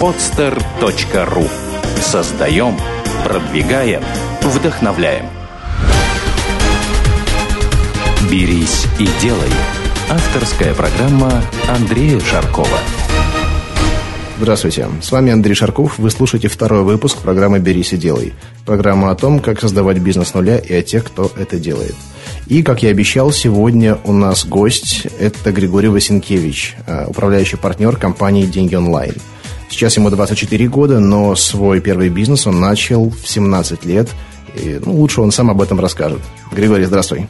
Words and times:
podster.ru 0.00 1.48
Создаем, 2.00 2.76
продвигаем, 3.24 4.02
вдохновляем. 4.42 5.26
«Берись 8.30 8.86
и 8.98 9.08
делай»– 9.20 9.50
авторская 10.10 10.74
программа 10.74 11.42
Андрея 11.68 12.18
Шаркова. 12.20 12.78
Здравствуйте, 14.36 14.88
с 15.00 15.12
вами 15.12 15.32
Андрей 15.32 15.54
Шарков. 15.54 15.98
Вы 15.98 16.10
слушаете 16.10 16.48
второй 16.48 16.82
выпуск 16.82 17.18
программы 17.18 17.60
«Берись 17.60 17.92
и 17.92 17.96
делай». 17.96 18.34
Программа 18.66 19.12
о 19.12 19.14
том, 19.14 19.38
как 19.38 19.60
создавать 19.60 19.98
бизнес 19.98 20.28
с 20.28 20.34
нуля 20.34 20.58
и 20.58 20.74
о 20.74 20.82
тех, 20.82 21.04
кто 21.04 21.30
это 21.36 21.58
делает. 21.60 21.94
И, 22.48 22.64
как 22.64 22.82
я 22.82 22.90
обещал, 22.90 23.30
сегодня 23.30 23.96
у 24.04 24.12
нас 24.12 24.44
гость– 24.44 25.06
это 25.20 25.52
Григорий 25.52 25.88
Васенкевич, 25.88 26.74
э, 26.86 27.06
управляющий 27.06 27.56
партнер 27.56 27.96
компании 27.96 28.44
«Деньги 28.44 28.74
онлайн». 28.74 29.14
Сейчас 29.70 29.96
ему 29.96 30.10
24 30.10 30.68
года, 30.68 31.00
но 31.00 31.34
свой 31.34 31.80
первый 31.80 32.08
бизнес 32.08 32.46
он 32.46 32.60
начал 32.60 33.10
в 33.10 33.28
17 33.28 33.84
лет. 33.84 34.08
И, 34.54 34.80
ну, 34.84 34.94
лучше 34.94 35.20
он 35.20 35.32
сам 35.32 35.50
об 35.50 35.60
этом 35.60 35.80
расскажет. 35.80 36.20
Григорий, 36.52 36.84
здравствуй. 36.84 37.28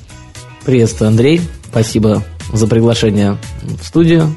Приветствую, 0.64 1.08
Андрей. 1.08 1.40
Спасибо 1.70 2.22
за 2.52 2.66
приглашение 2.66 3.38
в 3.62 3.84
студию. 3.84 4.34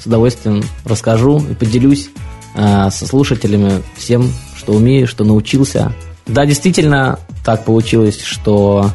С 0.00 0.06
удовольствием 0.06 0.62
расскажу 0.84 1.42
и 1.50 1.54
поделюсь 1.54 2.10
э, 2.54 2.88
со 2.90 3.06
слушателями 3.06 3.82
всем, 3.96 4.32
что 4.56 4.72
умею, 4.72 5.06
что 5.08 5.24
научился. 5.24 5.92
Да, 6.26 6.46
действительно, 6.46 7.18
так 7.44 7.64
получилось, 7.64 8.20
что 8.22 8.90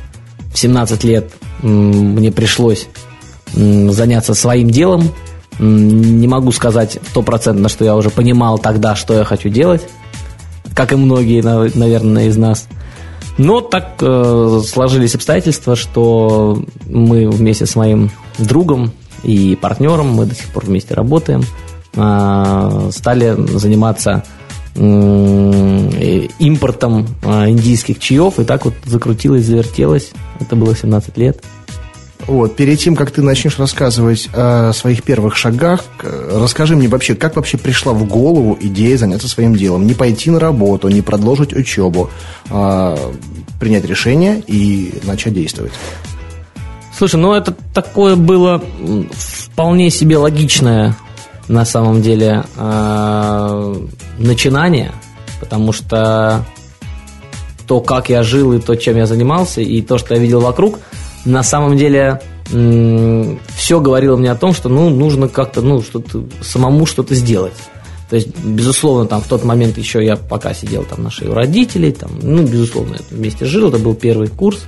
в 0.53 0.57
17 0.57 1.03
лет 1.03 1.31
мне 1.61 2.31
пришлось 2.31 2.87
заняться 3.53 4.33
своим 4.33 4.69
делом. 4.69 5.11
Не 5.59 6.27
могу 6.27 6.51
сказать 6.51 6.99
стопроцентно, 7.09 7.69
что 7.69 7.85
я 7.85 7.95
уже 7.95 8.09
понимал 8.09 8.57
тогда, 8.57 8.95
что 8.95 9.13
я 9.13 9.23
хочу 9.23 9.49
делать, 9.49 9.87
как 10.75 10.91
и 10.91 10.95
многие, 10.95 11.41
наверное, 11.41 12.27
из 12.27 12.37
нас– 12.37 12.67
но 13.37 13.61
так 13.61 13.95
э, 14.01 14.61
сложились 14.65 15.15
обстоятельства, 15.15 15.75
что 15.75 16.63
мы 16.87 17.29
вместе 17.29 17.65
с 17.65 17.75
моим 17.75 18.11
другом 18.37 18.91
и 19.23 19.57
партнером, 19.59 20.13
мы 20.13 20.25
до 20.25 20.35
сих 20.35 20.47
пор 20.49 20.65
вместе 20.65 20.93
работаем, 20.93 21.41
э, 21.95 22.89
стали 22.91 23.35
заниматься 23.57 24.23
э, 24.75 26.27
импортом 26.37 27.07
э, 27.23 27.49
индийских 27.49 27.99
чаев, 27.99 28.39
и 28.39 28.43
так 28.43 28.65
вот 28.65 28.75
закрутилось, 28.85 29.45
завертелось. 29.45 30.11
Это 30.39 30.55
было 30.55 30.75
17 30.75 31.17
лет. 31.17 31.43
Вот, 32.27 32.55
перед 32.55 32.79
тем, 32.79 32.95
как 32.95 33.11
ты 33.11 33.21
начнешь 33.21 33.59
рассказывать 33.59 34.29
о 34.33 34.71
своих 34.73 35.03
первых 35.03 35.35
шагах, 35.35 35.83
расскажи 36.01 36.75
мне 36.75 36.87
вообще, 36.87 37.15
как 37.15 37.35
вообще 37.35 37.57
пришла 37.57 37.93
в 37.93 38.05
голову 38.05 38.57
идея 38.61 38.97
заняться 38.97 39.27
своим 39.27 39.55
делом? 39.55 39.85
Не 39.85 39.93
пойти 39.93 40.31
на 40.31 40.39
работу, 40.39 40.87
не 40.87 41.01
продолжить 41.01 41.53
учебу, 41.53 42.09
а 42.49 42.97
принять 43.59 43.85
решение 43.85 44.41
и 44.47 44.93
начать 45.03 45.33
действовать? 45.33 45.73
Слушай, 46.97 47.19
ну 47.19 47.33
это 47.33 47.53
такое 47.73 48.15
было 48.15 48.63
вполне 49.11 49.89
себе 49.89 50.17
логичное 50.17 50.95
на 51.49 51.65
самом 51.65 52.01
деле 52.01 52.45
э, 52.55 53.75
начинание, 54.17 54.93
потому 55.41 55.73
что 55.73 56.45
то, 57.67 57.81
как 57.81 58.09
я 58.09 58.23
жил 58.23 58.53
и 58.53 58.59
то, 58.59 58.75
чем 58.75 58.95
я 58.95 59.07
занимался, 59.07 59.59
и 59.59 59.81
то, 59.81 59.97
что 59.97 60.13
я 60.13 60.21
видел 60.21 60.39
вокруг– 60.39 60.79
на 61.25 61.43
самом 61.43 61.77
деле 61.77 62.21
все 63.55 63.79
говорило 63.79 64.17
мне 64.17 64.31
о 64.31 64.35
том, 64.35 64.53
что 64.53 64.69
ну, 64.69 64.89
нужно 64.89 65.27
как-то 65.27 65.61
ну, 65.61 65.81
что-то, 65.81 66.25
самому 66.41 66.85
что-то 66.85 67.15
сделать. 67.15 67.53
То 68.09 68.17
есть, 68.17 68.37
безусловно, 68.43 69.07
там 69.07 69.21
в 69.21 69.27
тот 69.27 69.43
момент 69.43 69.77
еще 69.77 70.05
я 70.05 70.15
пока 70.17 70.53
сидел 70.53 70.83
там 70.83 71.03
на 71.03 71.09
шее 71.09 71.31
у 71.31 71.33
родителей, 71.33 71.91
там, 71.91 72.11
ну, 72.21 72.43
безусловно, 72.43 72.95
я 72.95 73.17
вместе 73.17 73.45
жил, 73.45 73.69
это 73.69 73.79
был 73.79 73.95
первый 73.95 74.27
курс. 74.27 74.65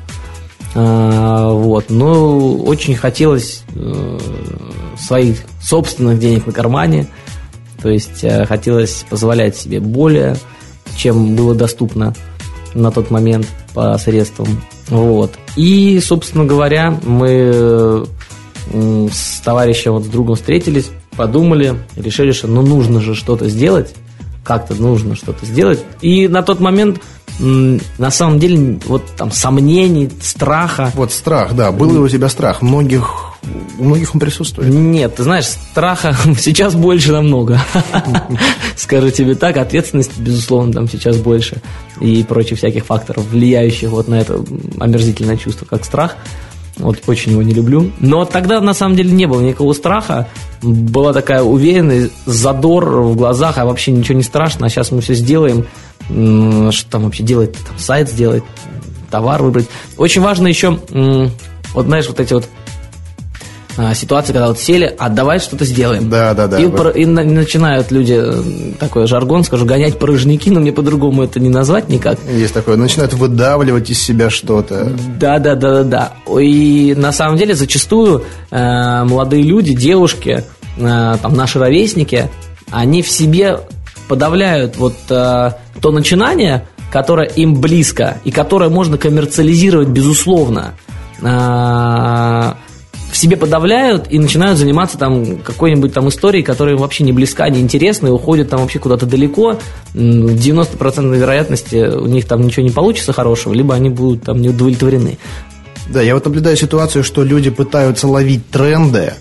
А, 0.74 1.52
вот, 1.52 1.86
но 1.90 2.58
очень 2.64 2.96
хотелось 2.96 3.64
э, 3.76 4.20
своих 4.98 5.38
собственных 5.62 6.20
денег 6.20 6.48
на 6.48 6.54
кармане, 6.54 7.08
то 7.82 7.90
есть 7.90 8.24
э, 8.24 8.46
хотелось 8.46 9.06
позволять 9.10 9.56
себе 9.56 9.80
более, 9.80 10.38
чем 10.98 11.36
было 11.36 11.54
доступно 11.54 12.16
на 12.76 12.92
тот 12.92 13.10
момент 13.10 13.48
по 13.74 13.98
средствам. 13.98 14.48
Вот. 14.90 15.32
И, 15.56 16.00
собственно 16.00 16.46
говоря, 16.46 17.00
мы 17.04 18.06
с 19.12 19.40
товарищем, 19.42 19.94
вот 19.94 20.04
с 20.04 20.08
другом 20.08 20.36
встретились, 20.36 20.92
подумали, 21.16 21.76
решили, 21.96 22.32
что 22.32 22.48
ну 22.48 22.62
нужно 22.62 23.02
же 23.02 23.16
что-то 23.16 23.50
сделать, 23.50 23.96
как-то 24.46 24.76
нужно 24.76 25.16
что-то 25.16 25.46
сделать. 25.46 25.84
И 26.02 26.28
на 26.28 26.42
тот 26.44 26.60
момент 26.60 27.02
на 27.40 28.12
самом 28.12 28.40
деле 28.40 28.80
вот 28.86 29.04
там 29.18 29.32
сомнений, 29.32 30.10
страха. 30.22 30.92
Вот 30.96 31.12
страх, 31.12 31.54
да. 31.54 31.72
Был 31.74 31.92
ли 31.92 32.00
у 32.00 32.08
тебя 32.08 32.30
страх? 32.30 32.62
Многих 32.62 33.36
у 33.78 33.84
многих 33.84 34.16
он 34.16 34.20
присутствует. 34.20 34.70
Нет, 34.74 35.16
ты 35.16 35.24
знаешь, 35.24 35.46
страха 35.46 36.16
сейчас 36.40 36.76
больше 36.76 37.12
намного. 37.12 37.62
Скажу 38.76 39.10
тебе 39.12 39.36
так, 39.36 39.58
ответственность, 39.58 40.18
безусловно, 40.18 40.74
там 40.74 40.90
сейчас 40.90 41.18
больше. 41.18 41.62
И 42.00 42.24
прочих 42.24 42.58
всяких 42.58 42.86
факторов, 42.86 43.26
влияющих 43.26 43.90
вот 43.90 44.08
на 44.08 44.16
это 44.16 44.44
омерзительное 44.80 45.38
чувство, 45.38 45.66
как 45.66 45.86
страх. 45.86 46.16
Вот 46.78 47.02
очень 47.08 47.32
его 47.32 47.42
не 47.42 47.54
люблю. 47.54 47.92
Но 48.00 48.26
тогда 48.26 48.60
на 48.60 48.74
самом 48.74 48.96
деле 48.96 49.12
не 49.12 49.26
было 49.28 49.42
никакого 49.42 49.74
страха. 49.74 50.28
Была 50.62 51.14
такая 51.14 51.42
уверенность, 51.42 52.12
задор 52.26 53.02
в 53.02 53.16
глазах, 53.16 53.58
а 53.58 53.66
вообще 53.66 53.92
ничего 53.92 54.18
не 54.18 54.24
страшно. 54.24 54.66
А 54.66 54.70
сейчас 54.70 54.92
мы 54.92 55.02
все 55.02 55.14
сделаем. 55.14 55.66
Что 56.08 56.90
там 56.92 57.04
вообще 57.04 57.24
делать? 57.24 57.54
Там 57.54 57.78
сайт 57.78 58.10
сделать, 58.10 58.44
товар 59.10 59.42
выбрать. 59.42 59.68
Очень 59.98 60.22
важно 60.22 60.48
еще, 60.48 60.80
вот 61.74 61.86
знаешь, 61.86 62.08
вот 62.08 62.20
эти 62.20 62.34
вот 62.34 62.48
а, 63.78 63.94
ситуация, 63.94 64.34
когда 64.34 64.48
вот 64.48 64.60
сели, 64.60 64.94
а 64.98 65.10
давай 65.10 65.40
что-то 65.40 65.66
сделаем. 65.66 66.10
Да, 66.10 66.34
да, 66.34 66.48
да. 66.48 66.60
И, 66.60 66.66
вот. 66.66 66.96
и 66.96 67.06
начинают 67.06 67.92
люди, 67.92 68.18
э, 68.18 68.74
такой 68.80 69.06
жаргон, 69.06 69.44
скажу, 69.44 69.66
гонять 69.66 70.00
порожники, 70.00 70.50
но 70.50 70.62
мне 70.62 70.72
по-другому 70.72 71.24
это 71.24 71.40
не 71.42 71.50
назвать 71.50 71.90
никак. 71.90 72.18
Есть 72.30 72.54
такое, 72.54 72.78
начинают 72.78 73.14
выдавливать 73.14 73.90
из 73.90 74.02
себя 74.02 74.30
что-то. 74.30 74.92
Да, 75.20 75.40
да, 75.40 75.56
да, 75.56 75.84
да, 75.84 76.14
да. 76.26 76.40
И 76.40 76.94
на 76.96 77.12
самом 77.12 77.38
деле 77.38 77.54
зачастую 77.54 78.24
э, 78.50 79.04
молодые 79.04 79.44
люди, 79.44 79.74
девушки, 79.74 80.44
э, 80.78 81.16
там 81.22 81.34
наши 81.34 81.60
ровесники, 81.60 82.30
они 82.72 83.02
в 83.02 83.10
себе 83.10 83.60
подавляют 84.08 84.78
вот 84.78 84.96
э, 85.10 85.52
то 85.82 85.92
начинание, 85.92 86.66
которое 86.92 87.28
им 87.28 87.56
близко 87.60 88.20
и 88.24 88.32
которое 88.32 88.70
можно 88.70 88.98
коммерциализировать 88.98 89.90
безусловно. 89.90 90.76
Э, 91.22 92.54
в 93.16 93.18
себе 93.18 93.38
подавляют 93.38 94.08
и 94.10 94.20
начинают 94.20 94.60
заниматься 94.60 94.98
там 94.98 95.38
какой-нибудь 95.38 95.94
там 95.94 96.10
историей, 96.10 96.44
которая 96.44 96.76
им 96.76 96.82
вообще 96.82 97.06
не 97.06 97.14
близка, 97.14 97.48
не 97.48 97.62
интересна, 97.62 98.08
и 98.08 98.10
уходят 98.10 98.50
там 98.50 98.60
вообще 98.60 98.78
куда-то 98.78 99.06
далеко. 99.06 99.58
90% 99.94 101.18
вероятности 101.18 101.78
у 101.78 102.08
них 102.08 102.26
там 102.28 102.42
ничего 102.42 102.64
не 102.64 102.72
получится 102.72 103.14
хорошего, 103.14 103.54
либо 103.54 103.74
они 103.74 103.90
будут 103.90 104.24
там 104.24 104.42
не 104.42 104.50
удовлетворены. 104.50 105.18
Да, 105.88 106.02
я 106.02 106.14
вот 106.14 106.26
наблюдаю 106.26 106.58
ситуацию, 106.58 107.06
что 107.06 107.24
люди 107.24 107.50
пытаются 107.50 108.06
ловить 108.06 108.50
тренды 108.50 109.14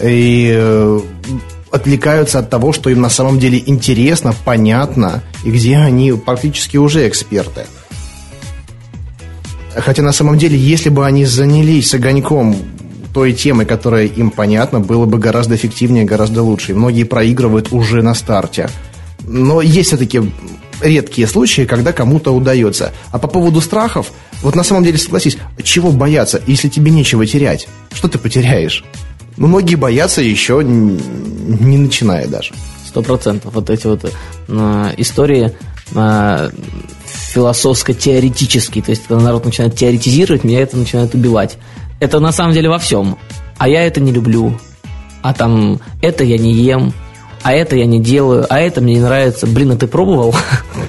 и 0.00 0.52
э, 0.54 1.00
отвлекаются 1.72 2.38
от 2.38 2.50
того, 2.50 2.72
что 2.72 2.88
им 2.88 3.00
на 3.00 3.10
самом 3.10 3.40
деле 3.40 3.60
интересно, 3.66 4.32
понятно, 4.44 5.24
и 5.42 5.50
где 5.50 5.76
они 5.78 6.12
практически 6.12 6.76
уже 6.76 7.08
эксперты. 7.08 7.66
Хотя 9.74 10.04
на 10.04 10.12
самом 10.12 10.38
деле, 10.38 10.56
если 10.56 10.88
бы 10.88 11.04
они 11.04 11.24
занялись 11.24 11.92
огоньком 11.94 12.54
той 13.12 13.32
темой, 13.32 13.66
которая 13.66 14.06
им 14.06 14.30
понятна, 14.30 14.80
было 14.80 15.06
бы 15.06 15.18
гораздо 15.18 15.56
эффективнее, 15.56 16.04
гораздо 16.04 16.42
лучше. 16.42 16.72
И 16.72 16.74
многие 16.74 17.04
проигрывают 17.04 17.72
уже 17.72 18.02
на 18.02 18.14
старте. 18.14 18.68
Но 19.26 19.60
есть 19.60 19.88
все-таки 19.88 20.22
редкие 20.80 21.26
случаи, 21.26 21.62
когда 21.62 21.92
кому-то 21.92 22.32
удается. 22.32 22.92
А 23.10 23.18
по 23.18 23.28
поводу 23.28 23.60
страхов, 23.60 24.12
вот 24.42 24.54
на 24.54 24.62
самом 24.62 24.84
деле 24.84 24.98
согласись, 24.98 25.36
чего 25.62 25.92
бояться, 25.92 26.40
если 26.46 26.68
тебе 26.68 26.90
нечего 26.90 27.26
терять? 27.26 27.68
Что 27.92 28.08
ты 28.08 28.18
потеряешь? 28.18 28.84
Ну, 29.36 29.46
многие 29.46 29.76
боятся 29.76 30.22
еще 30.22 30.62
не 30.64 31.78
начиная 31.78 32.26
даже. 32.26 32.52
Сто 32.86 33.02
процентов. 33.02 33.54
Вот 33.54 33.70
эти 33.70 33.86
вот 33.86 34.04
э, 34.04 34.94
истории 34.96 35.52
э, 35.94 36.50
философско-теоретические. 37.06 38.82
То 38.82 38.90
есть, 38.90 39.06
когда 39.06 39.22
народ 39.22 39.44
начинает 39.44 39.76
теоретизировать, 39.76 40.44
меня 40.44 40.60
это 40.60 40.76
начинает 40.76 41.14
убивать 41.14 41.56
это 42.00 42.18
на 42.18 42.32
самом 42.32 42.52
деле 42.52 42.68
во 42.68 42.78
всем. 42.78 43.16
А 43.58 43.68
я 43.68 43.84
это 43.84 44.00
не 44.00 44.10
люблю. 44.10 44.58
А 45.22 45.34
там 45.34 45.80
это 46.02 46.24
я 46.24 46.38
не 46.38 46.52
ем. 46.54 46.92
А 47.42 47.54
это 47.54 47.74
я 47.74 47.86
не 47.86 48.00
делаю, 48.00 48.44
а 48.50 48.60
это 48.60 48.82
мне 48.82 48.94
не 48.94 49.00
нравится. 49.00 49.46
Блин, 49.46 49.72
а 49.72 49.76
ты 49.76 49.86
пробовал? 49.86 50.34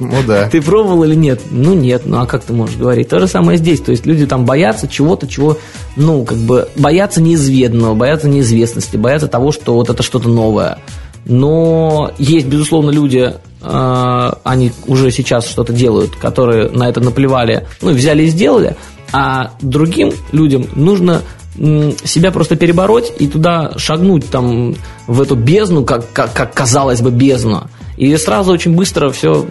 Ну 0.02 0.18
да. 0.28 0.50
Ты 0.50 0.62
пробовал 0.62 1.04
или 1.04 1.16
нет? 1.16 1.40
Ну 1.50 1.74
нет, 1.74 2.02
ну 2.06 2.19
а 2.19 2.25
как 2.25 2.44
ты 2.44 2.52
можешь 2.54 2.75
говорить? 2.75 3.08
То 3.08 3.19
же 3.19 3.28
самое 3.28 3.58
здесь. 3.58 3.80
То 3.80 3.92
есть 3.92 4.06
люди 4.06 4.25
там 4.25 4.46
боятся 4.46 4.88
чего-то, 4.88 5.28
чего, 5.28 5.58
ну, 5.96 6.25
как 6.25 6.38
бы, 6.40 6.68
боятся 6.75 7.22
неизведанного, 7.22 7.94
боятся 7.94 8.28
неизвестности, 8.28 8.98
боятся 8.98 9.28
того, 9.28 9.52
что 9.54 9.75
вот 9.75 9.90
это 9.90 10.04
что-то 10.04 10.28
новое. 10.28 10.80
Но 11.25 12.12
есть, 12.18 12.48
безусловно, 12.48 12.90
люди, 12.90 13.34
э, 13.62 14.31
они 14.44 14.72
уже 14.88 15.12
сейчас 15.12 15.48
что-то 15.48 15.72
делают, 15.72 16.16
которые 16.16 16.69
на 16.69 16.90
это 16.90 17.00
наплевали, 17.00 17.68
ну, 17.81 17.92
взяли 17.92 18.24
и 18.24 18.28
сделали, 18.28 18.75
а 19.12 19.52
другим 19.62 20.12
людям 20.31 20.66
нужно 20.75 21.22
себя 21.56 22.31
просто 22.31 22.56
перебороть 22.56 23.12
и 23.19 23.28
туда 23.28 23.74
шагнуть 23.78 24.30
там 24.30 24.75
в 25.08 25.22
эту 25.22 25.36
бездну, 25.36 25.84
как, 25.84 26.12
как, 26.13 26.34
как 26.34 26.54
казалось 26.54 27.02
бы 27.02 27.12
бездну. 27.12 27.68
И 28.01 28.18
сразу 28.18 28.51
очень 28.51 28.74
быстро 28.74 29.12
все 29.12 29.45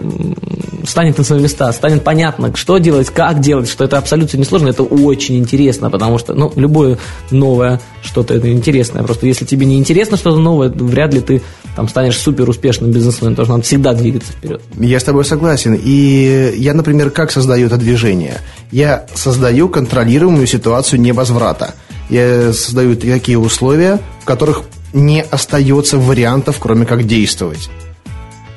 станет 0.85 1.17
на 1.17 1.23
свои 1.23 1.39
места, 1.39 1.71
станет 1.71 2.03
понятно, 2.03 2.53
что 2.53 2.79
делать, 2.79 3.09
как 3.09 3.39
делать, 3.39 3.69
что 3.69 3.85
это 3.85 3.97
абсолютно 3.97 4.35
несложно, 4.35 4.67
это 4.67 4.83
очень 4.83 5.37
интересно, 5.37 5.89
потому 5.89 6.17
что, 6.17 6.33
ну, 6.33 6.51
любое 6.57 6.97
новое 7.29 7.79
что-то 8.03 8.33
это 8.33 8.51
интересное. 8.51 9.03
Просто 9.03 9.25
если 9.25 9.45
тебе 9.45 9.65
не 9.65 9.77
интересно 9.77 10.17
что-то 10.17 10.37
новое, 10.37 10.67
вряд 10.67 11.13
ли 11.13 11.21
ты 11.21 11.41
там 11.77 11.87
станешь 11.87 12.17
супер 12.17 12.49
успешным 12.49 12.91
бизнесменом, 12.91 13.35
потому 13.35 13.45
что 13.45 13.53
надо 13.53 13.63
всегда 13.63 13.93
двигаться 13.93 14.33
вперед. 14.33 14.61
Я 14.77 14.99
с 14.99 15.03
тобой 15.05 15.23
согласен. 15.23 15.79
И 15.81 16.53
я, 16.57 16.73
например, 16.73 17.09
как 17.09 17.31
создаю 17.31 17.67
это 17.67 17.77
движение? 17.77 18.41
Я 18.69 19.05
создаю 19.13 19.69
контролируемую 19.69 20.45
ситуацию 20.45 20.99
невозврата. 20.99 21.75
Я 22.09 22.51
создаю 22.51 22.97
такие 22.97 23.39
условия, 23.39 24.01
в 24.19 24.25
которых 24.25 24.63
не 24.91 25.21
остается 25.21 25.97
вариантов, 25.97 26.57
кроме 26.59 26.85
как 26.85 27.07
действовать. 27.07 27.69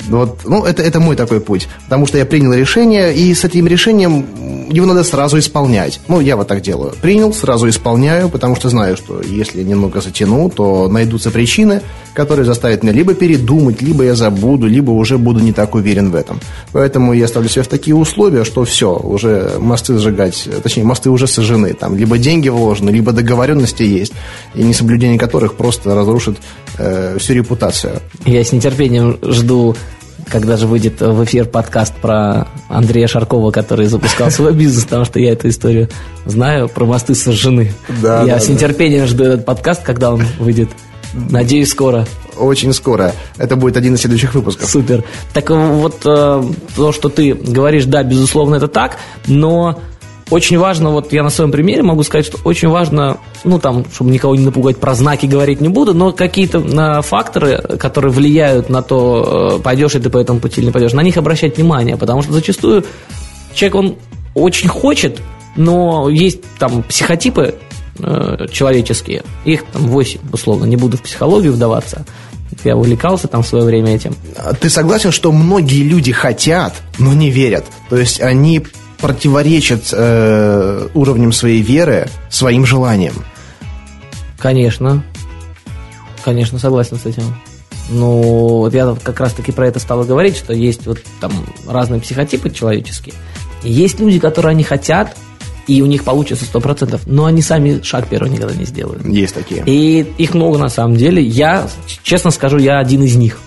Вот, 0.09 0.41
ну, 0.45 0.65
это, 0.65 0.83
это 0.83 1.01
мой 1.01 1.17
такой 1.17 1.41
путь. 1.41 1.69
Потому 1.85 2.06
что 2.06 2.19
я 2.19 2.27
принял 2.27 2.53
решение, 2.53 3.15
и 3.15 3.33
с 3.35 3.45
этим 3.45 3.67
решением 3.67 4.27
его 4.71 4.87
надо 4.87 5.05
сразу 5.05 5.39
исполнять. 5.39 6.01
Ну, 6.09 6.21
я 6.21 6.37
вот 6.37 6.49
так 6.49 6.61
делаю. 6.62 6.93
Принял, 7.01 7.33
сразу 7.33 7.69
исполняю, 7.69 8.29
потому 8.29 8.56
что 8.56 8.69
знаю, 8.69 8.97
что 8.97 9.21
если 9.23 9.62
немного 9.62 10.01
затяну, 10.01 10.49
то 10.51 10.89
найдутся 10.89 11.31
причины, 11.31 11.83
которые 12.15 12.47
заставят 12.47 12.83
меня 12.83 12.93
либо 12.93 13.15
передумать, 13.15 13.83
либо 13.83 14.05
я 14.05 14.15
забуду, 14.15 14.67
либо 14.67 14.91
уже 14.91 15.19
буду 15.19 15.41
не 15.41 15.53
так 15.53 15.75
уверен 15.75 16.11
в 16.11 16.15
этом. 16.15 16.41
Поэтому 16.73 17.12
я 17.12 17.29
ставлю 17.29 17.49
себя 17.49 17.62
в 17.62 17.69
такие 17.69 17.95
условия, 17.95 18.45
что 18.45 18.65
все, 18.65 18.95
уже 18.95 19.55
мосты 19.59 19.99
сжигать, 19.99 20.49
точнее, 20.62 20.85
мосты 20.85 21.11
уже 21.11 21.27
сожжены. 21.27 21.73
Там 21.75 21.97
либо 21.97 22.19
деньги 22.19 22.49
вложены, 22.49 22.91
либо 22.91 23.12
договоренности 23.12 23.83
есть, 23.83 24.12
и 24.55 24.62
несоблюдение 24.62 25.19
которых 25.19 25.55
просто 25.55 25.95
разрушит 25.95 26.39
э, 26.79 27.17
всю 27.19 27.35
репутацию. 27.35 28.01
Я 28.25 28.45
с 28.45 28.53
нетерпением 28.53 29.19
жду 29.23 29.77
когда 30.29 30.56
же 30.56 30.67
выйдет 30.67 31.00
в 31.00 31.25
эфир 31.25 31.47
подкаст 31.47 31.94
про 31.94 32.49
Андрея 32.69 33.06
Шаркова, 33.06 33.50
который 33.50 33.87
запускал 33.87 34.31
свой 34.31 34.53
бизнес, 34.53 34.85
потому 34.85 35.05
что 35.05 35.19
я 35.21 35.32
эту 35.32 35.49
историю 35.49 35.88
знаю, 36.25 36.69
про 36.69 36.85
мосты 36.85 37.15
сожжены. 37.15 37.73
Да, 38.03 38.23
я 38.23 38.35
да, 38.35 38.41
с 38.41 38.49
нетерпением 38.49 39.03
да. 39.03 39.06
жду 39.06 39.25
этот 39.25 39.44
подкаст, 39.44 39.82
когда 39.82 40.12
он 40.12 40.23
выйдет. 40.38 40.69
Надеюсь, 41.15 41.71
скоро. 41.71 42.06
Очень 42.37 42.73
скоро. 42.73 43.12
Это 43.37 43.55
будет 43.55 43.76
один 43.76 43.94
из 43.94 44.00
следующих 44.00 44.35
выпусков. 44.35 44.69
Супер. 44.69 45.05
Так 45.32 45.50
вот, 45.50 46.00
э, 46.05 46.43
то, 46.75 46.93
что 46.93 47.09
ты 47.09 47.35
говоришь, 47.35 47.85
да, 47.85 48.03
безусловно, 48.03 48.56
это 48.56 48.67
так, 48.67 48.97
но 49.27 49.79
очень 50.31 50.59
важно, 50.59 50.91
вот 50.91 51.12
я 51.12 51.23
на 51.23 51.31
своем 51.31 51.53
примере 51.53 51.82
могу 51.82 52.03
сказать, 52.03 52.25
что 52.25 52.38
очень 52.44 52.69
важно, 52.69 53.19
ну 53.44 53.59
там, 53.59 53.85
чтобы 53.93 54.11
никого 54.11 54.35
не 54.35 54.44
напугать, 54.44 54.79
про 54.79 54.94
знаки 54.94 55.26
говорить 55.26 55.61
не 55.61 55.69
буду, 55.69 55.94
но 55.94 56.12
какие-то 56.12 56.59
э, 56.59 57.03
факторы, 57.03 57.59
которые 57.79 58.11
влияют 58.11 58.69
на 58.71 58.82
то, 58.82 59.56
э, 59.59 59.62
пойдешь 59.62 59.94
ли 59.94 60.00
ты 60.00 60.11
по 60.11 60.19
этому 60.19 60.41
пути 60.41 60.61
или 60.61 60.67
не 60.67 60.73
пойдешь, 60.73 60.93
на 60.93 61.03
них 61.03 61.17
обращать 61.17 61.56
внимание, 61.56 61.97
потому 61.97 62.23
что 62.23 62.32
зачастую 62.32 62.85
человек, 63.55 63.75
он 63.75 63.97
очень 64.35 64.69
хочет, 64.69 65.21
но 65.56 66.09
есть 66.09 66.41
там 66.59 66.82
психотипы 66.82 67.56
э, 67.99 68.47
человеческие, 68.50 69.25
их 69.44 69.65
там 69.65 69.82
8, 69.88 70.20
условно, 70.32 70.65
не 70.65 70.77
буду 70.77 70.97
в 70.97 71.03
психологию 71.03 71.53
вдаваться, 71.53 72.06
я 72.65 72.77
увлекался 72.77 73.29
там 73.29 73.43
в 73.43 73.47
свое 73.47 73.65
время 73.65 73.94
этим. 73.94 74.17
Ты 74.61 74.70
согласен, 74.70 75.12
что 75.12 75.32
многие 75.32 75.82
люди 75.82 76.12
хотят, 76.12 76.75
но 76.99 77.12
не 77.12 77.31
верят? 77.31 77.65
То 77.91 77.97
есть 77.97 78.23
они 78.23 78.65
противоречат 78.99 79.91
э, 79.93 80.88
уровнем 80.94 81.32
своей 81.32 81.62
веры 81.62 82.08
своим 82.31 82.67
желаниям. 82.67 83.14
Конечно. 84.38 85.05
Конечно, 86.25 86.58
согласен 86.58 86.99
с 86.99 87.06
этим. 87.06 87.23
Ну, 87.91 88.58
вот 88.58 88.73
я 88.73 88.96
как 89.02 89.20
раз-таки 89.20 89.52
про 89.52 89.69
это 89.69 89.79
стал 89.79 90.05
говорить, 90.05 90.37
что 90.37 90.55
есть 90.55 90.87
вот 90.87 90.99
там 91.20 91.32
разные 91.67 92.00
психотипы 92.00 92.50
человеческие. 92.50 93.14
Есть 93.62 94.00
люди, 94.00 94.19
которые 94.19 94.50
они 94.50 94.62
хотят, 94.62 95.17
и 95.67 95.81
у 95.82 95.87
них 95.87 96.05
получится 96.05 96.44
сто 96.44 96.61
процентов, 96.61 97.02
но 97.06 97.25
они 97.25 97.43
сами 97.43 97.81
шаг 97.82 98.08
первый 98.08 98.31
никогда 98.31 98.55
не 98.55 98.64
сделают. 98.64 99.05
Есть 99.06 99.35
такие. 99.35 99.62
И 99.67 100.00
их 100.19 100.35
много 100.35 100.58
на 100.58 100.69
самом 100.69 100.96
деле. 100.96 101.23
Я, 101.23 101.69
честно 102.02 102.31
скажу, 102.31 102.58
я 102.58 102.79
один 102.79 103.02
из 103.02 103.17
них. 103.17 103.38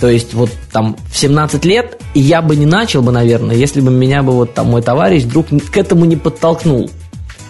То 0.00 0.10
есть 0.10 0.34
вот 0.34 0.50
там 0.72 0.96
в 1.10 1.16
17 1.16 1.64
лет 1.64 2.00
я 2.14 2.42
бы 2.42 2.56
не 2.56 2.66
начал 2.66 3.02
бы, 3.02 3.12
наверное, 3.12 3.56
если 3.56 3.80
бы 3.80 3.90
меня 3.90 4.22
бы 4.22 4.32
вот 4.32 4.54
там 4.54 4.68
мой 4.68 4.82
товарищ 4.82 5.24
вдруг 5.24 5.46
к 5.48 5.76
этому 5.76 6.04
не 6.04 6.16
подтолкнул. 6.16 6.90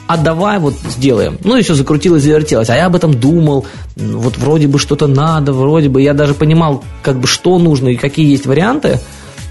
А 0.07 0.17
давай 0.17 0.61
вот 0.61 0.75
сделаем. 0.89 1.37
Ну, 1.43 1.57
еще 1.57 1.75
закрутилось, 1.75 2.23
завертелось. 2.23 2.71
А 2.71 2.77
я 2.77 2.87
об 2.87 2.95
этом 2.95 3.13
думал. 3.13 3.67
Вот 3.97 4.39
вроде 4.39 4.69
бы 4.69 4.79
что-то 4.79 5.09
надо, 5.09 5.53
вроде 5.53 5.89
бы. 5.89 6.01
Я 6.01 6.15
даже 6.15 6.35
понимал, 6.35 6.85
как 7.03 7.19
бы 7.19 7.27
что 7.27 7.59
нужно 7.59 7.89
и 7.89 7.97
какие 7.97 8.31
есть 8.31 8.47
варианты, 8.47 9.01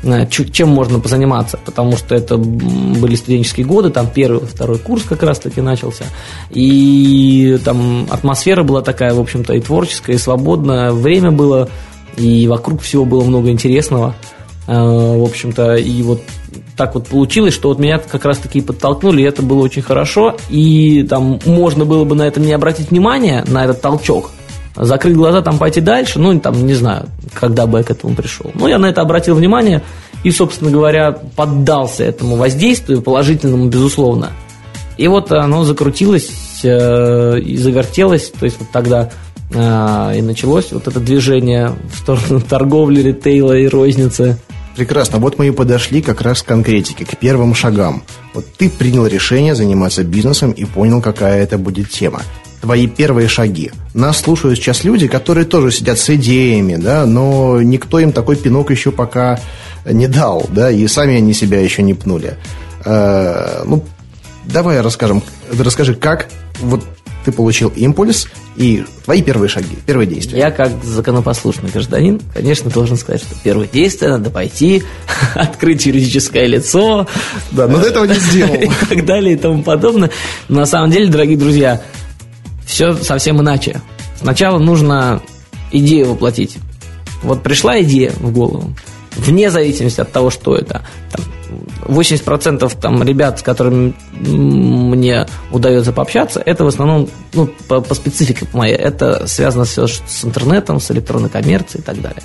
э, 0.03 0.25
чем 0.29 0.69
можно 0.69 1.01
позаниматься. 1.01 1.59
Потому 1.65 1.97
что 1.97 2.15
это 2.15 2.37
были 2.37 3.15
студенческие 3.15 3.65
годы, 3.65 3.89
там 3.89 4.07
первый, 4.09 4.47
второй 4.47 4.77
курс 4.77 5.03
как 5.03 5.23
раз-таки 5.23 5.59
начался. 5.59 6.05
И 6.51 7.59
там 7.65 8.07
атмосфера 8.09 8.63
была 8.63 8.81
такая, 8.81 9.13
в 9.13 9.19
общем-то, 9.19 9.53
и 9.55 9.59
творческая, 9.59 10.13
и 10.13 10.17
свободная. 10.17 10.93
Время 10.93 11.31
было 11.31 11.69
и 12.17 12.47
вокруг 12.47 12.81
всего 12.81 13.05
было 13.05 13.23
много 13.23 13.49
интересного. 13.49 14.15
А, 14.67 15.17
в 15.17 15.23
общем-то, 15.23 15.75
и 15.75 16.01
вот 16.01 16.21
так 16.75 16.95
вот 16.95 17.07
получилось, 17.07 17.53
что 17.53 17.69
вот 17.69 17.79
меня 17.79 17.99
как 17.99 18.25
раз-таки 18.25 18.61
подтолкнули, 18.61 19.21
и 19.21 19.25
это 19.25 19.41
было 19.41 19.61
очень 19.61 19.81
хорошо, 19.81 20.35
и 20.49 21.03
там 21.03 21.39
можно 21.45 21.85
было 21.85 22.03
бы 22.03 22.15
на 22.15 22.23
это 22.23 22.39
не 22.39 22.53
обратить 22.53 22.91
внимание, 22.91 23.43
на 23.47 23.63
этот 23.63 23.81
толчок, 23.81 24.31
закрыть 24.75 25.15
глаза, 25.15 25.41
там 25.41 25.57
пойти 25.57 25.81
дальше, 25.81 26.19
ну, 26.19 26.37
там, 26.39 26.65
не 26.65 26.73
знаю, 26.73 27.07
когда 27.33 27.65
бы 27.65 27.77
я 27.77 27.83
к 27.83 27.91
этому 27.91 28.15
пришел. 28.15 28.51
Но 28.55 28.67
я 28.67 28.77
на 28.77 28.87
это 28.87 29.01
обратил 29.01 29.35
внимание 29.35 29.81
и, 30.23 30.31
собственно 30.31 30.71
говоря, 30.71 31.17
поддался 31.35 32.03
этому 32.03 32.35
воздействию, 32.35 33.01
положительному, 33.01 33.67
безусловно. 33.67 34.31
И 34.97 35.07
вот 35.07 35.31
оно 35.31 35.63
закрутилось 35.63 36.31
э, 36.63 37.39
и 37.39 37.57
завертелось, 37.57 38.31
то 38.31 38.45
есть 38.45 38.57
вот 38.59 38.69
тогда 38.71 39.11
и 39.51 40.21
началось 40.21 40.71
вот 40.71 40.87
это 40.87 40.99
движение 40.99 41.73
в 41.91 41.97
сторону 41.97 42.41
торговли, 42.49 43.01
ритейла 43.01 43.57
и 43.57 43.67
розницы. 43.67 44.37
Прекрасно. 44.75 45.19
Вот 45.19 45.39
мы 45.39 45.47
и 45.47 45.51
подошли 45.51 46.01
как 46.01 46.21
раз 46.21 46.41
к 46.41 46.47
конкретике, 46.47 47.05
к 47.05 47.17
первым 47.17 47.55
шагам. 47.55 48.03
Вот 48.33 48.45
ты 48.57 48.69
принял 48.69 49.07
решение 49.07 49.55
заниматься 49.55 50.03
бизнесом 50.03 50.51
и 50.51 50.65
понял, 50.65 51.01
какая 51.01 51.41
это 51.41 51.57
будет 51.57 51.89
тема. 51.89 52.21
Твои 52.59 52.87
первые 52.87 53.29
шаги. 53.29 53.71
Нас 53.93 54.19
слушают 54.19 54.57
сейчас 54.57 54.83
люди, 54.83 55.07
которые 55.07 55.45
тоже 55.45 55.71
сидят 55.71 55.97
с 55.97 56.09
идеями, 56.09 56.75
да, 56.75 57.05
но 57.05 57.61
никто 57.61 57.99
им 57.99 58.11
такой 58.11 58.35
пинок 58.35 58.71
еще 58.71 58.91
пока 58.91 59.39
не 59.85 60.07
дал, 60.07 60.45
да, 60.49 60.71
и 60.71 60.85
сами 60.87 61.15
они 61.15 61.33
себя 61.33 61.61
еще 61.61 61.83
не 61.83 61.93
пнули. 61.93 62.33
Э, 62.83 63.63
ну, 63.65 63.83
давай 64.43 64.81
расскажем, 64.81 65.23
расскажи, 65.57 65.95
как 65.95 66.27
вот 66.59 66.83
ты 67.25 67.31
получил 67.31 67.69
импульс 67.75 68.27
и 68.55 68.85
твои 69.03 69.23
первые 69.23 69.49
шаги, 69.49 69.75
первые 69.85 70.07
действия. 70.07 70.37
Я 70.37 70.51
как 70.51 70.71
законопослушный 70.83 71.69
гражданин, 71.71 72.21
конечно, 72.33 72.69
должен 72.69 72.97
сказать, 72.97 73.21
что 73.21 73.35
первое 73.43 73.67
действие 73.67 74.11
надо 74.11 74.29
пойти, 74.29 74.83
открыть 75.35 75.85
юридическое 75.87 76.45
лицо. 76.45 77.07
Да, 77.51 77.67
но 77.67 77.79
до 77.79 77.87
этого 77.87 78.05
не 78.05 78.13
сделал. 78.13 78.53
И 78.61 78.69
так 78.89 79.05
далее 79.05 79.33
и 79.33 79.37
тому 79.37 79.63
подобное. 79.63 80.11
Но 80.47 80.59
на 80.59 80.65
самом 80.65 80.91
деле, 80.91 81.07
дорогие 81.07 81.37
друзья, 81.37 81.81
все 82.65 82.93
совсем 82.95 83.41
иначе. 83.41 83.81
Сначала 84.19 84.59
нужно 84.59 85.21
идею 85.71 86.11
воплотить. 86.11 86.57
Вот 87.23 87.41
пришла 87.41 87.81
идея 87.81 88.11
в 88.11 88.31
голову, 88.31 88.75
вне 89.17 89.49
зависимости 89.49 89.99
от 89.99 90.11
того, 90.11 90.29
что 90.29 90.55
это. 90.55 90.85
Там, 91.11 91.25
80% 91.81 92.79
там 92.79 93.03
ребят, 93.03 93.39
с 93.39 93.43
которыми 93.43 93.93
мне 94.11 95.27
удается 95.51 95.91
пообщаться, 95.91 96.41
это 96.45 96.63
в 96.63 96.67
основном, 96.67 97.09
ну, 97.33 97.49
по, 97.67 97.81
по 97.81 97.93
специфике 97.93 98.47
моей, 98.53 98.75
это 98.75 99.27
связано 99.27 99.65
все 99.65 99.87
с 99.87 100.23
интернетом, 100.23 100.79
с 100.79 100.91
электронной 100.91 101.29
коммерцией 101.29 101.81
и 101.81 101.85
так 101.85 102.01
далее. 102.01 102.23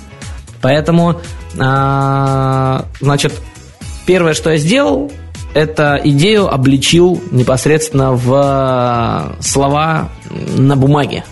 Поэтому, 0.61 1.19
а, 1.59 2.85
значит, 2.99 3.33
первое, 4.05 4.33
что 4.33 4.51
я 4.51 4.57
сделал, 4.57 5.11
это 5.53 5.99
идею 6.03 6.53
обличил 6.53 7.21
непосредственно 7.31 8.13
в 8.13 9.35
слова 9.41 10.09
на 10.29 10.75
бумаге. 10.75 11.23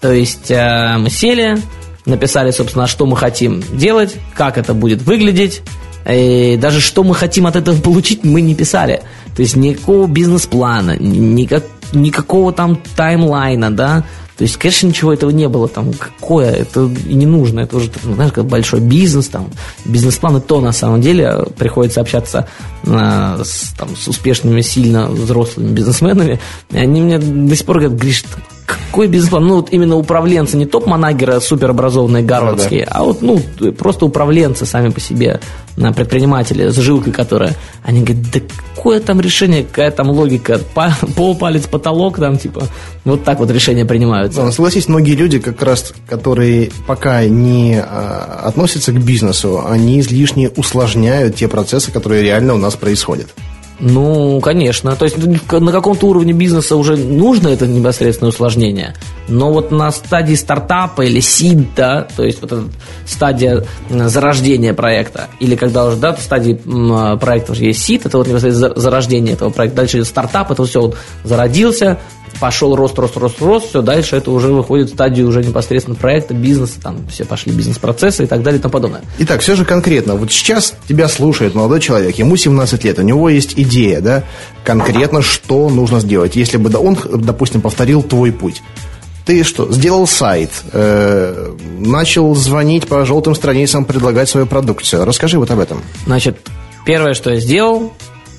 То 0.00 0.12
есть 0.12 0.50
э, 0.50 0.96
мы 0.98 1.10
сели, 1.10 1.58
написали, 2.06 2.50
собственно, 2.50 2.86
что 2.86 3.06
мы 3.06 3.16
хотим 3.16 3.62
делать, 3.72 4.16
как 4.34 4.58
это 4.58 4.74
будет 4.74 5.02
выглядеть, 5.02 5.62
и 6.08 6.58
даже 6.60 6.80
что 6.80 7.04
мы 7.04 7.14
хотим 7.14 7.46
от 7.46 7.56
этого 7.56 7.80
получить, 7.80 8.24
мы 8.24 8.40
не 8.40 8.54
писали. 8.54 9.02
То 9.36 9.42
есть 9.42 9.56
никакого 9.56 10.06
бизнес-плана, 10.06 10.96
никак, 10.98 11.64
никакого 11.92 12.52
там 12.52 12.78
таймлайна, 12.96 13.70
да. 13.70 14.04
То 14.36 14.44
есть, 14.44 14.56
конечно, 14.56 14.86
ничего 14.88 15.12
этого 15.12 15.30
не 15.30 15.48
было. 15.48 15.68
Там, 15.68 15.92
какое, 15.92 16.50
это 16.50 16.90
не 17.04 17.26
нужно. 17.26 17.60
Это 17.60 17.76
уже, 17.76 17.90
ну, 18.02 18.14
знаешь, 18.14 18.32
как 18.32 18.46
большой 18.46 18.80
бизнес, 18.80 19.28
там, 19.28 19.50
бизнес-план, 19.84 20.38
и 20.38 20.40
то, 20.40 20.60
на 20.60 20.72
самом 20.72 21.00
деле, 21.00 21.44
приходится 21.56 22.00
общаться 22.00 22.48
а, 22.86 23.40
с, 23.44 23.72
там, 23.78 23.94
с 23.94 24.08
успешными, 24.08 24.62
сильно 24.62 25.06
взрослыми 25.06 25.72
бизнесменами. 25.72 26.40
И 26.70 26.78
они 26.78 27.02
мне 27.02 27.18
до 27.18 27.54
сих 27.54 27.66
пор 27.66 27.80
говорят, 27.80 27.98
Гриш, 28.00 28.24
какой 28.88 29.08
бизнес-план? 29.08 29.46
Ну, 29.46 29.56
вот 29.56 29.68
именно 29.72 29.96
управленцы, 29.96 30.56
не 30.56 30.66
топ-манагеры 30.66 31.40
суперобразованные 31.40 32.22
гарвардские, 32.22 32.84
а 32.90 33.04
вот, 33.04 33.22
ну, 33.22 33.40
просто 33.78 34.06
управленцы 34.06 34.66
сами 34.66 34.90
по 34.90 35.00
себе, 35.00 35.40
предприниматели 35.76 36.68
с 36.68 36.76
жилкой, 36.76 37.12
которые, 37.12 37.52
они 37.82 38.02
говорят, 38.02 38.30
да 38.32 38.40
какое 38.74 39.00
там 39.00 39.20
решение, 39.20 39.62
какая 39.62 39.90
там 39.90 40.10
логика, 40.10 40.60
пол, 41.16 41.36
палец, 41.36 41.66
потолок, 41.66 42.18
там, 42.18 42.36
типа, 42.36 42.66
вот 43.04 43.24
так 43.24 43.38
вот 43.38 43.50
решения 43.50 43.84
принимаются. 43.84 44.42
Да, 44.42 44.50
согласись, 44.50 44.88
многие 44.88 45.14
люди, 45.14 45.38
как 45.38 45.62
раз, 45.62 45.94
которые 46.08 46.70
пока 46.86 47.24
не 47.24 47.80
а, 47.80 48.42
относятся 48.44 48.92
к 48.92 49.00
бизнесу, 49.02 49.64
они 49.66 50.00
излишне 50.00 50.50
усложняют 50.50 51.36
те 51.36 51.48
процессы, 51.48 51.92
которые 51.92 52.22
реально 52.22 52.54
у 52.54 52.58
нас 52.58 52.74
происходят. 52.74 53.28
Ну, 53.80 54.40
конечно. 54.40 54.94
То 54.94 55.04
есть 55.04 55.16
на 55.16 55.72
каком-то 55.72 56.06
уровне 56.06 56.32
бизнеса 56.32 56.76
уже 56.76 56.96
нужно 56.96 57.48
это 57.48 57.66
непосредственное 57.66 58.30
усложнение. 58.30 58.94
Но 59.28 59.52
вот 59.52 59.70
на 59.72 59.90
стадии 59.90 60.34
стартапа 60.34 61.02
или 61.02 61.20
сид, 61.20 61.74
да, 61.74 62.06
то 62.16 62.24
есть 62.24 62.40
вот 62.42 62.52
стадия 63.06 63.64
зарождения 63.88 64.74
проекта, 64.74 65.28
или 65.40 65.56
когда 65.56 65.86
уже, 65.86 65.96
да, 65.96 66.16
стадии 66.16 66.54
проекта 67.16 67.52
уже 67.52 67.64
есть 67.64 67.82
сид, 67.82 68.06
это 68.06 68.18
вот 68.18 68.28
непосредственно 68.28 68.72
зарождение 68.76 69.34
этого 69.34 69.50
проекта. 69.50 69.78
Дальше 69.78 70.04
стартап, 70.04 70.50
это 70.50 70.64
все 70.64 70.80
вот 70.82 70.96
зародился, 71.24 71.98
пошел 72.40 72.74
рост, 72.74 72.98
рост, 72.98 73.16
рост, 73.16 73.40
рост, 73.40 73.68
все, 73.68 73.82
дальше 73.82 74.16
это 74.16 74.30
уже 74.30 74.48
выходит 74.48 74.90
в 74.90 74.94
стадию 74.94 75.28
уже 75.28 75.44
непосредственно 75.44 75.96
проекта, 75.96 76.34
бизнеса, 76.34 76.80
там 76.82 77.06
все 77.08 77.24
пошли 77.24 77.52
бизнес-процессы 77.52 78.24
и 78.24 78.26
так 78.26 78.42
далее 78.42 78.58
и 78.58 78.62
тому 78.62 78.72
подобное. 78.72 79.02
Итак, 79.18 79.40
все 79.40 79.54
же 79.54 79.64
конкретно, 79.64 80.16
вот 80.16 80.32
сейчас 80.32 80.74
тебя 80.88 81.08
слушает 81.08 81.54
молодой 81.54 81.80
человек, 81.80 82.16
ему 82.16 82.36
17 82.36 82.84
лет, 82.84 82.98
у 82.98 83.02
него 83.02 83.28
есть 83.28 83.52
идея, 83.56 83.71
да, 84.00 84.24
конкретно, 84.64 85.22
что 85.22 85.68
нужно 85.68 86.00
сделать, 86.00 86.36
если 86.36 86.56
бы 86.56 86.76
он, 86.78 86.96
допустим, 87.14 87.60
повторил 87.60 88.02
твой 88.02 88.32
путь. 88.32 88.62
Ты 89.24 89.44
что, 89.44 89.70
сделал 89.72 90.06
сайт, 90.06 90.50
э, 90.72 91.54
начал 91.78 92.34
звонить 92.34 92.88
по 92.88 93.04
желтым 93.06 93.34
страницам, 93.36 93.84
предлагать 93.84 94.28
свою 94.28 94.46
продукцию. 94.46 95.04
Расскажи 95.04 95.38
вот 95.38 95.50
об 95.50 95.60
этом. 95.60 95.80
Значит, 96.06 96.38
первое, 96.84 97.14
что 97.14 97.30
я 97.30 97.38
сделал, 97.38 97.92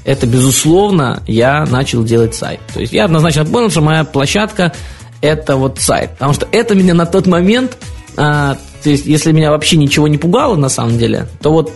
это, 0.03 0.27
безусловно, 0.27 1.23
я 1.25 1.65
начал 1.65 2.03
делать 2.03 2.35
сайт. 2.35 2.59
То 2.73 2.81
есть 2.81 2.91
я 2.91 3.05
однозначно 3.05 3.45
понял, 3.45 3.69
что 3.69 3.81
моя 3.81 4.03
площадка– 4.03 4.73
это 5.21 5.55
вот 5.55 5.79
сайт. 5.79 6.11
Потому 6.11 6.33
что 6.33 6.47
это 6.51 6.75
меня 6.75 6.93
на 6.93 7.05
тот 7.05 7.27
момент, 7.27 7.77
а, 8.17 8.57
то 8.83 8.89
есть 8.89 9.05
если 9.05 9.31
меня 9.31 9.51
вообще 9.51 9.77
ничего 9.77 10.09
не 10.09 10.17
пугало 10.17 10.57
на 10.57 10.67
самом 10.67 10.97
деле, 10.97 11.27
то 11.41 11.51
вот 11.51 11.71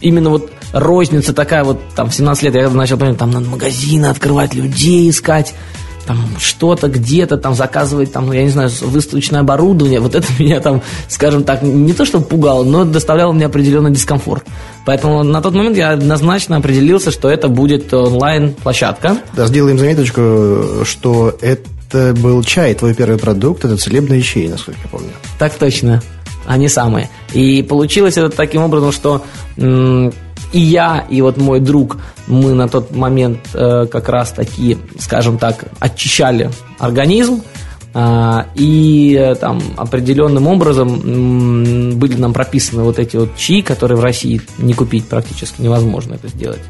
именно 0.00 0.30
вот 0.30 0.50
розница 0.72 1.32
такая 1.32 1.64
вот, 1.64 1.80
там, 1.94 2.10
в 2.10 2.14
17 2.14 2.44
лет 2.44 2.54
я 2.54 2.68
начал 2.70 2.96
понимать, 2.96 3.18
там, 3.18 3.30
надо 3.30 3.48
магазины 3.48 4.06
открывать, 4.06 4.54
людей 4.54 5.10
искать, 5.10 5.54
там 6.06 6.18
что-то 6.38 6.88
где-то 6.88 7.36
там 7.36 7.54
заказывать, 7.54 8.12
там, 8.12 8.26
ну, 8.26 8.32
я 8.32 8.42
не 8.42 8.48
знаю, 8.50 8.70
выставочное 8.82 9.40
оборудование, 9.40 10.00
вот 10.00 10.14
это 10.14 10.26
меня 10.38 10.60
там, 10.60 10.82
скажем 11.08 11.44
так, 11.44 11.62
не 11.62 11.92
то 11.92 12.04
что 12.04 12.20
пугало, 12.20 12.64
но 12.64 12.84
доставляло 12.84 13.32
мне 13.32 13.46
определенный 13.46 13.92
дискомфорт. 13.92 14.44
Поэтому 14.86 15.22
на 15.22 15.40
тот 15.40 15.54
момент 15.54 15.76
я 15.76 15.90
однозначно 15.90 16.56
определился, 16.56 17.10
что 17.10 17.30
это 17.30 17.48
будет 17.48 17.92
онлайн-площадка. 17.92 19.18
Да, 19.34 19.46
сделаем 19.46 19.78
заметочку, 19.78 20.84
что 20.84 21.36
это 21.40 22.14
был 22.14 22.42
чай, 22.42 22.74
твой 22.74 22.94
первый 22.94 23.18
продукт, 23.18 23.64
это 23.64 23.76
целебные 23.76 24.22
чаи, 24.22 24.48
насколько 24.48 24.80
я 24.82 24.88
помню. 24.88 25.10
Так 25.38 25.54
точно, 25.54 26.02
они 26.46 26.68
самые. 26.68 27.08
И 27.32 27.62
получилось 27.62 28.16
это 28.16 28.30
таким 28.30 28.62
образом, 28.62 28.92
что 28.92 29.24
и 30.52 30.60
я, 30.60 31.04
и 31.08 31.20
вот 31.22 31.36
мой 31.36 31.60
друг, 31.60 31.98
мы 32.26 32.54
на 32.54 32.68
тот 32.68 32.94
момент 32.94 33.40
э, 33.54 33.86
как 33.86 34.08
раз 34.08 34.32
таки, 34.32 34.78
скажем 34.98 35.38
так, 35.38 35.64
очищали 35.78 36.50
организм, 36.78 37.42
а, 37.92 38.46
и 38.54 39.16
э, 39.20 39.34
там 39.34 39.60
определенным 39.76 40.46
образом 40.46 41.98
были 41.98 42.14
нам 42.16 42.32
прописаны 42.32 42.82
вот 42.82 42.98
эти 42.98 43.16
вот 43.16 43.36
чаи, 43.36 43.62
которые 43.62 43.98
в 43.98 44.04
России 44.04 44.40
не 44.58 44.74
купить 44.74 45.06
практически 45.08 45.60
невозможно 45.60 46.14
это 46.14 46.28
сделать. 46.28 46.60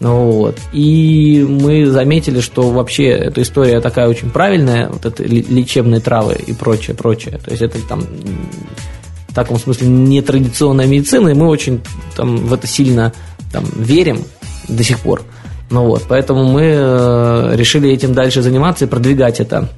Ну 0.00 0.30
вот. 0.30 0.58
И 0.72 1.46
мы 1.48 1.86
заметили, 1.86 2.40
что 2.40 2.70
вообще 2.70 3.06
эта 3.06 3.42
история 3.42 3.80
такая 3.80 4.08
очень 4.08 4.30
правильная, 4.30 4.88
вот 4.88 5.06
это 5.06 5.22
лечебные 5.22 6.00
травы 6.00 6.34
и 6.34 6.52
прочее, 6.52 6.94
прочее. 6.96 7.38
То 7.42 7.50
есть 7.50 7.62
это 7.62 7.78
там 7.86 8.02
таком 9.36 9.58
смысле 9.58 9.86
нетрадиционная 9.88 10.86
медицина, 10.86 11.28
и 11.28 11.34
мы 11.34 11.46
очень 11.46 11.80
там, 12.16 12.36
в 12.38 12.52
это 12.52 12.66
сильно 12.66 13.12
там, 13.52 13.64
верим 13.76 14.24
до 14.66 14.82
сих 14.82 14.98
пор. 14.98 15.22
Ну 15.70 15.86
вот, 15.86 16.04
поэтому 16.08 16.44
мы 16.44 16.62
э, 16.62 17.52
решили 17.54 17.90
этим 17.90 18.14
дальше 18.14 18.42
заниматься 18.42 18.86
и 18.86 18.88
продвигать 18.88 19.40
это. 19.40 19.68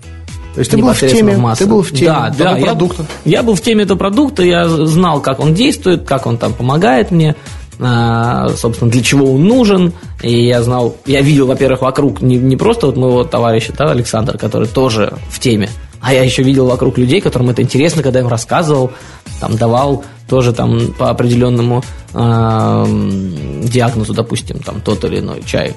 То 0.55 0.61
есть 0.61 0.71
ты 0.71 0.77
был 0.77 0.93
в 0.93 1.01
теме, 1.01 1.37
в 1.37 1.57
ты 1.57 1.67
был 1.67 1.83
в 1.83 1.91
теме 1.91 2.07
да, 2.07 2.35
да, 2.37 2.57
продукта. 2.57 3.07
Я, 3.25 3.39
я 3.39 3.43
был 3.43 3.55
в 3.55 3.61
теме 3.61 3.85
этого 3.85 3.99
продукта, 3.99 4.43
я 4.43 4.69
знал, 4.69 5.21
как 5.21 5.41
он 5.41 5.55
действует, 5.55 6.05
как 6.05 6.27
он 6.27 6.37
там 6.37 6.53
помогает 6.53 7.11
мне, 7.11 7.37
а, 7.81 8.49
собственно, 8.51 8.91
для 8.91 9.03
чего 9.03 9.35
он 9.35 9.45
нужен. 9.45 9.93
И 10.23 10.47
я 10.47 10.63
знал, 10.63 10.97
я 11.07 11.21
видел, 11.21 11.47
во-первых, 11.47 11.83
вокруг 11.83 12.23
не, 12.23 12.37
не 12.37 12.57
просто 12.57 12.87
вот 12.87 12.97
моего 12.97 13.25
товарища, 13.25 13.73
да, 13.77 13.91
Александр, 13.91 14.37
который 14.37 14.69
тоже 14.69 15.15
в 15.31 15.39
теме, 15.39 15.69
а 16.01 16.15
я 16.15 16.23
еще 16.23 16.43
видел 16.43 16.67
вокруг 16.67 16.99
людей, 16.99 17.21
которым 17.21 17.51
это 17.51 17.63
интересно, 17.63 18.03
когда 18.03 18.21
я 18.21 18.25
им 18.25 18.31
рассказывал, 18.31 18.93
там 19.41 19.57
давал 19.57 20.05
тоже 20.29 20.53
там 20.53 20.93
по 20.93 21.11
определенному 21.11 21.83
э, 22.13 22.85
диагнозу, 23.65 24.13
допустим, 24.13 24.59
там 24.59 24.81
тот 24.81 25.05
или 25.05 25.21
иной 25.21 25.43
чай. 25.45 25.75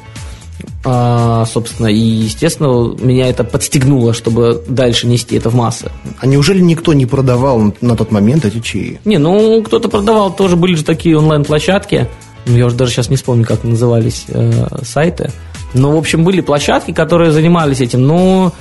А, 0.84 1.46
собственно, 1.46 1.88
и, 1.88 1.98
естественно, 1.98 2.96
меня 3.00 3.28
это 3.28 3.44
подстегнуло, 3.44 4.14
чтобы 4.14 4.64
дальше 4.68 5.08
нести 5.08 5.36
это 5.36 5.50
в 5.50 5.56
массы. 5.56 5.92
А 6.20 6.26
неужели 6.26 6.60
никто 6.60 6.94
не 6.94 7.06
продавал 7.06 7.74
на 7.82 7.96
тот 7.96 8.12
момент 8.12 8.46
эти 8.46 8.60
чаи? 8.60 9.00
Не, 9.06 9.18
ну, 9.18 9.62
кто-то 9.64 9.90
продавал, 9.90 10.34
тоже 10.34 10.56
были 10.56 10.76
же 10.76 10.84
такие 10.84 11.18
онлайн-площадки. 11.18 12.08
Ну, 12.46 12.58
я 12.58 12.66
уже 12.66 12.76
даже 12.76 12.92
сейчас 12.92 13.10
не 13.10 13.16
вспомню, 13.16 13.46
как 13.46 13.64
назывались 13.64 14.26
э, 14.28 14.84
сайты. 14.84 15.32
Но, 15.74 15.94
в 15.94 15.98
общем, 15.98 16.24
были 16.24 16.42
площадки, 16.42 16.92
которые 16.92 17.32
занимались 17.32 17.82
этим. 17.82 18.06
Но 18.06 18.52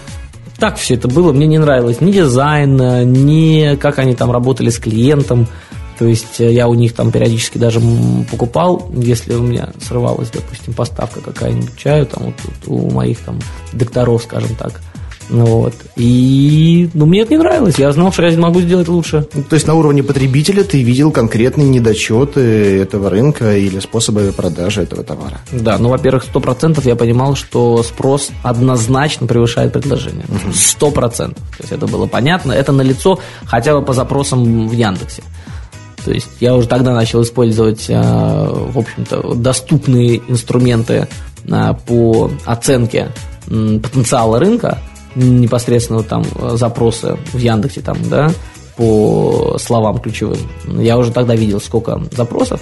так 0.61 0.77
все 0.77 0.95
это 0.95 1.09
было, 1.09 1.33
мне 1.33 1.47
не 1.47 1.59
нравилось 1.59 2.01
ни 2.01 2.13
дизайн, 2.13 2.77
ни 3.13 3.77
как 3.77 3.99
они 3.99 4.15
там 4.15 4.31
работали 4.31 4.71
с 4.71 4.79
клиентом. 4.79 5.49
То 5.99 6.07
есть 6.07 6.41
э, 6.41 6.51
я 6.51 6.67
у 6.67 6.73
них 6.73 6.95
там 6.95 7.13
периодически 7.13 7.59
даже 7.59 7.79
покупал, 8.31 8.91
если 8.95 9.35
у 9.35 9.43
меня 9.43 9.69
срывалась, 9.81 10.31
допустим, 10.31 10.73
поставка 10.73 11.21
какая-нибудь 11.21 11.77
чаю, 11.77 12.07
там 12.07 12.25
вот 12.25 12.35
у 12.67 12.91
моих 12.91 13.19
там 13.19 13.39
докторов, 13.73 14.23
скажем 14.23 14.55
так. 14.57 14.81
Ну 15.31 15.47
вот. 15.47 15.75
И 15.97 16.91
ну, 16.93 17.07
мне 17.07 17.21
это 17.21 17.33
не 17.33 17.39
нравилось. 17.39 17.79
Я 17.79 17.93
знал, 17.93 18.13
что 18.13 18.27
я 18.27 18.37
могу 18.39 18.61
сделать 18.61 18.89
лучше. 18.89 19.23
То 19.49 19.55
есть 19.55 19.67
на 19.67 19.75
уровне 19.75 20.03
потребителя 20.03 20.65
ты 20.65 20.83
видел 20.83 21.13
конкретные 21.13 21.69
недочеты 21.69 22.81
этого 22.81 23.11
рынка 23.11 23.57
или 23.57 23.79
способы 23.79 24.33
продажи 24.37 24.83
этого 24.83 25.05
товара? 25.05 25.41
Да, 25.53 25.79
ну, 25.79 25.89
во-первых, 25.89 26.25
сто 26.25 26.41
процентов 26.41 26.85
я 26.85 26.97
понимал, 26.97 27.37
что 27.37 27.83
спрос 27.85 28.31
однозначно 28.43 29.27
превышает 29.27 29.73
предложение. 29.73 30.25
Сто 30.53 30.91
процентов. 30.91 31.43
То 31.57 31.63
есть 31.63 31.73
это 31.73 31.87
было 31.87 32.07
понятно. 32.07 32.53
Это 32.53 32.73
налицо 32.73 33.21
хотя 33.45 33.79
бы 33.79 33.85
по 33.85 33.93
запросам 33.93 34.69
в 34.69 34.73
Яндексе. 34.73 35.23
То 36.05 36.13
есть 36.13 36.29
я 36.41 36.57
уже 36.57 36.67
тогда 36.67 36.93
начал 36.93 37.23
использовать, 37.23 37.87
э, 37.89 37.95
в 37.95 38.79
общем-то, 38.79 39.35
доступные 39.35 40.23
инструменты 40.29 41.09
э, 41.47 41.75
по 41.87 42.31
оценке 42.47 43.13
потенциала 43.47 44.39
рынка, 44.39 44.79
непосредственно 45.15 46.03
там 46.03 46.25
э, 46.37 46.57
запросы 46.57 47.17
в 47.33 47.39
Яндексе 47.39 47.81
там, 47.81 47.97
да, 48.09 48.31
по 48.77 49.57
словам 49.59 49.99
ключевым. 49.99 50.39
Я 50.67 50.99
уже 50.99 51.13
тогда 51.13 51.35
видел, 51.35 51.61
сколько 51.61 52.01
запросов 52.13 52.61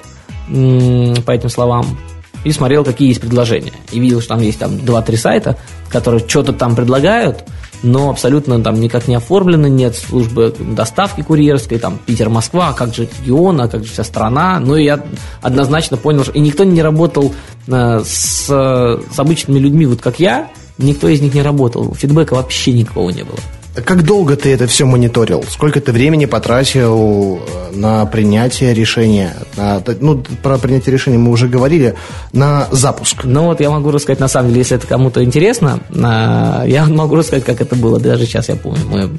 по 0.49 1.31
этим 1.31 1.51
словам 1.51 1.99
и 2.45 2.53
смотрел, 2.53 2.85
какие 2.85 3.09
есть 3.09 3.21
предложения. 3.21 3.73
И 3.93 4.01
видел, 4.01 4.21
что 4.21 4.31
там 4.31 4.41
есть 4.41 4.59
там 4.59 4.73
2-3 4.73 5.17
сайта, 5.17 5.59
которые 5.91 6.27
что-то 6.27 6.53
там 6.53 6.75
предлагают, 6.75 7.45
но 7.83 8.11
абсолютно 8.11 8.61
там 8.63 8.81
никак 8.81 9.09
не 9.09 9.15
оформлено, 9.15 9.69
нет 9.69 9.97
службы 9.97 10.55
доставки 10.59 11.23
курьерской, 11.23 11.79
там 11.79 11.99
Питер-Москва, 12.05 12.69
а 12.69 12.73
как 12.73 12.95
же 12.95 13.09
регион, 13.21 13.61
а 13.61 13.69
как 13.69 13.85
же 13.85 13.93
вся 13.93 14.05
страна. 14.05 14.59
Ну, 14.61 14.77
и 14.77 14.85
я 14.85 15.05
однозначно 15.43 15.97
понял, 15.97 16.25
что 16.25 16.33
и 16.33 16.41
никто 16.41 16.65
не 16.65 16.83
работал 16.83 17.35
э, 17.67 18.01
с, 18.05 18.47
с 18.47 19.19
обычными 19.19 19.59
людьми, 19.59 19.87
вот 19.87 20.01
как 20.01 20.19
я, 20.19 20.49
никто 20.79 21.09
из 21.09 21.21
них 21.21 21.35
не 21.35 21.43
работал. 21.43 21.95
Фидбэка 21.95 22.35
вообще 22.35 22.73
никакого 22.73 23.11
не 23.11 23.23
было. 23.23 23.39
Как 23.85 24.03
долго 24.05 24.37
ты 24.37 24.53
это 24.53 24.67
все 24.67 24.87
мониторил? 24.87 25.45
Сколько 25.49 25.81
ты 25.81 25.93
времени 25.93 26.25
потратил 26.25 27.39
э, 27.39 27.77
на 27.77 28.07
принятие 28.07 28.75
решения? 28.75 29.37
На, 29.57 29.83
ну, 30.01 30.23
про 30.43 30.59
принятие 30.59 30.93
решения 30.93 31.19
мы 31.19 31.31
уже 31.31 31.49
говорили. 31.49 31.95
На 32.33 32.67
запуск. 32.73 33.25
Ну 33.25 33.45
вот 33.45 33.61
я 33.61 33.71
могу 33.71 33.91
рассказать, 33.91 34.21
на 34.21 34.29
самом 34.29 34.49
деле, 34.49 34.61
если 34.61 34.77
это 34.77 34.87
кому-то 34.87 35.23
интересно, 35.23 35.81
я 35.91 36.87
могу 36.89 37.17
рассказать, 37.17 37.45
как 37.45 37.61
это 37.61 37.77
было. 37.77 38.01
Даже 38.01 38.27
сейчас 38.27 38.49
я 38.49 38.57
помню. 38.57 38.85
Мы 38.91 39.11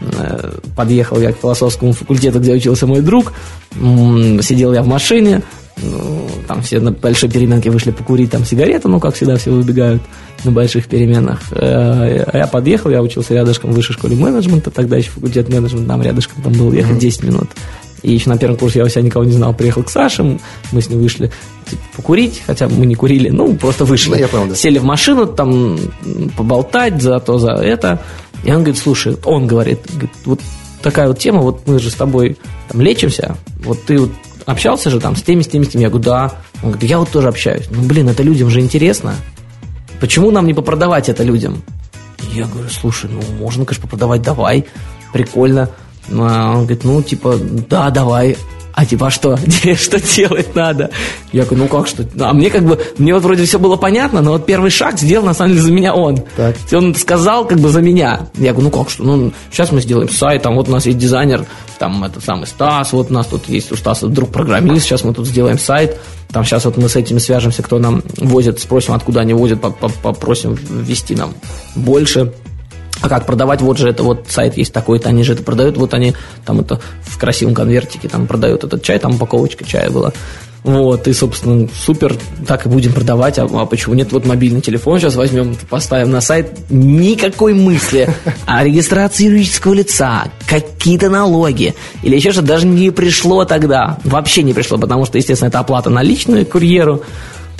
э, 0.00 0.52
подъехал 0.76 1.18
я 1.20 1.32
к 1.32 1.38
философскому 1.38 1.92
факультету, 1.92 2.40
где 2.40 2.52
учился 2.52 2.86
мой 2.86 3.00
друг. 3.00 3.32
Сидел 3.72 4.74
я 4.74 4.82
в 4.82 4.88
машине. 4.88 5.42
Ну, 5.78 6.28
там 6.46 6.62
все 6.62 6.80
на 6.80 6.92
большой 6.92 7.30
переменке 7.30 7.70
вышли 7.70 7.90
покурить 7.90 8.30
там 8.30 8.44
сигареты, 8.44 8.88
ну, 8.88 9.00
как 9.00 9.14
всегда, 9.14 9.36
все 9.36 9.50
выбегают 9.50 10.02
на 10.44 10.52
больших 10.52 10.86
переменах. 10.86 11.40
А 11.50 12.30
я 12.32 12.46
подъехал, 12.46 12.90
я 12.90 13.02
учился 13.02 13.34
рядышком 13.34 13.72
в 13.72 13.74
высшей 13.74 13.94
школе 13.94 14.16
менеджмента, 14.16 14.70
тогда 14.70 14.96
еще 14.96 15.10
факультет 15.10 15.48
менеджмента, 15.48 15.88
там 15.88 16.02
рядышком 16.02 16.42
там 16.42 16.52
был 16.52 16.72
ехать 16.72 16.98
10 16.98 17.24
минут. 17.24 17.50
И 18.02 18.12
еще 18.12 18.28
на 18.30 18.36
первом 18.36 18.56
курсе 18.56 18.80
я 18.80 18.84
у 18.84 18.88
себя 18.88 19.02
никого 19.02 19.24
не 19.24 19.32
знал. 19.32 19.54
Приехал 19.54 19.84
к 19.84 19.90
Саше, 19.90 20.38
мы 20.72 20.82
с 20.82 20.88
ним 20.88 21.00
вышли 21.00 21.30
типа, 21.70 21.82
покурить, 21.96 22.42
хотя 22.44 22.68
мы 22.68 22.84
не 22.84 22.96
курили, 22.96 23.28
ну, 23.28 23.54
просто 23.54 23.84
вышли. 23.84 24.10
Ну, 24.10 24.16
я 24.16 24.28
понял, 24.28 24.48
да. 24.48 24.54
Сели 24.56 24.78
в 24.78 24.84
машину, 24.84 25.26
там, 25.26 25.78
поболтать 26.36 27.00
за 27.00 27.20
то, 27.20 27.38
за 27.38 27.52
это. 27.52 28.02
И 28.44 28.50
он 28.50 28.58
говорит, 28.58 28.78
слушай, 28.78 29.16
он 29.24 29.46
говорит, 29.46 29.80
говорит 29.88 30.10
вот 30.24 30.40
такая 30.82 31.06
вот 31.08 31.20
тема, 31.20 31.42
вот 31.42 31.66
мы 31.66 31.78
же 31.78 31.90
с 31.90 31.94
тобой 31.94 32.36
там 32.68 32.80
лечимся, 32.80 33.36
вот 33.64 33.84
ты 33.84 33.98
вот 33.98 34.10
общался 34.46 34.90
же 34.90 35.00
там 35.00 35.16
с 35.16 35.22
теми, 35.22 35.42
с 35.42 35.48
теми, 35.48 35.64
с 35.64 35.68
теми. 35.68 35.82
Я 35.82 35.88
говорю, 35.88 36.04
да. 36.04 36.32
Он 36.62 36.70
говорит, 36.70 36.90
я 36.90 36.98
вот 36.98 37.10
тоже 37.10 37.28
общаюсь. 37.28 37.66
Ну, 37.70 37.82
блин, 37.82 38.08
это 38.08 38.22
людям 38.22 38.50
же 38.50 38.60
интересно. 38.60 39.14
Почему 40.00 40.30
нам 40.30 40.46
не 40.46 40.54
попродавать 40.54 41.08
это 41.08 41.22
людям? 41.22 41.62
Я 42.32 42.46
говорю, 42.46 42.68
слушай, 42.68 43.10
ну, 43.10 43.20
можно, 43.38 43.64
конечно, 43.64 43.82
попродавать, 43.82 44.22
давай, 44.22 44.66
прикольно. 45.12 45.70
А 46.10 46.52
он 46.56 46.64
говорит, 46.64 46.84
ну, 46.84 47.02
типа, 47.02 47.36
да, 47.68 47.90
давай. 47.90 48.36
А 48.74 48.86
типа, 48.86 49.08
а 49.08 49.10
что? 49.10 49.36
что 49.76 50.00
делать 50.00 50.54
надо? 50.54 50.90
Я 51.32 51.44
говорю, 51.44 51.64
ну 51.64 51.68
как 51.68 51.86
что? 51.86 52.06
А 52.20 52.32
мне 52.32 52.50
как 52.50 52.64
бы, 52.64 52.80
мне 52.98 53.14
вот 53.14 53.22
вроде 53.22 53.44
все 53.44 53.58
было 53.58 53.76
понятно, 53.76 54.22
но 54.22 54.32
вот 54.32 54.46
первый 54.46 54.70
шаг 54.70 54.98
сделал 54.98 55.26
на 55.26 55.34
самом 55.34 55.52
деле 55.52 55.62
за 55.62 55.72
меня 55.72 55.94
он. 55.94 56.22
Так. 56.36 56.56
Он 56.72 56.94
сказал 56.94 57.46
как 57.46 57.58
бы 57.58 57.68
за 57.68 57.82
меня. 57.82 58.28
Я 58.36 58.52
говорю, 58.52 58.70
ну 58.70 58.82
как 58.82 58.90
что? 58.90 59.02
Ну, 59.04 59.32
сейчас 59.50 59.72
мы 59.72 59.80
сделаем 59.80 60.08
сайт, 60.08 60.42
там 60.42 60.56
вот 60.56 60.68
у 60.68 60.72
нас 60.72 60.86
есть 60.86 60.98
дизайнер, 60.98 61.44
там 61.78 62.02
это 62.04 62.20
самый 62.20 62.46
Стас, 62.46 62.92
вот 62.92 63.10
у 63.10 63.12
нас 63.14 63.26
тут 63.26 63.48
есть 63.48 63.72
у 63.72 63.76
Стаса 63.76 64.08
друг 64.08 64.30
программист, 64.30 64.84
сейчас 64.84 65.04
мы 65.04 65.12
тут 65.12 65.26
сделаем 65.26 65.58
сайт. 65.58 65.98
Там 66.30 66.44
сейчас 66.44 66.64
вот 66.64 66.78
мы 66.78 66.88
с 66.88 66.96
этими 66.96 67.18
свяжемся, 67.18 67.62
кто 67.62 67.78
нам 67.78 68.02
возит, 68.16 68.58
спросим, 68.58 68.94
откуда 68.94 69.20
они 69.20 69.34
возят, 69.34 69.60
попросим 69.60 70.54
ввести 70.54 71.14
нам 71.14 71.34
больше. 71.74 72.32
А 73.02 73.08
как 73.08 73.26
продавать? 73.26 73.60
Вот 73.60 73.78
же 73.78 73.88
это 73.88 74.02
вот 74.02 74.26
сайт 74.28 74.56
есть 74.56 74.72
такой-то, 74.72 75.08
они 75.08 75.24
же 75.24 75.34
это 75.34 75.42
продают, 75.42 75.76
вот 75.76 75.92
они 75.92 76.14
там 76.46 76.60
это 76.60 76.80
в 77.02 77.18
красивом 77.18 77.54
конвертике 77.54 78.08
там 78.08 78.26
продают 78.26 78.64
этот 78.64 78.82
чай, 78.82 78.98
там 78.98 79.16
упаковочка 79.16 79.64
чая 79.64 79.90
была. 79.90 80.12
Вот, 80.64 81.08
и, 81.08 81.12
собственно, 81.12 81.68
супер, 81.74 82.16
так 82.46 82.66
и 82.66 82.68
будем 82.68 82.92
продавать. 82.92 83.36
А, 83.38 83.48
а 83.52 83.66
почему 83.66 83.96
нет? 83.96 84.12
Вот 84.12 84.24
мобильный 84.24 84.60
телефон 84.60 85.00
сейчас 85.00 85.16
возьмем, 85.16 85.56
поставим 85.68 86.10
на 86.10 86.20
сайт. 86.20 86.56
Никакой 86.70 87.52
мысли 87.52 88.08
о 88.46 88.62
регистрации 88.62 89.24
юридического 89.24 89.74
лица, 89.74 90.26
какие-то 90.46 91.10
налоги 91.10 91.74
или 92.02 92.14
еще 92.14 92.30
что-то 92.30 92.46
даже 92.46 92.66
не 92.66 92.90
пришло 92.90 93.44
тогда. 93.44 93.98
Вообще 94.04 94.44
не 94.44 94.52
пришло, 94.52 94.78
потому 94.78 95.04
что, 95.04 95.18
естественно, 95.18 95.48
это 95.48 95.58
оплата 95.58 95.90
наличную 95.90 96.46
курьеру. 96.46 97.02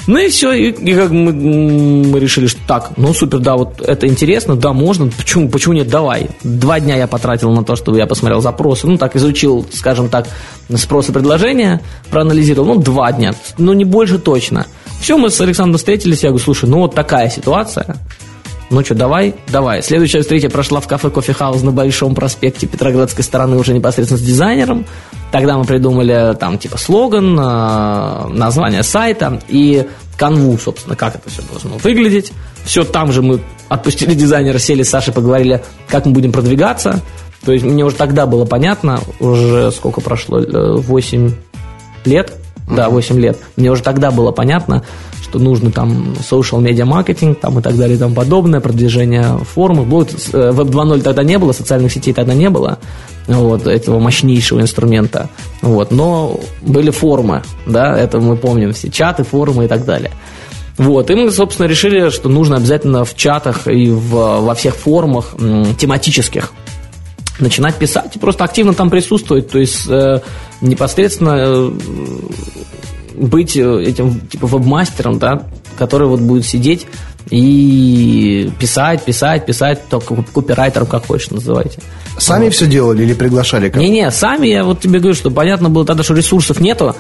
Ну 0.06 0.18
и 0.18 0.28
все, 0.28 0.52
и, 0.52 0.70
и 0.70 0.94
как 0.94 1.10
мы, 1.10 1.32
мы 1.32 2.18
решили, 2.18 2.46
что 2.46 2.60
так, 2.66 2.92
ну 2.96 3.14
супер, 3.14 3.38
да, 3.38 3.56
вот 3.56 3.80
это 3.80 4.06
интересно, 4.06 4.56
да, 4.56 4.72
можно, 4.72 5.08
почему, 5.08 5.48
почему 5.48 5.74
нет, 5.74 5.88
давай. 5.88 6.28
Два 6.42 6.80
дня 6.80 6.96
я 6.96 7.06
потратил 7.06 7.52
на 7.52 7.64
то, 7.64 7.76
чтобы 7.76 7.98
я 7.98 8.06
посмотрел 8.06 8.40
запросы, 8.40 8.86
ну 8.86 8.98
так, 8.98 9.14
изучил, 9.16 9.64
скажем 9.72 10.08
так, 10.08 10.26
спрос 10.74 11.08
и 11.08 11.12
предложения, 11.12 11.80
проанализировал, 12.10 12.74
ну 12.74 12.80
два 12.80 13.12
дня, 13.12 13.34
ну 13.58 13.72
не 13.72 13.84
больше 13.84 14.18
точно. 14.18 14.66
Все, 15.00 15.16
мы 15.16 15.30
с 15.30 15.40
Александром 15.40 15.78
встретились, 15.78 16.22
я 16.22 16.30
говорю, 16.30 16.44
слушай, 16.44 16.68
ну 16.68 16.78
вот 16.78 16.94
такая 16.94 17.28
ситуация, 17.28 17.96
ну 18.72 18.84
что, 18.84 18.94
давай, 18.94 19.34
давай. 19.48 19.82
Следующая 19.82 20.22
встреча 20.22 20.48
прошла 20.48 20.80
в 20.80 20.88
кафе 20.88 21.10
Кофе 21.10 21.34
Хаус 21.34 21.62
на 21.62 21.72
Большом 21.72 22.14
проспекте 22.14 22.66
Петроградской 22.66 23.22
стороны 23.22 23.56
уже 23.56 23.74
непосредственно 23.74 24.18
с 24.18 24.22
дизайнером. 24.22 24.86
Тогда 25.30 25.58
мы 25.58 25.64
придумали 25.64 26.34
там 26.40 26.58
типа 26.58 26.78
слоган, 26.78 27.38
э, 27.38 28.28
название 28.28 28.82
сайта 28.82 29.40
и 29.48 29.86
канву, 30.16 30.58
собственно, 30.58 30.96
как 30.96 31.16
это 31.16 31.28
все 31.28 31.42
должно 31.42 31.76
выглядеть. 31.78 32.32
Все 32.64 32.84
там 32.84 33.12
же 33.12 33.22
мы 33.22 33.40
отпустили 33.68 34.14
дизайнера, 34.14 34.58
сели 34.58 34.82
с 34.82 34.90
Сашей, 34.90 35.12
поговорили, 35.12 35.62
как 35.88 36.06
мы 36.06 36.12
будем 36.12 36.32
продвигаться. 36.32 37.00
То 37.44 37.52
есть 37.52 37.64
мне 37.64 37.84
уже 37.84 37.96
тогда 37.96 38.26
было 38.26 38.44
понятно, 38.44 39.00
уже 39.20 39.70
сколько 39.72 40.00
прошло, 40.00 40.40
8 40.40 41.28
э, 41.28 41.30
лет, 42.08 42.32
да, 42.68 42.88
8 42.88 43.18
лет. 43.18 43.38
Мне 43.56 43.70
уже 43.70 43.82
тогда 43.82 44.10
было 44.10 44.32
понятно, 44.32 44.82
что 45.22 45.38
нужно 45.38 45.70
там 45.70 46.14
social 46.18 46.62
media 46.62 46.84
маркетинг 46.84 47.40
там 47.40 47.58
и 47.58 47.62
так 47.62 47.76
далее 47.76 47.96
и 47.96 47.98
тому 47.98 48.14
подобное, 48.14 48.60
продвижение 48.60 49.38
формы. 49.38 49.84
Будет, 49.84 50.12
Web 50.12 50.70
2.0 50.70 51.02
тогда 51.02 51.22
не 51.22 51.38
было, 51.38 51.52
социальных 51.52 51.92
сетей 51.92 52.12
тогда 52.12 52.34
не 52.34 52.50
было, 52.50 52.78
вот, 53.26 53.66
этого 53.66 53.98
мощнейшего 53.98 54.60
инструмента. 54.60 55.30
Вот, 55.62 55.90
но 55.90 56.40
были 56.60 56.90
формы, 56.90 57.42
да, 57.66 57.98
это 57.98 58.20
мы 58.20 58.36
помним 58.36 58.72
все, 58.72 58.90
чаты, 58.90 59.24
форумы 59.24 59.64
и 59.64 59.68
так 59.68 59.84
далее. 59.84 60.10
Вот, 60.78 61.10
и 61.10 61.14
мы, 61.14 61.30
собственно, 61.30 61.66
решили, 61.66 62.10
что 62.10 62.28
нужно 62.28 62.56
обязательно 62.56 63.04
в 63.04 63.14
чатах 63.14 63.68
и 63.68 63.90
в, 63.90 64.40
во 64.40 64.54
всех 64.54 64.74
форумах 64.74 65.34
тематических 65.78 66.52
начинать 67.38 67.76
писать 67.76 68.16
и 68.16 68.18
просто 68.18 68.44
активно 68.44 68.74
там 68.74 68.90
присутствовать, 68.90 69.50
то 69.50 69.58
есть 69.58 69.88
э, 69.88 70.20
непосредственно 70.60 71.36
э, 71.38 71.70
быть 73.14 73.56
э, 73.56 73.82
этим 73.82 74.20
типа 74.20 74.46
веб-мастером, 74.46 75.18
да, 75.18 75.42
который 75.78 76.08
вот 76.08 76.20
будет 76.20 76.46
сидеть 76.46 76.86
и 77.30 78.50
писать, 78.58 79.04
писать, 79.04 79.46
писать, 79.46 79.88
только 79.88 80.22
копирайтером, 80.34 80.86
как 80.86 81.06
хочешь, 81.06 81.30
называйте. 81.30 81.80
Сами 82.18 82.44
вот. 82.44 82.54
все 82.54 82.66
делали 82.66 83.04
или 83.04 83.14
приглашали? 83.14 83.72
Не-не, 83.74 84.10
сами, 84.10 84.48
я 84.48 84.64
вот 84.64 84.80
тебе 84.80 84.98
говорю, 84.98 85.14
что 85.14 85.30
понятно 85.30 85.70
было 85.70 85.86
тогда, 85.86 86.02
что 86.02 86.14
ресурсов 86.14 86.60
нету, 86.60 86.94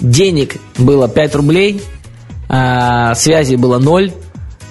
денег 0.00 0.56
было 0.76 1.08
5 1.08 1.34
рублей, 1.36 1.80
а, 2.48 3.14
связи 3.14 3.54
было 3.54 3.78
0, 3.78 4.12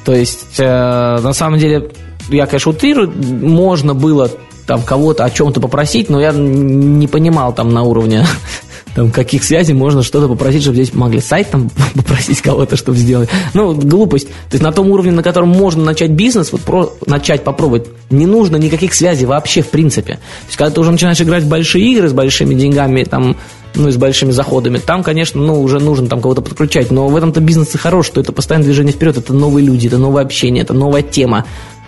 то 0.03 0.13
есть, 0.13 0.59
а, 0.59 1.21
на 1.21 1.33
самом 1.33 1.59
деле, 1.59 1.91
я, 2.29 2.45
конечно, 2.45 2.71
утрирую, 2.71 3.11
можно 3.11 3.93
было 3.93 4.29
там 4.65 4.81
кого-то 4.81 5.23
о 5.23 5.29
чем-то 5.29 5.59
попросить, 5.59 6.09
но 6.09 6.19
я 6.19 6.31
не 6.31 7.07
понимал 7.07 7.53
там 7.53 7.73
на 7.73 7.83
уровне 7.83 8.25
там, 8.95 9.11
каких 9.11 9.43
связей 9.43 9.73
можно 9.73 10.03
что-то 10.03 10.27
попросить, 10.27 10.61
чтобы 10.61 10.77
здесь 10.77 10.93
могли 10.93 11.19
сайт 11.19 11.51
там 11.51 11.69
попросить 11.95 12.41
кого-то, 12.41 12.75
чтобы 12.77 12.97
сделать. 12.97 13.29
Ну, 13.53 13.73
глупость. 13.73 14.27
То 14.27 14.53
есть 14.53 14.63
на 14.63 14.71
том 14.71 14.89
уровне, 14.89 15.11
на 15.11 15.21
котором 15.21 15.49
можно 15.49 15.83
начать 15.83 16.11
бизнес, 16.11 16.51
вот 16.51 16.61
про, 16.61 16.93
начать 17.05 17.43
попробовать, 17.43 17.87
не 18.09 18.25
нужно 18.25 18.55
никаких 18.55 18.93
связей 18.93 19.25
вообще 19.25 19.61
в 19.61 19.69
принципе. 19.69 20.13
То 20.13 20.45
есть 20.47 20.57
когда 20.57 20.73
ты 20.73 20.79
уже 20.79 20.91
начинаешь 20.91 21.21
играть 21.21 21.43
в 21.43 21.49
большие 21.49 21.91
игры 21.91 22.07
с 22.07 22.13
большими 22.13 22.55
деньгами, 22.55 23.03
там, 23.03 23.35
ну, 23.75 23.89
и 23.89 23.91
с 23.91 23.97
большими 23.97 24.31
заходами, 24.31 24.77
там, 24.77 25.03
конечно, 25.03 25.41
ну, 25.41 25.61
уже 25.61 25.79
нужно 25.79 26.07
там 26.07 26.21
кого-то 26.21 26.41
подключать, 26.41 26.91
но 26.91 27.07
в 27.07 27.15
этом-то 27.15 27.41
бизнес 27.41 27.75
и 27.75 27.77
хорош, 27.77 28.07
что 28.07 28.21
это 28.21 28.31
постоянное 28.31 28.65
движение 28.65 28.93
вперед, 28.93 29.17
это 29.17 29.33
новые 29.33 29.65
люди, 29.65 29.87
это 29.87 29.97
новое 29.97 30.23
общение, 30.23 30.63
это 30.63 30.73
новая 30.73 31.01
тема. 31.01 31.45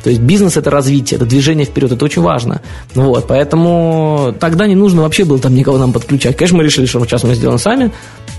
То 0.07 0.11
есть 0.11 0.23
бизнес– 0.23 0.55
это 0.55 0.69
развитие, 0.69 1.17
это 1.17 1.25
движение 1.25 1.65
вперед, 1.65 1.91
это 1.91 2.05
очень 2.05 2.21
важно. 2.21 2.61
Вот, 2.95 3.27
поэтому 3.27 4.33
тогда 4.39 4.65
не 4.65 4.73
нужно 4.73 5.01
вообще 5.01 5.25
было 5.25 5.37
там 5.37 5.53
никого 5.53 5.77
нам 5.77 5.91
подключать. 5.91 6.37
Конечно, 6.37 6.59
мы 6.59 6.63
решили, 6.63 6.85
что 6.85 7.03
сейчас 7.03 7.25
мы 7.25 7.35
сделаем 7.35 7.59
сами. 7.59 7.91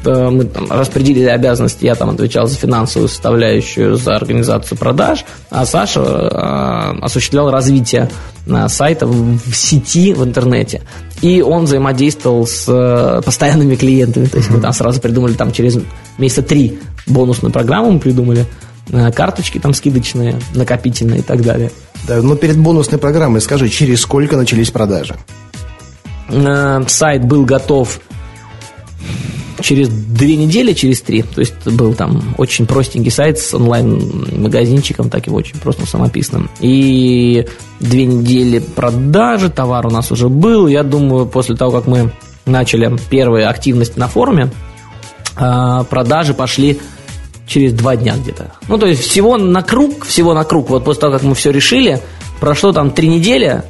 Э, 0.07 0.31
мы 0.31 0.44
там 0.44 0.66
распределили 0.70 1.26
обязанности, 1.26 1.85
я 1.85 1.94
там 1.94 2.09
отвечал 2.09 2.46
за 2.46 2.57
финансовую 2.57 3.11
составляющую, 3.11 3.96
за 3.96 4.16
организацию 4.16 4.78
продаж, 4.78 5.26
а 5.50 5.66
Саша 5.66 6.00
э, 6.00 7.04
осуществлял 7.04 7.50
развитие 7.50 8.09
э, 8.46 8.68
сайта 8.70 9.07
в 9.07 9.52
сети, 9.52 10.14
в 10.14 10.24
интернете. 10.24 10.81
И 11.20 11.42
он 11.42 11.64
взаимодействовал 11.64 12.46
с 12.46 12.64
э, 12.66 13.20
постоянными 13.22 13.74
клиентами. 13.74 14.24
То 14.24 14.38
есть 14.38 14.48
мы 14.48 14.59
там 14.62 14.72
сразу 14.72 15.02
придумали 15.02 15.35
там 15.35 15.52
через 15.52 15.76
месяца 16.16 16.40
три 16.40 16.78
бонусную 17.07 17.52
программу 17.52 17.90
мы 17.90 18.00
придумали– 18.00 18.46
карточки 18.90 19.59
там 19.59 19.74
скидочные, 19.74 20.38
накопительные 20.55 21.20
и 21.20 21.22
так 21.22 21.42
далее. 21.42 21.70
Да, 22.07 22.22
но 22.22 22.37
перед 22.37 22.59
бонусной 22.59 22.98
программой 22.98 23.40
скажи, 23.40 23.68
через 23.68 24.01
сколько 24.01 24.37
начались 24.37 24.70
продажи? 24.70 25.16
Э, 26.29 26.83
сайт 26.87 27.24
был 27.24 27.44
готов 27.44 28.01
через 29.61 29.88
две 29.88 30.37
недели, 30.37 30.72
через 30.72 31.01
три. 31.01 31.22
То 31.22 31.40
есть 31.40 31.66
был 31.66 31.94
там 31.94 32.35
очень 32.38 32.66
простенький 32.66 33.11
сайт 33.11 33.38
с 33.38 33.55
онлайн-магазинчиком, 33.55 35.11
так 35.11 35.27
и 35.27 35.31
очень 35.31 35.59
просто 35.59 35.87
самописным. 35.87 36.51
И 36.61 37.46
две 37.81 38.07
недели 38.07 38.59
продажи, 38.59 39.51
товар 39.51 39.87
у 39.87 39.90
нас 39.90 40.12
уже 40.12 40.29
был. 40.29 40.66
Я 40.66 40.83
думаю, 40.83 41.27
после 41.27 41.57
того, 41.57 41.72
как 41.72 41.87
мы 41.87 42.12
начали 42.46 42.96
первые 43.11 43.46
активности 43.46 43.98
на 43.98 44.09
форуме, 44.09 44.51
э, 45.37 45.85
продажи 45.88 46.35
пошли 46.35 46.81
через 47.49 47.73
два 47.73 47.97
дня 47.97 48.15
где-то. 48.17 48.53
Ну, 48.69 48.79
то 48.79 48.87
есть 48.87 49.03
всего 49.03 49.37
на 49.37 49.63
круг, 49.63 50.05
всего 50.05 50.35
на 50.35 50.45
круг, 50.45 50.71
вот 50.71 50.85
после 50.85 51.01
того, 51.01 51.15
как 51.15 51.23
мы 51.23 51.35
все 51.35 51.51
решили, 51.51 52.01
прошло 52.39 52.73
там 52.73 52.91
три 52.93 53.09
недели, 53.09 53.65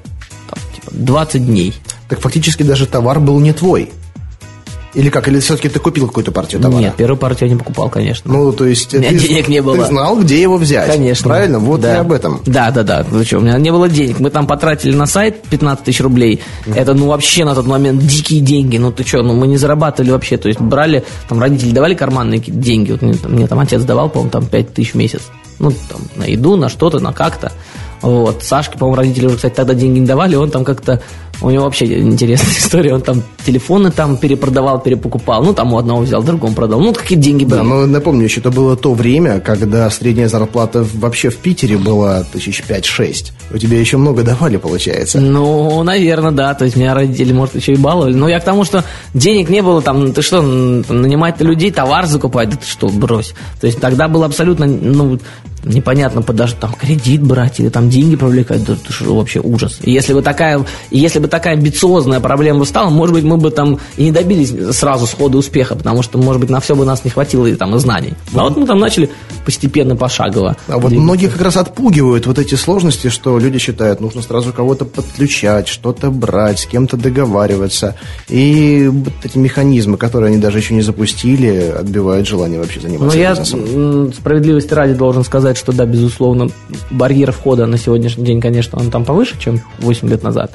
20 0.91 1.47
дней. 1.47 1.75
Так 2.09 2.21
фактически 2.21 2.63
даже 2.63 2.87
товар 2.87 3.21
был 3.21 3.39
не 3.41 3.53
твой. 3.53 3.93
Или 4.95 5.11
как? 5.11 5.29
Или 5.29 5.41
все-таки 5.41 5.69
ты 5.69 5.79
купил 5.79 6.07
какую-то 6.07 6.33
партию 6.33 6.63
товара? 6.63 6.81
Нет, 6.81 6.97
первую 6.97 7.19
партию 7.19 7.49
я 7.49 7.55
не 7.55 7.59
покупал, 7.59 7.91
конечно. 7.91 8.33
Ну, 8.33 8.53
то 8.53 8.65
есть... 8.65 8.95
У 8.95 8.99
меня 8.99 9.11
ты, 9.11 9.19
денег 9.19 9.49
не 9.49 9.61
было. 9.61 9.77
Ты 9.77 9.85
знал, 9.87 10.19
где 10.19 10.41
его 10.41 10.57
взять. 10.57 10.91
Конечно. 10.91 11.29
Правильно? 11.29 11.59
Вот 11.59 11.81
да. 11.81 11.97
и 11.97 11.99
об 11.99 12.13
этом. 12.13 12.41
Да, 12.47 12.71
да, 12.71 12.83
да. 12.83 13.07
Ну 13.11 13.23
что, 13.25 13.39
у 13.39 13.41
меня 13.41 13.59
не 13.59 13.71
было 13.71 13.89
денег. 13.89 14.19
Мы 14.19 14.31
там 14.31 14.47
потратили 14.47 14.95
на 14.95 15.07
сайт 15.07 15.43
15 15.51 15.85
тысяч 15.85 16.01
рублей. 16.01 16.41
Это, 16.67 16.95
ну, 16.95 17.09
вообще 17.09 17.45
на 17.45 17.55
тот 17.55 17.67
момент 17.67 18.01
дикие 18.05 18.41
деньги. 18.41 18.79
Ну, 18.79 18.91
ты 18.91 19.07
что, 19.07 19.23
ну, 19.23 19.35
мы 19.35 19.47
не 19.47 19.57
зарабатывали 19.57 20.11
вообще. 20.11 20.39
То 20.39 20.49
есть 20.49 20.61
брали, 20.61 21.05
там, 21.29 21.41
родители 21.41 21.73
давали 21.73 21.95
карманные 21.95 22.41
деньги. 22.41 22.93
Вот 22.93 23.03
мне, 23.03 23.15
там, 23.15 23.33
мне 23.33 23.47
там 23.47 23.59
отец 23.61 23.83
давал, 23.83 24.09
по-моему, 24.09 24.31
там 24.31 24.47
5 24.47 24.75
тысяч 24.75 24.93
в 24.93 24.97
месяц. 24.97 25.23
Ну, 25.59 25.73
там, 25.91 26.01
на 26.17 26.25
еду, 26.25 26.57
на 26.57 26.69
что-то, 26.69 26.99
на 26.99 27.13
как-то. 27.13 27.53
Вот. 28.01 28.43
Сашке, 28.43 28.79
по-моему, 28.79 28.97
родители 28.97 29.27
уже, 29.27 29.37
кстати, 29.37 29.55
тогда 29.55 29.75
деньги 29.75 29.99
не 29.99 30.07
давали, 30.07 30.37
он 30.37 30.51
там 30.51 30.65
как-то... 30.65 31.03
У 31.41 31.51
него 31.51 31.65
вообще 31.65 32.01
интересная 32.01 32.55
история. 32.59 32.95
Он 32.95 33.01
там 33.01 33.23
телефоны 33.45 33.91
там 33.91 34.17
перепродавал, 34.17 34.81
перепокупал. 34.81 35.43
Ну, 35.43 35.55
там 35.55 35.73
у 35.73 35.79
одного 35.79 36.01
взял, 36.01 36.23
другому 36.23 36.55
продал. 36.55 36.81
Ну, 36.81 36.93
какие 36.93 37.19
деньги 37.19 37.45
были. 37.45 37.57
Да, 37.57 37.63
но 37.63 37.87
напомню, 37.87 38.25
еще 38.25 38.41
это 38.41 38.51
было 38.51 38.77
то 38.77 38.95
время, 38.95 39.41
когда 39.41 39.89
средняя 39.91 40.29
зарплата 40.29 40.85
вообще 40.95 41.31
в 41.31 41.37
Питере 41.37 41.79
была 41.79 42.25
тысяч 42.25 42.63
пять-шесть. 42.63 43.33
У 43.53 43.59
тебя 43.59 43.79
еще 43.79 43.97
много 43.97 44.23
давали, 44.23 44.57
получается. 44.57 45.21
Ну, 45.21 45.83
наверное, 45.83 46.33
да. 46.33 46.55
То 46.55 46.65
есть 46.65 46.77
меня 46.77 46.95
родители, 46.95 47.33
может, 47.33 47.55
еще 47.55 47.73
и 47.73 47.77
баловали. 47.77 48.15
Но 48.15 48.29
я 48.29 48.41
к 48.41 48.45
тому, 48.45 48.65
что 48.65 48.85
денег 49.15 49.49
не 49.49 49.63
было, 49.63 49.81
там, 49.81 50.13
ты 50.13 50.23
что, 50.23 50.43
нанимать 50.43 51.41
людей, 51.41 51.71
товар 51.71 52.07
закупать, 52.07 52.51
да 52.51 52.57
ты 52.57 52.67
что, 52.67 52.89
брось. 52.89 53.35
То 53.61 53.67
есть 53.67 53.81
тогда 53.81 54.09
было 54.09 54.27
абсолютно, 54.27 54.67
ну, 54.67 55.19
непонятно, 55.65 56.23
даже 56.23 56.55
там 56.55 56.73
кредит 56.73 57.23
брать 57.23 57.61
или 57.61 57.69
там 57.69 57.91
деньги 57.91 58.17
привлекать, 58.17 58.65
да 58.65 58.75
это 58.75 58.93
что, 58.93 59.15
вообще 59.15 59.41
ужас. 59.41 59.79
И 59.83 59.91
если 59.91 60.13
бы 60.13 60.23
такая, 60.23 60.65
если 60.91 61.19
бы 61.19 61.28
такая 61.29 61.55
амбициозная 61.55 62.21
проблема 62.21 62.65
стала, 62.65 62.91
может 62.91 63.15
быть, 63.15 63.25
мы 63.25 63.37
бы 63.37 63.51
там 63.51 63.79
и 63.97 64.05
не 64.05 64.13
добились 64.13 64.77
сразу 64.77 65.07
схода 65.07 65.39
успеха, 65.39 65.77
потому 65.77 66.03
что, 66.03 66.19
может 66.19 66.41
быть, 66.41 66.51
на 66.51 66.61
все 66.61 66.75
бы 66.75 66.85
нас 66.85 67.05
не 67.05 67.11
хватило 67.11 67.47
и 67.47 67.55
там 67.55 67.75
и 67.77 67.79
знаний. 67.79 68.15
А 68.35 68.45
вот 68.45 68.57
мы 68.57 68.67
там 68.67 68.79
начали 68.79 69.11
постепенно, 69.45 69.97
пошагово. 69.97 70.57
А 70.67 70.79
вот 70.79 70.93
многие 70.93 71.29
как 71.29 71.41
раз 71.41 71.57
отпугивают 71.57 72.27
вот 72.27 72.39
эти 72.39 72.55
сложности, 72.55 73.09
что 73.09 73.39
люди 73.39 73.59
считают, 73.59 74.01
нужно 74.01 74.23
сразу 74.23 74.53
кого-то 74.53 74.85
подключать, 74.85 75.69
что-то 75.69 76.11
брать, 76.11 76.61
с 76.61 76.67
кем-то 76.67 76.97
договариваться. 76.97 77.95
И 78.29 78.89
вот 78.91 79.13
эти 79.23 79.39
механизмы, 79.39 79.97
которые 79.97 80.29
они 80.29 80.39
даже 80.39 80.59
еще 80.59 80.75
не 80.75 80.83
запустили, 80.83 81.75
отбивают 81.79 82.27
желание 82.27 82.59
вообще 82.59 82.81
заниматься 82.81 83.17
Но 83.17 83.23
я 83.23 83.35
справедливости 84.13 84.75
ради 84.75 84.95
должен 84.95 85.25
сказать, 85.25 85.57
что 85.57 85.73
да, 85.73 85.87
безусловно, 85.87 86.49
барьер 86.91 87.33
входа 87.33 87.67
на 87.67 87.79
сегодняшний 87.79 88.25
день, 88.25 88.41
конечно, 88.41 88.79
он 88.79 88.91
там 88.91 89.05
повыше, 89.05 89.39
чем 89.39 89.61
8 89.79 90.09
лет 90.09 90.23
назад. 90.23 90.53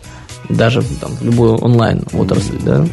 Даже 0.50 0.82
там 1.00 1.12
в 1.12 1.24
любую 1.24 1.58
онлайн 1.58 2.04
отрасль, 2.14 2.58
да. 2.64 2.86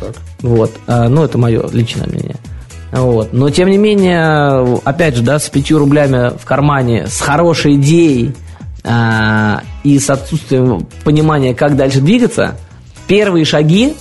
Так. 0.00 0.14
Вот. 0.40 0.72
А, 0.86 1.08
ну, 1.08 1.24
это 1.24 1.38
мое 1.38 1.66
личное 1.72 2.06
мнение. 2.06 2.36
Вот. 2.92 3.32
Но, 3.32 3.50
тем 3.50 3.68
не 3.70 3.78
менее, 3.78 4.78
опять 4.84 5.16
же, 5.16 5.22
да, 5.22 5.38
с 5.38 5.48
5 5.48 5.72
рублями 5.72 6.36
в 6.38 6.44
кармане, 6.44 7.06
с 7.06 7.20
хорошей 7.20 7.74
идеей 7.74 8.34
а, 8.84 9.62
и 9.82 9.98
с 9.98 10.08
отсутствием 10.10 10.86
понимания, 11.02 11.54
как 11.54 11.76
дальше 11.76 12.00
двигаться, 12.00 12.56
первые 13.08 13.44
шаги 13.44 13.94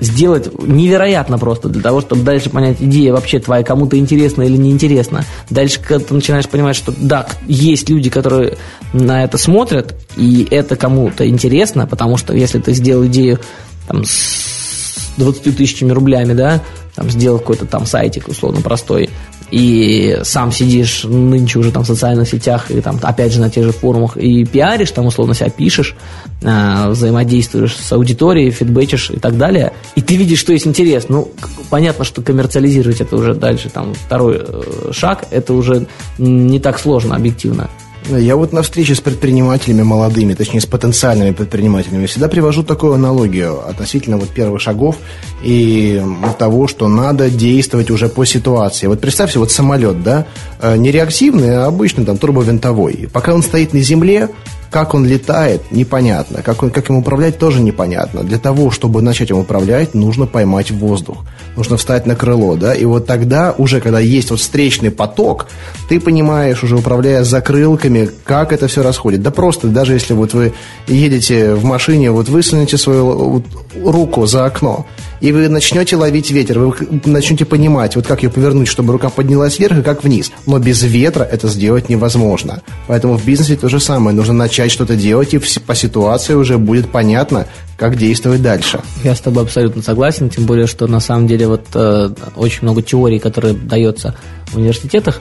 сделать 0.00 0.50
невероятно 0.62 1.38
просто 1.38 1.68
для 1.68 1.82
того, 1.82 2.00
чтобы 2.00 2.22
дальше 2.22 2.50
понять, 2.50 2.76
идея 2.80 3.12
вообще 3.12 3.38
твоя 3.38 3.64
кому-то 3.64 3.98
интересна 3.98 4.42
или 4.42 4.56
неинтересна. 4.56 5.24
Дальше, 5.48 5.80
когда 5.80 6.04
ты 6.04 6.14
начинаешь 6.14 6.48
понимать, 6.48 6.76
что 6.76 6.92
да, 6.96 7.26
есть 7.46 7.88
люди, 7.88 8.10
которые 8.10 8.58
на 8.92 9.24
это 9.24 9.38
смотрят, 9.38 9.94
и 10.16 10.46
это 10.50 10.76
кому-то 10.76 11.26
интересно, 11.28 11.86
потому 11.86 12.16
что 12.16 12.34
если 12.34 12.58
ты 12.58 12.72
сделал 12.72 13.06
идею 13.06 13.40
там, 13.88 14.04
с 14.04 15.12
20 15.16 15.56
тысячами 15.56 15.92
рублями, 15.92 16.34
да, 16.34 16.62
там, 16.94 17.10
сделал 17.10 17.38
какой-то 17.38 17.66
там 17.66 17.86
сайтик, 17.86 18.28
условно, 18.28 18.60
простой, 18.60 19.10
и 19.50 20.18
сам 20.22 20.52
сидишь 20.52 21.04
нынче 21.04 21.58
уже 21.58 21.70
там 21.70 21.84
в 21.84 21.86
социальных 21.86 22.28
сетях 22.28 22.70
и 22.70 22.80
там 22.80 22.98
опять 23.02 23.32
же 23.32 23.40
на 23.40 23.50
тех 23.50 23.64
же 23.64 23.72
форумах 23.72 24.16
и 24.16 24.44
пиаришь, 24.44 24.90
там 24.90 25.06
условно 25.06 25.34
себя 25.34 25.50
пишешь, 25.50 25.94
э, 26.42 26.88
взаимодействуешь 26.88 27.76
с 27.76 27.92
аудиторией, 27.92 28.50
фидбэчишь 28.50 29.10
и 29.10 29.18
так 29.18 29.36
далее, 29.36 29.72
и 29.94 30.02
ты 30.02 30.16
видишь, 30.16 30.40
что 30.40 30.52
есть 30.52 30.66
интерес. 30.66 31.06
Ну, 31.08 31.30
понятно, 31.70 32.04
что 32.04 32.22
коммерциализировать 32.22 33.00
это 33.00 33.16
уже 33.16 33.34
дальше, 33.34 33.70
там 33.70 33.94
второй 33.94 34.40
э, 34.40 34.92
шаг, 34.92 35.26
это 35.30 35.52
уже 35.54 35.86
не 36.18 36.58
так 36.58 36.78
сложно 36.78 37.14
объективно. 37.14 37.70
Я 38.08 38.36
вот 38.36 38.52
на 38.52 38.62
встрече 38.62 38.94
с 38.94 39.00
предпринимателями 39.00 39.82
молодыми, 39.82 40.34
точнее 40.34 40.60
с 40.60 40.66
потенциальными 40.66 41.32
предпринимателями, 41.32 42.06
всегда 42.06 42.28
привожу 42.28 42.62
такую 42.62 42.94
аналогию 42.94 43.68
относительно 43.68 44.16
вот 44.16 44.28
первых 44.28 44.60
шагов 44.60 44.96
и 45.42 46.00
того, 46.38 46.68
что 46.68 46.86
надо 46.86 47.30
действовать 47.30 47.90
уже 47.90 48.08
по 48.08 48.24
ситуации. 48.24 48.86
Вот 48.86 49.00
представьте, 49.00 49.40
вот 49.40 49.50
самолет, 49.50 50.04
да, 50.04 50.26
э, 50.60 50.76
не 50.76 50.92
реактивный, 50.92 51.56
а 51.56 51.66
обычный, 51.66 52.04
там, 52.04 52.16
турбовинтовой. 52.16 53.08
Пока 53.12 53.34
он 53.34 53.42
стоит 53.42 53.72
на 53.72 53.80
земле, 53.80 54.28
как 54.70 54.94
он 54.94 55.06
летает, 55.06 55.70
непонятно. 55.70 56.42
Как, 56.42 56.62
он, 56.62 56.70
как 56.70 56.90
им 56.90 56.96
управлять, 56.96 57.38
тоже 57.38 57.60
непонятно. 57.60 58.22
Для 58.22 58.38
того, 58.38 58.70
чтобы 58.70 59.02
начать 59.02 59.30
им 59.30 59.38
управлять, 59.38 59.94
нужно 59.94 60.26
поймать 60.26 60.70
воздух. 60.70 61.24
Нужно 61.56 61.76
встать 61.76 62.06
на 62.06 62.14
крыло, 62.14 62.54
да, 62.56 62.74
и 62.74 62.84
вот 62.84 63.06
тогда, 63.06 63.54
уже 63.56 63.80
когда 63.80 63.98
есть 63.98 64.30
вот 64.30 64.40
встречный 64.40 64.90
поток, 64.90 65.46
ты 65.88 65.98
понимаешь, 65.98 66.62
уже 66.62 66.76
управляя 66.76 67.24
закрылками, 67.24 68.10
как 68.24 68.52
это 68.52 68.68
все 68.68 68.82
расходит. 68.82 69.22
Да 69.22 69.30
просто, 69.30 69.68
даже 69.68 69.94
если 69.94 70.12
вот 70.12 70.34
вы 70.34 70.52
едете 70.86 71.54
в 71.54 71.64
машине, 71.64 72.10
вот 72.10 72.28
высунете 72.28 72.76
свою 72.76 73.06
вот 73.14 73.44
руку 73.82 74.26
за 74.26 74.44
окно, 74.44 74.86
и 75.20 75.32
вы 75.32 75.48
начнете 75.48 75.96
ловить 75.96 76.30
ветер, 76.30 76.58
вы 76.58 76.74
начнете 77.04 77.44
понимать, 77.44 77.96
вот 77.96 78.06
как 78.06 78.22
ее 78.22 78.30
повернуть, 78.30 78.68
чтобы 78.68 78.92
рука 78.92 79.08
поднялась 79.08 79.58
вверх 79.58 79.78
и 79.78 79.82
как 79.82 80.04
вниз. 80.04 80.30
Но 80.46 80.58
без 80.58 80.82
ветра 80.82 81.24
это 81.24 81.48
сделать 81.48 81.88
невозможно. 81.88 82.62
Поэтому 82.86 83.16
в 83.16 83.24
бизнесе 83.24 83.56
то 83.56 83.68
же 83.68 83.80
самое. 83.80 84.16
Нужно 84.16 84.34
начать 84.34 84.70
что-то 84.70 84.96
делать, 84.96 85.34
и 85.34 85.38
по 85.38 85.74
ситуации 85.74 86.34
уже 86.34 86.58
будет 86.58 86.90
понятно, 86.90 87.46
как 87.76 87.96
действовать 87.96 88.42
дальше. 88.42 88.80
Я 89.04 89.14
с 89.14 89.20
тобой 89.20 89.44
абсолютно 89.44 89.82
согласен, 89.82 90.30
тем 90.30 90.44
более, 90.44 90.66
что 90.66 90.86
на 90.86 91.00
самом 91.00 91.26
деле 91.26 91.46
вот 91.46 91.64
э, 91.74 92.10
очень 92.36 92.60
много 92.62 92.82
теорий, 92.82 93.18
которые 93.18 93.54
дается 93.54 94.16
в 94.46 94.56
университетах, 94.56 95.20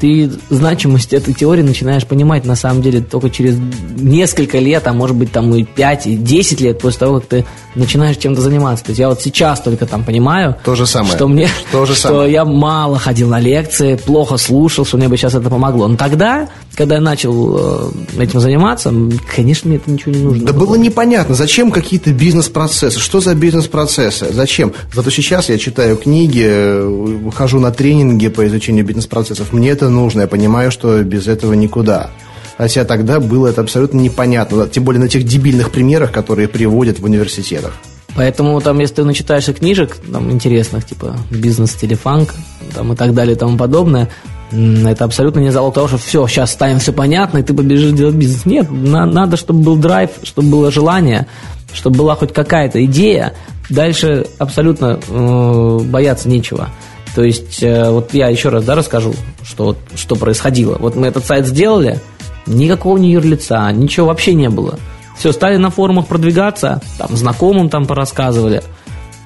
ты 0.00 0.30
значимость 0.50 1.12
этой 1.12 1.34
теории 1.34 1.62
начинаешь 1.62 2.06
понимать 2.06 2.44
на 2.44 2.54
самом 2.56 2.82
деле 2.82 3.00
только 3.00 3.30
через 3.30 3.56
несколько 3.96 4.58
лет, 4.58 4.86
а 4.86 4.92
может 4.92 5.16
быть 5.16 5.32
там 5.32 5.54
и 5.54 5.64
5, 5.64 6.06
и 6.06 6.16
10 6.16 6.60
лет 6.60 6.78
после 6.80 7.00
того, 7.00 7.20
как 7.20 7.28
ты 7.28 7.44
начинаешь 7.74 8.16
чем-то 8.16 8.40
заниматься. 8.40 8.84
То 8.84 8.90
есть 8.90 9.00
я 9.00 9.08
вот 9.08 9.20
сейчас 9.20 9.60
только 9.60 9.86
там 9.86 10.04
понимаю, 10.04 10.56
То 10.64 10.74
же 10.74 10.86
самое. 10.86 11.14
что 11.14 11.28
мне, 11.28 11.48
То 11.72 11.84
же 11.86 11.94
что 11.94 12.08
самое. 12.08 12.32
я 12.32 12.44
мало 12.44 12.98
ходил 12.98 13.28
на 13.28 13.40
лекции, 13.40 13.96
плохо 13.96 14.36
слушал, 14.36 14.84
что 14.84 14.96
мне 14.96 15.08
бы 15.08 15.16
сейчас 15.16 15.34
это 15.34 15.48
помогло. 15.50 15.88
Но 15.88 15.96
тогда, 15.96 16.48
когда 16.78 16.94
я 16.94 17.00
начал 17.00 17.90
э, 18.18 18.22
этим 18.22 18.38
заниматься, 18.38 18.94
конечно, 19.34 19.68
мне 19.68 19.78
это 19.78 19.90
ничего 19.90 20.12
не 20.12 20.22
нужно. 20.22 20.46
Да 20.46 20.52
было 20.52 20.76
непонятно, 20.76 21.34
зачем 21.34 21.72
какие-то 21.72 22.12
бизнес-процессы, 22.12 23.00
что 23.00 23.20
за 23.20 23.34
бизнес-процессы, 23.34 24.32
зачем. 24.32 24.72
Зато 24.94 25.10
сейчас 25.10 25.48
я 25.48 25.58
читаю 25.58 25.96
книги, 25.96 26.46
э, 26.46 27.30
хожу 27.34 27.58
на 27.58 27.72
тренинги 27.72 28.28
по 28.28 28.46
изучению 28.46 28.84
бизнес-процессов, 28.84 29.52
мне 29.52 29.70
это 29.70 29.88
нужно, 29.88 30.20
я 30.20 30.26
понимаю, 30.28 30.70
что 30.70 31.02
без 31.02 31.26
этого 31.26 31.52
никуда. 31.54 32.10
Хотя 32.56 32.84
тогда 32.84 33.18
было 33.18 33.48
это 33.48 33.60
абсолютно 33.60 33.98
непонятно, 33.98 34.68
тем 34.68 34.84
более 34.84 35.00
на 35.00 35.08
тех 35.08 35.24
дебильных 35.24 35.72
примерах, 35.72 36.12
которые 36.12 36.46
приводят 36.46 37.00
в 37.00 37.04
университетах. 37.04 37.72
Поэтому 38.14 38.60
там, 38.60 38.78
если 38.78 38.94
ты 38.94 39.04
начитаешься 39.04 39.52
книжек 39.52 39.96
там, 40.12 40.30
интересных, 40.30 40.86
типа 40.86 41.16
бизнес 41.28 41.74
телефанк 41.74 42.34
там, 42.72 42.92
и 42.92 42.96
так 42.96 43.14
далее 43.14 43.34
и 43.34 43.38
тому 43.38 43.58
подобное, 43.58 44.08
это 44.50 45.04
абсолютно 45.04 45.40
не 45.40 45.50
залог 45.50 45.74
того, 45.74 45.88
что 45.88 45.98
все, 45.98 46.26
сейчас 46.26 46.52
станет 46.52 46.82
все 46.82 46.92
понятно, 46.92 47.38
и 47.38 47.42
ты 47.42 47.52
побежишь 47.54 47.92
делать 47.92 48.14
бизнес. 48.14 48.46
Нет, 48.46 48.70
на- 48.70 49.06
надо, 49.06 49.36
чтобы 49.36 49.62
был 49.62 49.76
драйв, 49.76 50.10
чтобы 50.22 50.48
было 50.48 50.70
желание, 50.70 51.26
чтобы 51.72 51.98
была 51.98 52.14
хоть 52.14 52.32
какая-то 52.32 52.84
идея. 52.86 53.34
Дальше 53.68 54.26
абсолютно 54.38 54.98
э, 55.06 55.78
бояться 55.84 56.28
нечего. 56.28 56.70
То 57.14 57.22
есть, 57.22 57.62
э, 57.62 57.90
вот 57.90 58.14
я 58.14 58.28
еще 58.28 58.48
раз 58.48 58.64
да, 58.64 58.74
расскажу, 58.74 59.14
что, 59.42 59.64
вот, 59.64 59.78
что 59.94 60.16
происходило. 60.16 60.76
Вот 60.78 60.96
мы 60.96 61.06
этот 61.08 61.26
сайт 61.26 61.46
сделали, 61.46 62.00
никакого 62.46 62.96
ни 62.96 63.08
юрлица, 63.08 63.70
ничего 63.72 64.06
вообще 64.06 64.34
не 64.34 64.48
было. 64.48 64.78
Все, 65.18 65.32
стали 65.32 65.56
на 65.56 65.70
форумах 65.70 66.06
продвигаться, 66.06 66.80
там, 66.96 67.16
знакомым 67.16 67.68
там 67.68 67.86
порассказывали. 67.86 68.62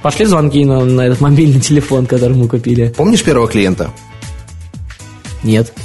Пошли 0.02 0.24
звонки 0.24 0.64
на, 0.64 0.84
на 0.84 1.02
этот 1.02 1.20
мобильный 1.20 1.60
телефон, 1.68 2.06
который 2.06 2.36
мы 2.36 2.48
купили. 2.48 2.92
Помнишь 2.96 3.22
первого 3.22 3.46
клиента? 3.46 3.90
Нет. 5.42 5.72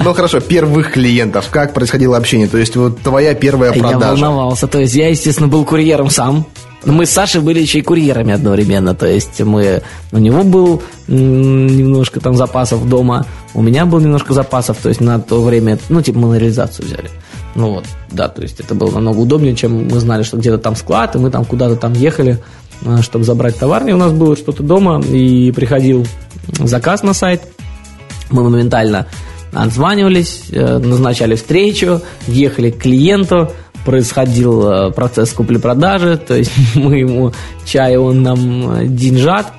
Ну 0.00 0.12
хорошо, 0.14 0.40
первых 0.40 0.92
клиентов, 0.92 1.48
как 1.50 1.72
происходило 1.74 2.16
общение? 2.16 2.48
То 2.48 2.58
есть 2.58 2.74
вот 2.76 3.00
твоя 3.00 3.34
первая 3.34 3.72
Я 3.72 3.80
продажа. 3.80 4.24
волновался. 4.24 4.66
То 4.66 4.80
есть 4.80 4.94
я, 4.94 5.08
естественно, 5.08 5.48
был 5.48 5.64
курьером 5.64 6.10
сам. 6.10 6.46
Но 6.84 6.92
мы 6.92 7.06
с 7.06 7.10
Сашей 7.10 7.40
были 7.40 7.60
еще 7.60 7.78
и 7.78 7.82
курьерами 7.82 8.32
одновременно. 8.32 8.94
То 8.94 9.06
есть 9.06 9.40
мы... 9.40 9.82
У 10.10 10.18
него 10.18 10.42
был 10.42 10.82
немножко 11.06 12.20
там 12.20 12.34
запасов 12.34 12.88
дома, 12.88 13.24
у 13.54 13.62
меня 13.62 13.86
был 13.86 14.00
немножко 14.00 14.34
запасов. 14.34 14.78
То 14.82 14.88
есть 14.88 15.00
на 15.00 15.20
то 15.20 15.40
время, 15.42 15.78
ну, 15.88 16.02
типа 16.02 16.18
мы 16.18 16.28
на 16.34 16.38
реализацию 16.38 16.86
взяли. 16.86 17.10
Ну 17.54 17.74
вот, 17.74 17.84
да, 18.10 18.28
то 18.28 18.42
есть 18.42 18.60
это 18.60 18.74
было 18.74 18.90
намного 18.90 19.18
удобнее, 19.18 19.54
чем 19.54 19.88
мы 19.88 20.00
знали, 20.00 20.22
что 20.22 20.38
где-то 20.38 20.58
там 20.58 20.74
склад, 20.74 21.14
и 21.14 21.18
мы 21.18 21.30
там 21.30 21.44
куда-то 21.44 21.76
там 21.76 21.92
ехали, 21.92 22.42
э, 22.82 23.02
чтобы 23.02 23.24
забрать 23.24 23.58
товар. 23.58 23.86
И 23.86 23.92
у 23.92 23.98
нас 23.98 24.12
было 24.12 24.36
что-то 24.36 24.62
дома, 24.62 25.00
и 25.00 25.52
приходил 25.52 26.06
заказ 26.58 27.02
на 27.02 27.12
сайт. 27.12 27.42
Мы 28.32 28.42
моментально 28.42 29.06
отзванивались, 29.52 30.44
э, 30.50 30.78
назначали 30.78 31.34
встречу, 31.34 32.00
ехали 32.26 32.70
к 32.70 32.78
клиенту, 32.78 33.50
происходил 33.84 34.66
э, 34.66 34.90
процесс 34.92 35.32
купли-продажи, 35.32 36.16
то 36.16 36.36
есть 36.36 36.52
мы 36.74 36.98
ему 36.98 37.32
чай, 37.64 37.96
он 37.96 38.22
нам 38.22 38.96
деньжат, 38.96 39.52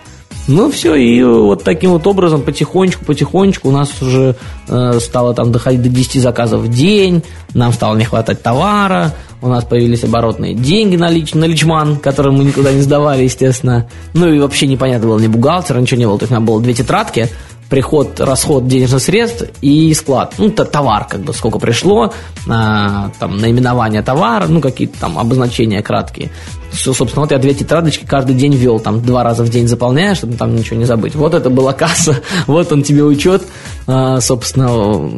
ну, 0.47 0.69
все, 0.69 0.95
и 0.95 1.23
вот 1.23 1.63
таким 1.63 1.91
вот 1.91 2.05
образом 2.05 2.41
потихонечку, 2.41 3.05
потихонечку 3.05 3.69
у 3.69 3.71
нас 3.71 3.89
уже 4.01 4.35
э, 4.67 4.99
стало 4.99 5.33
там 5.33 5.53
доходить 5.53 5.81
до 5.81 5.89
10 5.89 6.21
заказов 6.21 6.61
в 6.61 6.67
день, 6.67 7.23
нам 7.53 7.71
стало 7.71 7.95
не 7.95 8.03
хватать 8.03 8.41
товара, 8.41 9.13
у 9.41 9.47
нас 9.47 9.63
появились 9.63 10.03
оборотные 10.03 10.53
деньги 10.53 10.97
на, 10.97 11.09
лич, 11.09 11.33
на 11.33 11.45
личман, 11.45 11.97
которые 11.97 12.33
мы 12.33 12.43
никуда 12.43 12.73
не 12.73 12.81
сдавали, 12.81 13.23
естественно. 13.23 13.89
Ну 14.13 14.33
и 14.33 14.39
вообще 14.39 14.67
непонятно 14.67 15.07
было 15.07 15.19
ни 15.19 15.27
бухгалтера, 15.27 15.79
ничего 15.79 15.99
не 15.99 16.05
было. 16.05 16.17
То 16.17 16.23
есть 16.23 16.31
у 16.31 16.35
меня 16.35 16.45
было 16.45 16.61
две 16.61 16.73
тетрадки, 16.73 17.29
приход, 17.73 18.19
расход 18.19 18.67
денежных 18.67 19.01
средств 19.01 19.45
и 19.61 19.91
склад. 19.95 20.35
Ну, 20.37 20.49
это 20.49 20.63
товар, 20.63 21.07
как 21.09 21.21
бы, 21.21 21.33
сколько 21.33 21.57
пришло, 21.57 22.13
а, 22.47 23.09
там, 23.17 23.37
наименование 23.37 24.03
товара, 24.03 24.45
ну, 24.47 24.61
какие-то 24.61 24.99
там 24.99 25.17
обозначения 25.17 25.81
краткие. 25.81 26.29
Все, 26.71 26.93
собственно, 26.93 27.23
вот 27.23 27.31
я 27.31 27.39
две 27.39 27.55
тетрадочки 27.55 28.05
каждый 28.05 28.35
день 28.35 28.53
вел, 28.53 28.79
там, 28.79 29.01
два 29.01 29.23
раза 29.23 29.43
в 29.43 29.49
день 29.49 29.67
заполняешь, 29.67 30.17
чтобы 30.17 30.35
там 30.35 30.55
ничего 30.55 30.77
не 30.77 30.85
забыть. 30.85 31.15
Вот 31.15 31.33
это 31.33 31.49
была 31.49 31.73
касса, 31.73 32.21
вот 32.45 32.71
он 32.71 32.83
тебе 32.83 33.03
учет, 33.03 33.41
а, 33.87 34.21
собственно, 34.21 35.09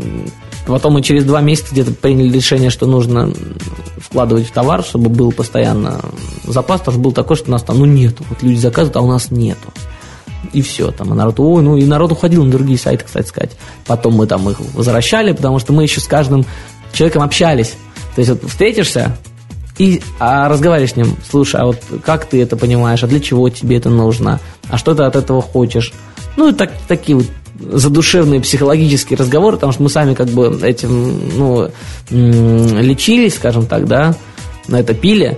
Потом 0.65 0.93
мы 0.93 1.03
через 1.03 1.25
два 1.25 1.41
месяца 1.41 1.73
где-то 1.73 1.91
приняли 1.91 2.33
решение, 2.33 2.71
что 2.71 2.87
нужно 2.87 3.31
вкладывать 3.97 4.47
в 4.47 4.51
товар, 4.51 4.81
чтобы 4.81 5.09
был 5.09 5.31
постоянно 5.31 5.99
запас, 6.45 6.79
потому 6.79 6.93
что 6.93 7.03
был 7.03 7.11
такой, 7.11 7.35
что 7.35 7.49
у 7.49 7.51
нас 7.51 7.61
там, 7.61 7.77
ну, 7.77 7.85
нету. 7.85 8.23
Вот 8.29 8.41
люди 8.41 8.57
заказывают, 8.57 8.95
а 8.95 9.01
у 9.01 9.07
нас 9.07 9.29
нету 9.29 9.69
и 10.53 10.61
все. 10.61 10.91
Там, 10.91 11.13
и 11.13 11.15
народ, 11.15 11.39
ой, 11.39 11.63
ну 11.63 11.77
и 11.77 11.85
народ 11.85 12.11
уходил 12.11 12.43
на 12.43 12.51
другие 12.51 12.77
сайты, 12.77 13.05
кстати 13.05 13.27
сказать. 13.27 13.51
Потом 13.85 14.13
мы 14.13 14.27
там 14.27 14.49
их 14.49 14.59
возвращали, 14.73 15.31
потому 15.31 15.59
что 15.59 15.73
мы 15.73 15.83
еще 15.83 15.99
с 15.99 16.07
каждым 16.07 16.45
человеком 16.93 17.23
общались. 17.23 17.75
То 18.15 18.21
есть 18.21 18.29
вот 18.29 18.49
встретишься, 18.49 19.17
и 19.77 20.01
а, 20.19 20.47
разговариваешь 20.47 20.93
с 20.93 20.95
ним, 20.95 21.15
слушай, 21.29 21.59
а 21.59 21.65
вот 21.65 21.77
как 22.03 22.25
ты 22.25 22.41
это 22.41 22.55
понимаешь, 22.55 23.03
а 23.03 23.07
для 23.07 23.19
чего 23.19 23.49
тебе 23.49 23.77
это 23.77 23.89
нужно, 23.89 24.39
а 24.69 24.77
что 24.77 24.95
ты 24.95 25.03
от 25.03 25.15
этого 25.15 25.41
хочешь. 25.41 25.91
Ну, 26.37 26.49
и 26.49 26.53
так, 26.53 26.71
такие 26.87 27.17
вот 27.17 27.27
задушевные 27.59 28.41
психологические 28.41 29.17
разговоры, 29.17 29.57
потому 29.57 29.73
что 29.73 29.83
мы 29.83 29.89
сами 29.89 30.13
как 30.13 30.27
бы 30.27 30.59
этим, 30.61 31.37
ну, 31.37 31.69
лечились, 32.09 33.35
скажем 33.35 33.65
так, 33.65 33.85
да, 33.85 34.15
на 34.67 34.79
это 34.79 34.93
пили. 34.93 35.37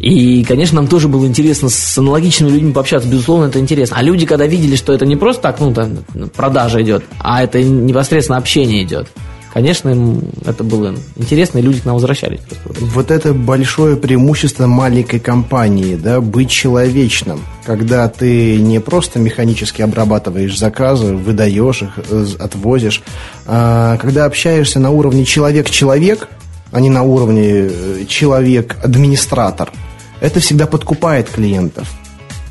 И, 0.00 0.44
конечно, 0.44 0.76
нам 0.76 0.88
тоже 0.88 1.08
было 1.08 1.26
интересно 1.26 1.68
с 1.68 1.98
аналогичными 1.98 2.50
людьми 2.50 2.72
пообщаться, 2.72 3.08
безусловно, 3.08 3.46
это 3.46 3.58
интересно. 3.58 3.96
А 3.98 4.02
люди, 4.02 4.26
когда 4.26 4.46
видели, 4.46 4.76
что 4.76 4.92
это 4.92 5.06
не 5.06 5.16
просто 5.16 5.42
так, 5.42 5.60
ну, 5.60 5.72
там, 5.72 5.98
продажа 6.34 6.82
идет, 6.82 7.04
а 7.18 7.42
это 7.42 7.62
непосредственно 7.62 8.38
общение 8.38 8.82
идет, 8.82 9.08
конечно, 9.54 9.88
им 9.88 10.20
это 10.44 10.64
было 10.64 10.94
интересно, 11.16 11.58
и 11.58 11.62
люди 11.62 11.80
к 11.80 11.86
нам 11.86 11.94
возвращались. 11.94 12.40
Вот 12.64 13.10
это 13.10 13.32
большое 13.32 13.96
преимущество 13.96 14.66
маленькой 14.66 15.18
компании, 15.18 15.94
да, 15.94 16.20
быть 16.20 16.50
человечным, 16.50 17.40
когда 17.64 18.06
ты 18.08 18.58
не 18.58 18.80
просто 18.80 19.18
механически 19.18 19.80
обрабатываешь 19.80 20.58
заказы, 20.58 21.14
выдаешь 21.14 21.82
их, 21.82 21.90
э, 22.10 22.26
отвозишь, 22.38 23.02
а 23.46 23.96
когда 23.96 24.26
общаешься 24.26 24.78
на 24.78 24.90
уровне 24.90 25.24
человек-человек, 25.24 26.28
а 26.70 26.80
не 26.80 26.90
на 26.90 27.02
уровне 27.02 27.70
э, 27.70 28.04
человек-администратор– 28.06 29.72
это 30.20 30.40
всегда 30.40 30.66
подкупает 30.66 31.28
клиентов. 31.30 31.88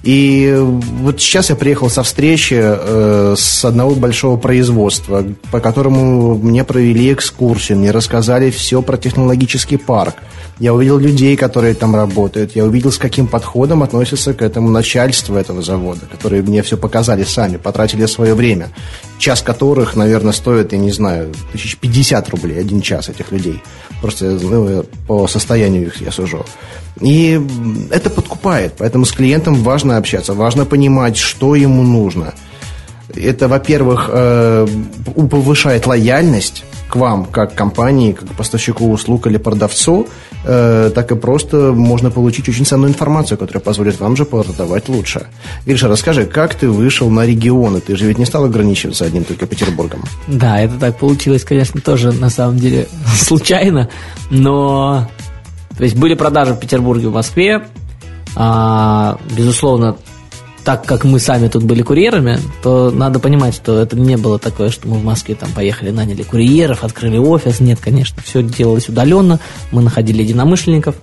И 0.05 0.55
вот 0.59 1.19
сейчас 1.19 1.49
я 1.49 1.55
приехал 1.55 1.89
со 1.89 2.03
встречи 2.03 2.53
э, 2.55 3.33
с 3.35 3.65
одного 3.65 3.95
большого 3.95 4.37
производства, 4.37 5.25
по 5.49 5.59
которому 5.59 6.35
мне 6.37 6.63
провели 6.63 7.11
экскурсию, 7.11 7.79
мне 7.79 7.89
рассказали 7.89 8.51
все 8.51 8.83
про 8.83 8.97
технологический 8.97 9.77
парк. 9.77 10.17
Я 10.59 10.75
увидел 10.75 10.99
людей, 10.99 11.35
которые 11.35 11.73
там 11.73 11.95
работают, 11.95 12.55
я 12.55 12.65
увидел, 12.65 12.91
с 12.91 12.99
каким 12.99 13.25
подходом 13.25 13.81
относятся 13.81 14.35
к 14.35 14.43
этому 14.43 14.69
начальство 14.69 15.39
этого 15.39 15.63
завода, 15.63 16.05
которые 16.05 16.43
мне 16.43 16.61
все 16.61 16.77
показали 16.77 17.23
сами, 17.23 17.57
потратили 17.57 18.05
свое 18.05 18.35
время, 18.35 18.69
час 19.17 19.41
которых, 19.41 19.95
наверное, 19.95 20.33
стоит, 20.33 20.73
я 20.73 20.79
не 20.79 20.91
знаю, 20.91 21.33
тысяч 21.51 21.77
пятьдесят 21.77 22.29
рублей 22.29 22.59
один 22.59 22.81
час 22.81 23.09
этих 23.09 23.31
людей. 23.31 23.61
Просто 24.01 24.25
ну, 24.25 24.83
по 25.07 25.27
состоянию 25.27 25.87
их 25.87 26.01
я 26.01 26.11
сужу. 26.11 26.45
И 27.01 27.41
это 27.91 28.09
подкупает, 28.09 28.73
поэтому 28.77 29.05
с 29.05 29.11
клиентом 29.11 29.55
важно 29.63 29.97
общаться, 29.97 30.33
важно 30.33 30.65
понимать, 30.65 31.17
что 31.17 31.55
ему 31.55 31.83
нужно. 31.83 32.33
Это, 33.13 33.47
во-первых, 33.47 34.09
э, 34.11 34.67
повышает 35.29 35.87
лояльность 35.87 36.63
к 36.89 36.95
вам, 36.95 37.25
как 37.25 37.55
компании, 37.55 38.11
как 38.11 38.29
поставщику 38.35 38.89
услуг 38.91 39.27
или 39.27 39.37
продавцу, 39.37 40.07
э, 40.45 40.91
так 40.93 41.11
и 41.11 41.15
просто 41.15 41.73
можно 41.73 42.11
получить 42.11 42.47
очень 42.47 42.65
ценную 42.65 42.91
информацию, 42.91 43.37
которая 43.37 43.61
позволит 43.61 43.99
вам 43.99 44.15
же 44.15 44.25
продавать 44.25 44.87
лучше. 44.89 45.27
Гриша, 45.65 45.87
расскажи, 45.87 46.25
как 46.25 46.55
ты 46.55 46.69
вышел 46.69 47.09
на 47.09 47.25
регионы? 47.25 47.81
Ты 47.81 47.95
же 47.95 48.05
ведь 48.05 48.17
не 48.17 48.25
стал 48.25 48.45
ограничиваться 48.45 49.05
одним 49.05 49.23
только 49.23 49.45
Петербургом. 49.45 50.03
Да, 50.27 50.59
это 50.59 50.75
так 50.79 50.97
получилось, 50.97 51.43
конечно, 51.43 51.81
тоже 51.81 52.11
на 52.11 52.29
самом 52.29 52.57
деле 52.57 52.87
случайно, 53.15 53.89
но 54.29 55.09
то 55.77 55.83
есть 55.83 55.95
были 55.95 56.13
продажи 56.13 56.53
в 56.53 56.59
Петербурге, 56.59 57.09
в 57.09 57.13
Москве. 57.13 57.63
А, 58.35 59.17
безусловно, 59.35 59.97
так 60.65 60.83
как 60.83 61.03
мы 61.03 61.19
сами 61.19 61.47
тут 61.47 61.63
были 61.63 61.83
курьерами, 61.83 62.39
то 62.63 62.89
надо 62.89 63.19
понимать, 63.19 63.53
что 63.53 63.79
это 63.79 63.95
не 63.95 64.17
было 64.17 64.39
такое, 64.39 64.71
что 64.71 64.87
мы 64.87 64.97
в 64.97 65.03
Москве 65.03 65.35
там 65.35 65.51
поехали, 65.51 65.91
наняли 65.91 66.23
курьеров, 66.23 66.83
открыли 66.83 67.19
офис. 67.19 67.59
Нет, 67.59 67.79
конечно, 67.79 68.21
все 68.23 68.41
делалось 68.41 68.89
удаленно. 68.89 69.39
Мы 69.71 69.83
находили 69.83 70.23
единомышленников, 70.23 70.95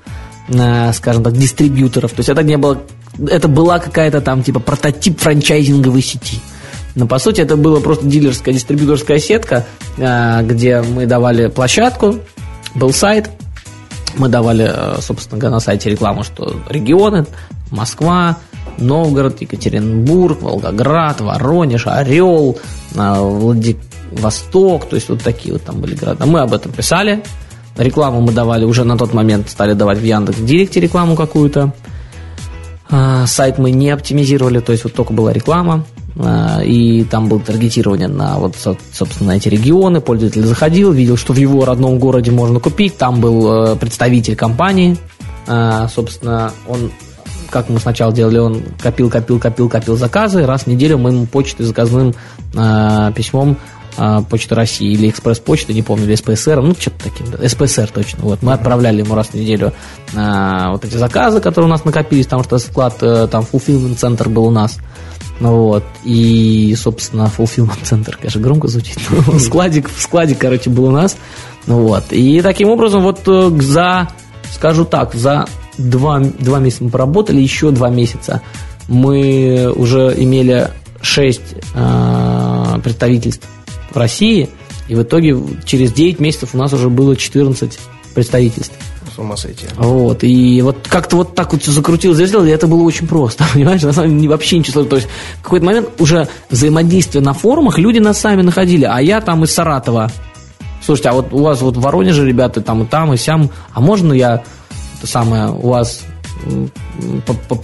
э, 0.49 0.93
скажем 0.93 1.23
так, 1.23 1.35
дистрибьюторов. 1.35 2.11
То 2.11 2.21
есть 2.21 2.29
это 2.29 2.43
не 2.43 2.57
было, 2.57 2.83
это 3.31 3.47
была 3.47 3.79
какая-то 3.79 4.21
там 4.21 4.43
типа 4.43 4.59
прототип 4.59 5.21
франчайзинговой 5.21 6.03
сети. 6.03 6.41
Но 6.97 7.07
по 7.07 7.21
сути 7.21 7.41
это 7.41 7.57
была 7.57 7.79
просто 7.81 8.05
дилерская, 8.05 8.53
дистрибьюторская 8.53 9.21
сетка, 9.21 9.65
э, 9.97 10.43
где 10.43 10.83
мы 10.83 11.07
давали 11.07 11.47
площадку, 11.47 12.17
был 12.75 12.93
сайт, 12.93 13.31
мы 14.17 14.29
давали, 14.29 14.69
э, 14.69 15.01
собственно 15.01 15.51
на 15.51 15.61
сайте 15.61 15.89
рекламу, 15.89 16.25
что 16.25 16.57
регионы, 16.69 17.27
Москва, 17.71 18.39
Новгород, 18.79 19.41
Екатеринбург, 19.41 20.43
Волгоград, 20.43 21.21
Воронеж, 21.21 21.87
Орел, 21.87 22.59
Владивосток, 22.95 24.89
то 24.89 24.97
есть 24.97 25.09
вот 25.09 25.23
такие 25.23 25.55
вот 25.55 25.63
там 25.63 25.81
были 25.81 25.95
города. 25.95 26.27
Мы 26.27 26.41
об 26.41 26.53
этом 26.53 26.73
писали. 26.73 27.23
Рекламу 27.77 28.21
мы 28.21 28.33
давали 28.33 28.65
уже 28.65 28.85
на 28.85 28.99
тот 28.99 29.15
момент, 29.15 29.49
стали 29.49 29.73
давать 29.73 29.99
в 29.99 30.05
Яндекс 30.05 30.39
Директе 30.39 30.81
рекламу 30.81 31.17
какую-то. 31.17 31.73
А, 32.91 33.27
сайт 33.27 33.57
мы 33.59 33.71
не 33.71 33.91
оптимизировали, 33.91 34.61
то 34.61 34.73
есть 34.73 34.85
вот 34.85 34.93
только 34.93 35.15
была 35.15 35.33
реклама. 35.33 35.87
А, 36.19 36.61
и 36.63 37.05
там 37.05 37.29
было 37.29 37.41
таргетирование 37.41 38.09
на 38.09 38.39
вот, 38.39 38.57
собственно, 38.93 39.33
эти 39.33 39.49
регионы. 39.49 40.03
Пользователь 40.03 40.45
заходил, 40.45 40.93
видел, 40.93 41.17
что 41.17 41.33
в 41.33 41.39
его 41.39 41.65
родном 41.65 41.99
городе 41.99 42.31
можно 42.31 42.61
купить. 42.61 42.99
Там 42.99 43.21
был 43.21 43.73
э, 43.73 43.77
представитель 43.77 44.37
компании. 44.37 44.99
А, 45.47 45.89
собственно, 45.89 46.53
он 46.69 46.93
как 47.53 47.69
мы 47.69 47.79
сначала 47.79 48.13
делали, 48.13 48.39
он 48.39 48.63
копил, 48.83 49.11
копил, 49.11 49.39
копил, 49.39 49.69
копил 49.69 49.97
заказы. 49.97 50.45
Раз 50.47 50.63
в 50.63 50.67
неделю 50.69 50.99
мы 50.99 51.11
ему 51.11 51.27
почтой 51.27 51.67
заказным 51.67 52.15
э, 52.55 53.13
письмом 53.15 53.59
э, 53.99 54.19
Почты 54.29 54.55
России 54.55 54.91
или 54.93 55.11
Экспресс-почты, 55.11 55.75
не 55.75 55.83
помню, 55.83 56.07
или 56.07 56.15
СПСР, 56.15 56.63
ну, 56.63 56.75
что-то 56.75 57.05
таким, 57.05 57.31
да, 57.31 57.47
СПСР 57.47 57.91
точно. 57.93 58.25
Вот, 58.25 58.43
мы 58.43 58.55
отправляли 58.55 59.03
ему 59.03 59.15
раз 59.15 59.29
в 59.29 59.35
неделю 59.35 59.73
э, 60.15 60.69
вот 60.71 60.85
эти 60.85 60.97
заказы, 60.97 61.41
которые 61.41 61.67
у 61.67 61.71
нас 61.71 61.85
накопились, 61.85 62.25
потому 62.25 62.43
что 62.43 62.59
склад, 62.59 62.97
э, 63.03 63.29
там, 63.31 63.45
fulfillment 63.51 63.97
центр 63.97 64.29
был 64.29 64.47
у 64.47 64.51
нас. 64.51 64.79
Вот. 65.39 65.85
И, 66.05 66.75
собственно, 66.79 67.31
fulfillment 67.37 67.83
центр, 67.83 68.17
конечно, 68.17 68.41
громко 68.41 68.69
звучит. 68.69 68.99
складик, 69.41 69.91
складик, 69.95 70.39
короче, 70.39 70.71
был 70.71 70.87
у 70.87 70.91
нас. 70.91 71.17
Вот. 71.67 72.05
И 72.13 72.41
таким 72.41 72.71
образом, 72.71 73.03
вот 73.03 73.21
э, 73.27 73.51
за, 73.61 74.09
скажу 74.53 74.87
так, 74.87 75.15
за 75.15 75.45
два, 75.79 76.21
два 76.21 76.59
месяца 76.59 76.85
мы 76.85 76.91
поработали, 76.91 77.41
еще 77.41 77.71
два 77.71 77.89
месяца 77.91 78.43
мы 78.89 79.73
уже 79.75 80.15
имели 80.17 80.69
шесть 81.01 81.55
э, 81.75 82.81
представительств 82.83 83.49
в 83.91 83.97
России, 83.97 84.49
и 84.89 84.95
в 84.95 85.03
итоге 85.03 85.37
через 85.65 85.93
9 85.93 86.21
месяцев 86.21 86.51
у 86.55 86.59
нас 86.59 86.73
уже 86.73 86.89
было 86.89 87.17
14 87.17 87.79
представительств. 88.15 88.75
С 89.15 89.19
ума 89.19 89.37
сойти. 89.37 89.67
Вот, 89.77 90.25
и 90.25 90.63
вот 90.63 90.87
как-то 90.89 91.17
вот 91.17 91.35
так 91.35 91.53
вот 91.53 91.63
все 91.63 91.71
закрутилось, 91.71 92.19
сделали, 92.19 92.51
и 92.51 92.53
это 92.53 92.67
было 92.67 92.83
очень 92.83 93.07
просто, 93.07 93.45
понимаешь, 93.53 93.83
на 93.83 93.93
самом 93.93 94.17
деле 94.17 94.31
вообще 94.31 94.59
ничего 94.59 94.73
сложного. 94.73 94.91
То 94.91 94.97
есть 94.97 95.09
в 95.41 95.43
какой-то 95.43 95.67
момент 95.67 95.89
уже 95.99 96.29
взаимодействие 96.51 97.23
на 97.23 97.33
форумах 97.33 97.79
люди 97.79 97.99
нас 97.99 98.19
сами 98.19 98.43
находили, 98.43 98.85
а 98.85 99.01
я 99.01 99.21
там 99.21 99.45
из 99.45 99.53
Саратова, 99.53 100.11
слушайте, 100.85 101.11
а 101.11 101.13
вот 101.13 101.33
у 101.33 101.43
вас 101.43 101.61
вот 101.61 101.77
в 101.77 101.81
Воронеже 101.81 102.27
ребята 102.27 102.61
там 102.61 102.83
и 102.83 102.87
там, 102.87 103.13
и 103.13 103.17
сям, 103.17 103.51
а 103.73 103.81
можно 103.81 104.13
я 104.13 104.43
самое 105.07 105.51
у 105.51 105.69
вас 105.69 106.03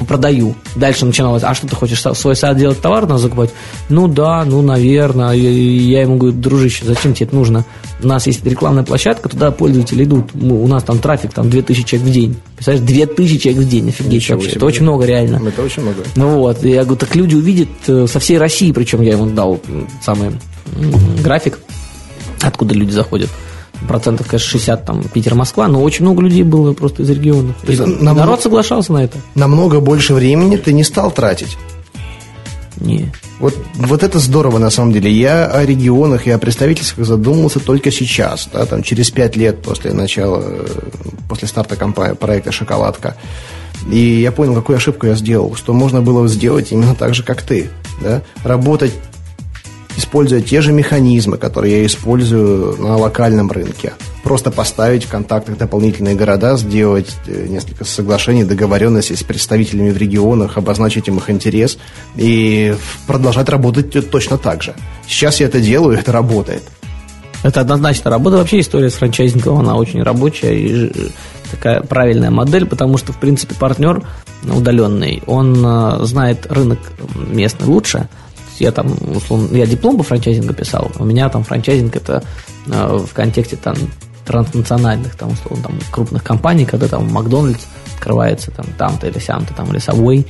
продаю. 0.09 0.55
Дальше 0.77 1.05
начиналось, 1.05 1.43
а 1.43 1.55
что 1.55 1.67
ты 1.67 1.75
хочешь, 1.75 2.01
свой 2.01 2.37
сайт 2.37 2.57
делать, 2.57 2.81
товар 2.81 3.03
надо 3.03 3.19
закупать? 3.19 3.51
Ну 3.89 4.09
да, 4.09 4.45
ну, 4.45 4.63
наверное. 4.63 5.33
Я 5.33 6.03
ему 6.03 6.17
говорю, 6.17 6.37
дружище, 6.37 6.85
зачем 6.85 7.15
тебе 7.15 7.27
это 7.27 7.35
нужно? 7.35 7.65
У 8.03 8.07
нас 8.07 8.27
есть 8.27 8.45
рекламная 8.45 8.85
площадка, 8.85 9.29
туда 9.29 9.51
пользователи 9.51 10.05
идут. 10.05 10.35
Мы, 10.35 10.63
у 10.63 10.67
нас 10.69 10.85
там 10.85 10.99
трафик, 10.99 11.33
там 11.33 11.51
2000 11.51 11.83
человек 11.83 12.09
в 12.09 12.13
день. 12.13 12.37
Представляешь, 12.55 12.87
2000 12.87 13.39
человек 13.39 13.63
в 13.63 13.69
день, 13.69 13.89
офигеть 13.89 14.13
Ничего 14.13 14.37
вообще. 14.37 14.51
Себе. 14.51 14.59
Это 14.59 14.67
очень 14.67 14.83
много 14.83 15.05
реально. 15.05 15.49
Это 15.49 15.63
очень 15.63 15.83
много. 15.83 16.05
Ну 16.15 16.39
вот, 16.39 16.63
я 16.65 16.83
говорю, 16.85 16.97
так 16.97 17.15
люди 17.17 17.35
увидят 17.35 17.69
э, 17.89 18.07
со 18.07 18.21
всей 18.21 18.39
России, 18.39 18.73
причем 18.73 19.03
я 19.03 19.13
ему 19.13 19.27
дал 19.27 19.61
самый 20.03 20.31
график, 21.23 21.59
откуда 22.43 22.75
люди 22.75 22.91
заходят 22.91 23.31
процентов, 23.87 24.27
конечно, 24.27 24.49
60 24.49 24.85
там 24.85 25.03
Питер-Москва, 25.03 25.69
но 25.69 25.83
очень 25.83 26.05
много 26.05 26.23
людей 26.23 26.43
было 26.43 26.73
просто 26.73 27.03
из 27.03 27.11
регионов. 27.11 27.57
То 27.63 27.73
есть 27.73 28.01
нам, 28.01 28.17
народ 28.17 28.43
соглашался 28.43 28.93
на 28.93 29.05
это. 29.05 29.19
Намного 29.35 29.81
больше 29.81 30.15
времени 30.15 30.57
ты 30.57 30.73
не 30.73 30.85
стал 30.85 31.11
тратить. 31.11 31.57
Не. 32.81 33.13
Вот, 33.41 33.57
вот 33.75 34.03
это 34.03 34.19
здорово 34.19 34.59
на 34.59 34.71
самом 34.71 34.93
деле. 34.93 35.11
Я 35.13 35.47
о 35.47 35.65
регионах 35.65 36.27
и 36.27 36.31
о 36.31 36.39
представительствах 36.39 37.07
задумался 37.07 37.61
только 37.61 37.91
сейчас, 37.91 38.49
да, 38.53 38.67
там, 38.67 38.83
через 38.83 39.11
пять 39.11 39.37
лет 39.37 39.63
после 39.63 39.93
начала, 39.93 40.43
после 41.29 41.49
старта 41.49 41.77
компании, 41.77 42.15
проекта 42.15 42.53
«Шоколадка». 42.53 43.17
И 43.91 44.21
я 44.21 44.33
понял, 44.33 44.55
какую 44.55 44.77
ошибку 44.77 45.07
я 45.07 45.15
сделал, 45.15 45.55
что 45.55 45.73
можно 45.73 46.03
было 46.03 46.27
сделать 46.27 46.73
именно 46.73 46.95
так 46.95 47.15
же, 47.15 47.23
как 47.23 47.43
ты. 47.43 47.71
Да? 48.01 48.23
Работать 48.43 48.93
используя 49.99 50.41
те 50.41 50.61
же 50.61 50.73
механизмы, 50.73 51.37
которые 51.39 51.81
я 51.81 51.87
использую 51.87 52.77
на 52.81 52.97
локальном 52.97 53.51
рынке. 53.51 53.93
Просто 54.23 54.53
поставить 54.53 55.05
в 55.05 55.09
контактах 55.09 55.59
дополнительные 55.59 56.15
города, 56.15 56.57
сделать 56.57 57.17
э, 57.27 57.47
несколько 57.49 57.85
соглашений, 57.85 58.45
договоренностей 58.45 59.17
с 59.17 59.25
представителями 59.25 59.91
в 59.91 59.97
регионах, 59.97 60.57
обозначить 60.57 61.09
им 61.09 61.19
их 61.19 61.29
интерес 61.31 61.79
и 62.17 62.77
продолжать 63.09 63.49
работать 63.49 64.11
точно 64.11 64.39
так 64.39 64.63
же. 64.63 64.75
Сейчас 65.09 65.41
я 65.41 65.47
это 65.47 65.61
делаю, 65.61 65.99
это 65.99 66.13
работает. 66.13 66.63
Это 67.43 67.61
однозначно 67.61 68.11
работа. 68.11 68.37
Вообще 68.37 68.61
история 68.61 68.91
с 68.91 68.95
франчайзингом, 68.95 69.59
она 69.59 69.77
очень 69.77 70.03
рабочая 70.03 70.55
и 70.55 70.93
такая 71.51 71.81
правильная 71.81 72.31
модель, 72.31 72.67
потому 72.67 72.99
что, 72.99 73.13
в 73.13 73.19
принципе, 73.19 73.55
партнер 73.57 74.07
удаленный, 74.45 75.23
он 75.27 75.65
э, 75.65 76.05
знает 76.05 76.47
рынок 76.49 76.79
местный 77.17 77.67
лучше, 77.67 78.09
я 78.61 78.73
там, 78.73 78.93
условно, 79.15 79.57
я 79.57 79.67
диплом 79.67 79.97
по 79.97 80.03
франчайзингу 80.03 80.55
писал, 80.55 80.91
у 80.99 81.05
меня 81.05 81.29
там 81.29 81.45
франчайзинг 81.45 81.97
это 81.97 82.23
э, 82.67 82.97
в 82.97 83.13
контексте 83.15 83.57
там 83.57 83.75
транснациональных, 84.25 85.17
там, 85.17 85.33
условно, 85.33 85.65
там, 85.65 85.79
крупных 85.91 86.23
компаний, 86.23 86.67
когда 86.67 86.87
там 86.87 87.11
Макдональдс 87.11 87.65
открывается 87.95 88.51
там, 88.51 88.67
там-то 88.77 89.09
или 89.09 89.19
сям-то, 89.19 89.55
там, 89.55 89.71
или 89.71 89.79
Subway, 89.79 90.27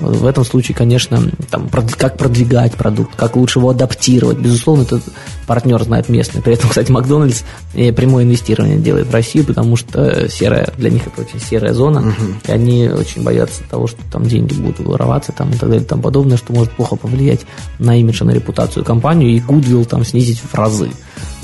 в 0.00 0.26
этом 0.26 0.44
случае, 0.44 0.74
конечно, 0.76 1.20
там, 1.50 1.68
как 1.96 2.16
продвигать 2.16 2.74
продукт, 2.74 3.14
как 3.16 3.36
лучше 3.36 3.58
его 3.58 3.70
адаптировать. 3.70 4.38
Безусловно, 4.38 4.82
этот 4.82 5.02
партнер 5.46 5.82
знает 5.82 6.08
местный. 6.08 6.42
При 6.42 6.54
этом, 6.54 6.68
кстати, 6.68 6.90
Макдональдс 6.90 7.42
прямое 7.72 8.24
инвестирование 8.24 8.78
делает 8.78 9.06
в 9.08 9.12
Россию, 9.12 9.44
потому 9.44 9.76
что 9.76 10.28
серая, 10.28 10.72
для 10.76 10.90
них 10.90 11.06
это 11.06 11.22
очень 11.22 11.40
серая 11.40 11.74
зона, 11.74 12.00
угу. 12.00 12.32
и 12.46 12.52
они 12.52 12.88
очень 12.88 13.22
боятся 13.22 13.62
того, 13.68 13.86
что 13.86 13.98
там 14.10 14.24
деньги 14.24 14.54
будут 14.54 14.80
вороваться 14.80 15.32
там, 15.32 15.50
и 15.50 15.56
так 15.56 15.68
далее 15.68 15.84
и 15.84 15.86
тому 15.86 16.02
подобное, 16.02 16.36
что 16.36 16.52
может 16.52 16.72
плохо 16.72 16.96
повлиять 16.96 17.40
на 17.78 17.98
имидж 17.98 18.22
и 18.22 18.24
на 18.24 18.30
репутацию 18.30 18.84
компании, 18.84 19.36
и 19.36 19.40
Гудвилл 19.40 19.84
там 19.84 20.04
снизить 20.04 20.40
в 20.40 20.54
разы, 20.54 20.90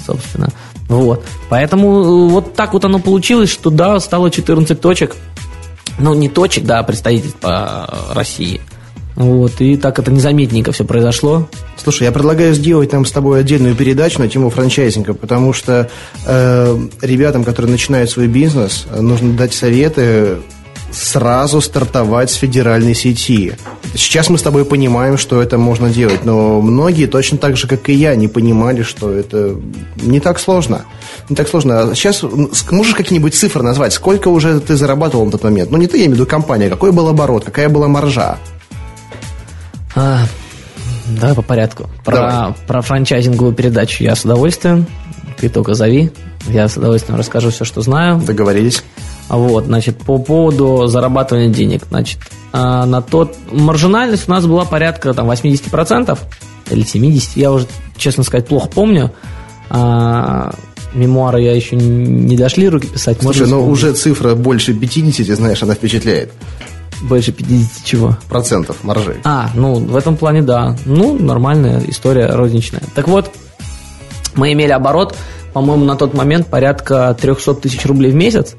собственно. 0.07 0.51
Вот. 0.89 1.25
Поэтому 1.49 2.03
э, 2.03 2.29
вот 2.31 2.55
так 2.55 2.73
вот 2.75 2.85
оно 2.85 2.99
получилось, 2.99 3.49
что 3.51 3.71
да, 3.71 3.99
стало 4.01 4.31
14 4.31 4.81
точек, 4.81 5.17
ну, 5.99 6.15
не 6.15 6.29
точек, 6.29 6.65
да, 6.65 6.81
а 6.81 6.83
представительств 6.83 7.39
по 7.39 7.89
России. 8.15 8.61
Вот, 9.17 9.61
и 9.61 9.77
так 9.77 9.99
это 9.99 10.11
незаметненько 10.11 10.73
все 10.73 10.85
произошло. 10.85 11.49
Слушай, 11.77 12.05
я 12.05 12.13
предлагаю 12.13 12.53
сделать 12.53 12.93
нам 12.93 13.05
с 13.05 13.13
тобой 13.13 13.41
отдельную 13.41 13.77
передачу 13.77 14.19
на 14.19 14.29
тему 14.29 14.51
франчайзинга, 14.51 15.15
потому 15.15 15.53
что 15.53 15.89
э, 16.27 16.79
ребятам, 17.01 17.45
которые 17.45 17.71
начинают 17.71 18.11
свой 18.11 18.27
бизнес, 18.27 18.87
нужно 18.91 19.35
дать 19.35 19.55
советы 19.55 20.39
сразу 20.95 21.61
стартовать 21.61 22.31
с 22.31 22.35
федеральной 22.35 22.95
сети. 22.95 23.55
Сейчас 23.95 24.31
мы 24.31 24.39
с 24.39 24.43
тобой 24.43 24.65
понимаем, 24.65 25.19
что 25.19 25.43
это 25.43 25.59
можно 25.59 25.91
делать, 25.91 26.25
но 26.25 26.61
многие 26.61 27.07
точно 27.07 27.39
так 27.39 27.57
же, 27.57 27.67
как 27.67 27.89
и 27.89 27.93
я, 27.93 28.15
не 28.15 28.29
понимали, 28.29 28.83
что 28.83 29.11
это 29.11 29.57
не 29.97 30.21
так 30.21 30.39
сложно. 30.39 30.85
Не 31.29 31.37
так 31.37 31.49
сложно. 31.49 31.95
Сейчас 31.95 32.23
можешь 32.71 32.95
какие-нибудь 32.95 33.35
цифры 33.35 33.63
назвать? 33.63 33.93
Сколько 33.93 34.29
уже 34.29 34.61
ты 34.61 34.77
зарабатывал 34.77 35.27
на 35.27 35.33
тот 35.33 35.43
момент? 35.43 35.71
Ну, 35.71 35.79
не 35.79 35.87
ты, 35.87 35.99
я 35.99 36.05
имею 36.05 36.17
в 36.17 36.21
виду 36.21 36.27
компания. 36.27 36.69
Какой 36.69 36.93
был 36.93 37.09
оборот? 37.09 37.45
Какая 37.45 37.69
была 37.69 37.89
маржа? 37.89 38.39
А, 39.97 40.25
давай 41.07 41.35
по 41.35 41.43
порядку. 41.43 41.89
Про, 42.05 42.55
про 42.67 42.83
франчайзинговую 42.83 43.55
передачу 43.55 44.03
я 44.03 44.15
с 44.15 44.25
удовольствием. 44.25 44.87
Ты 45.39 45.49
только 45.49 45.75
зови. 45.75 46.11
Я 46.47 46.69
с 46.69 46.77
удовольствием 46.77 47.19
расскажу 47.19 47.51
все, 47.51 47.65
что 47.65 47.81
знаю. 47.81 48.19
Договорились. 48.19 48.85
Вот, 49.29 49.65
значит, 49.65 49.99
по 49.99 50.19
поводу 50.19 50.87
зарабатывания 50.87 51.49
денег, 51.49 51.85
значит, 51.89 52.19
а, 52.53 52.87
на 52.87 53.03
тот 53.03 53.37
маржинальность 53.51 54.29
у 54.29 54.31
нас 54.31 54.47
была 54.47 54.65
порядка 54.65 55.13
там 55.15 55.31
80% 55.31 56.19
или 56.71 56.85
70%, 56.85 57.33
я 57.37 57.53
уже, 57.53 57.67
честно 57.97 58.23
сказать, 58.23 58.47
плохо 58.47 58.69
помню. 58.69 59.13
А, 59.71 60.55
мемуары 60.95 61.43
я 61.43 61.55
еще 61.55 61.77
не 61.77 62.37
дошли 62.37 62.69
руки 62.69 62.87
писать. 62.87 63.19
Слушай, 63.21 63.49
но 63.49 63.65
уже 63.67 63.93
цифра 63.93 64.35
больше 64.35 64.75
50, 64.75 65.27
знаешь, 65.37 65.63
она 65.63 65.75
впечатляет. 65.75 66.33
Больше 67.03 67.33
50 67.33 67.85
чего? 67.85 68.17
Процентов 68.29 68.85
маржи. 68.85 69.17
А, 69.25 69.51
ну, 69.55 69.75
в 69.75 69.97
этом 69.97 70.17
плане, 70.17 70.43
да. 70.43 70.77
Ну, 70.85 71.19
нормальная 71.19 71.83
история 71.89 72.27
розничная. 72.27 72.83
Так 72.95 73.09
вот, 73.09 73.31
мы 74.37 74.53
имели 74.53 74.71
оборот, 74.71 75.17
по-моему, 75.53 75.85
на 75.85 75.97
тот 75.97 76.15
момент 76.15 76.47
порядка 76.47 77.17
300 77.21 77.55
тысяч 77.55 77.85
рублей 77.85 78.13
в 78.13 78.15
месяц. 78.15 78.57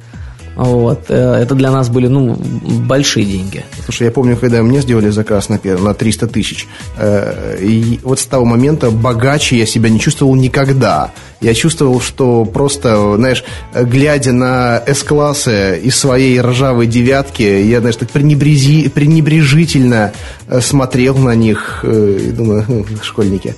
Вот. 0.56 1.06
Э, 1.10 1.36
это 1.36 1.54
для 1.56 1.72
нас 1.72 1.90
были 1.90 2.08
ну, 2.08 2.36
большие 2.36 3.26
деньги. 3.26 3.66
Слушай, 3.84 4.06
я 4.06 4.12
помню, 4.12 4.38
когда 4.38 4.64
мне 4.64 4.82
сделали 4.82 5.10
заказ 5.10 5.50
на, 5.50 5.60
на 5.64 5.94
300 5.94 6.28
тысяч, 6.28 6.68
э, 6.98 7.58
и 7.62 8.00
вот 8.04 8.20
с 8.20 8.26
того 8.26 8.46
момента 8.46 8.90
богаче 8.90 9.58
я 9.58 9.66
себя 9.66 9.90
не 9.90 10.00
чувствовал 10.00 10.36
никогда. 10.36 11.12
Я 11.42 11.54
чувствовал, 11.54 12.00
что 12.00 12.46
просто, 12.46 13.16
знаешь, 13.18 13.44
глядя 13.74 14.32
на 14.32 14.82
С-классы 14.88 15.80
из 15.84 15.96
своей 15.98 16.40
ржавой 16.40 16.88
девятки, 16.88 17.44
я, 17.44 17.80
знаешь, 17.82 17.98
так 17.98 18.10
пренебрези, 18.10 18.88
пренебрежительно 18.90 20.14
э, 20.48 20.62
смотрел 20.62 21.18
на 21.18 21.36
них 21.36 21.84
и 21.84 22.32
думаю, 22.32 22.64
«Хм, 22.68 22.86
школьники. 23.04 23.56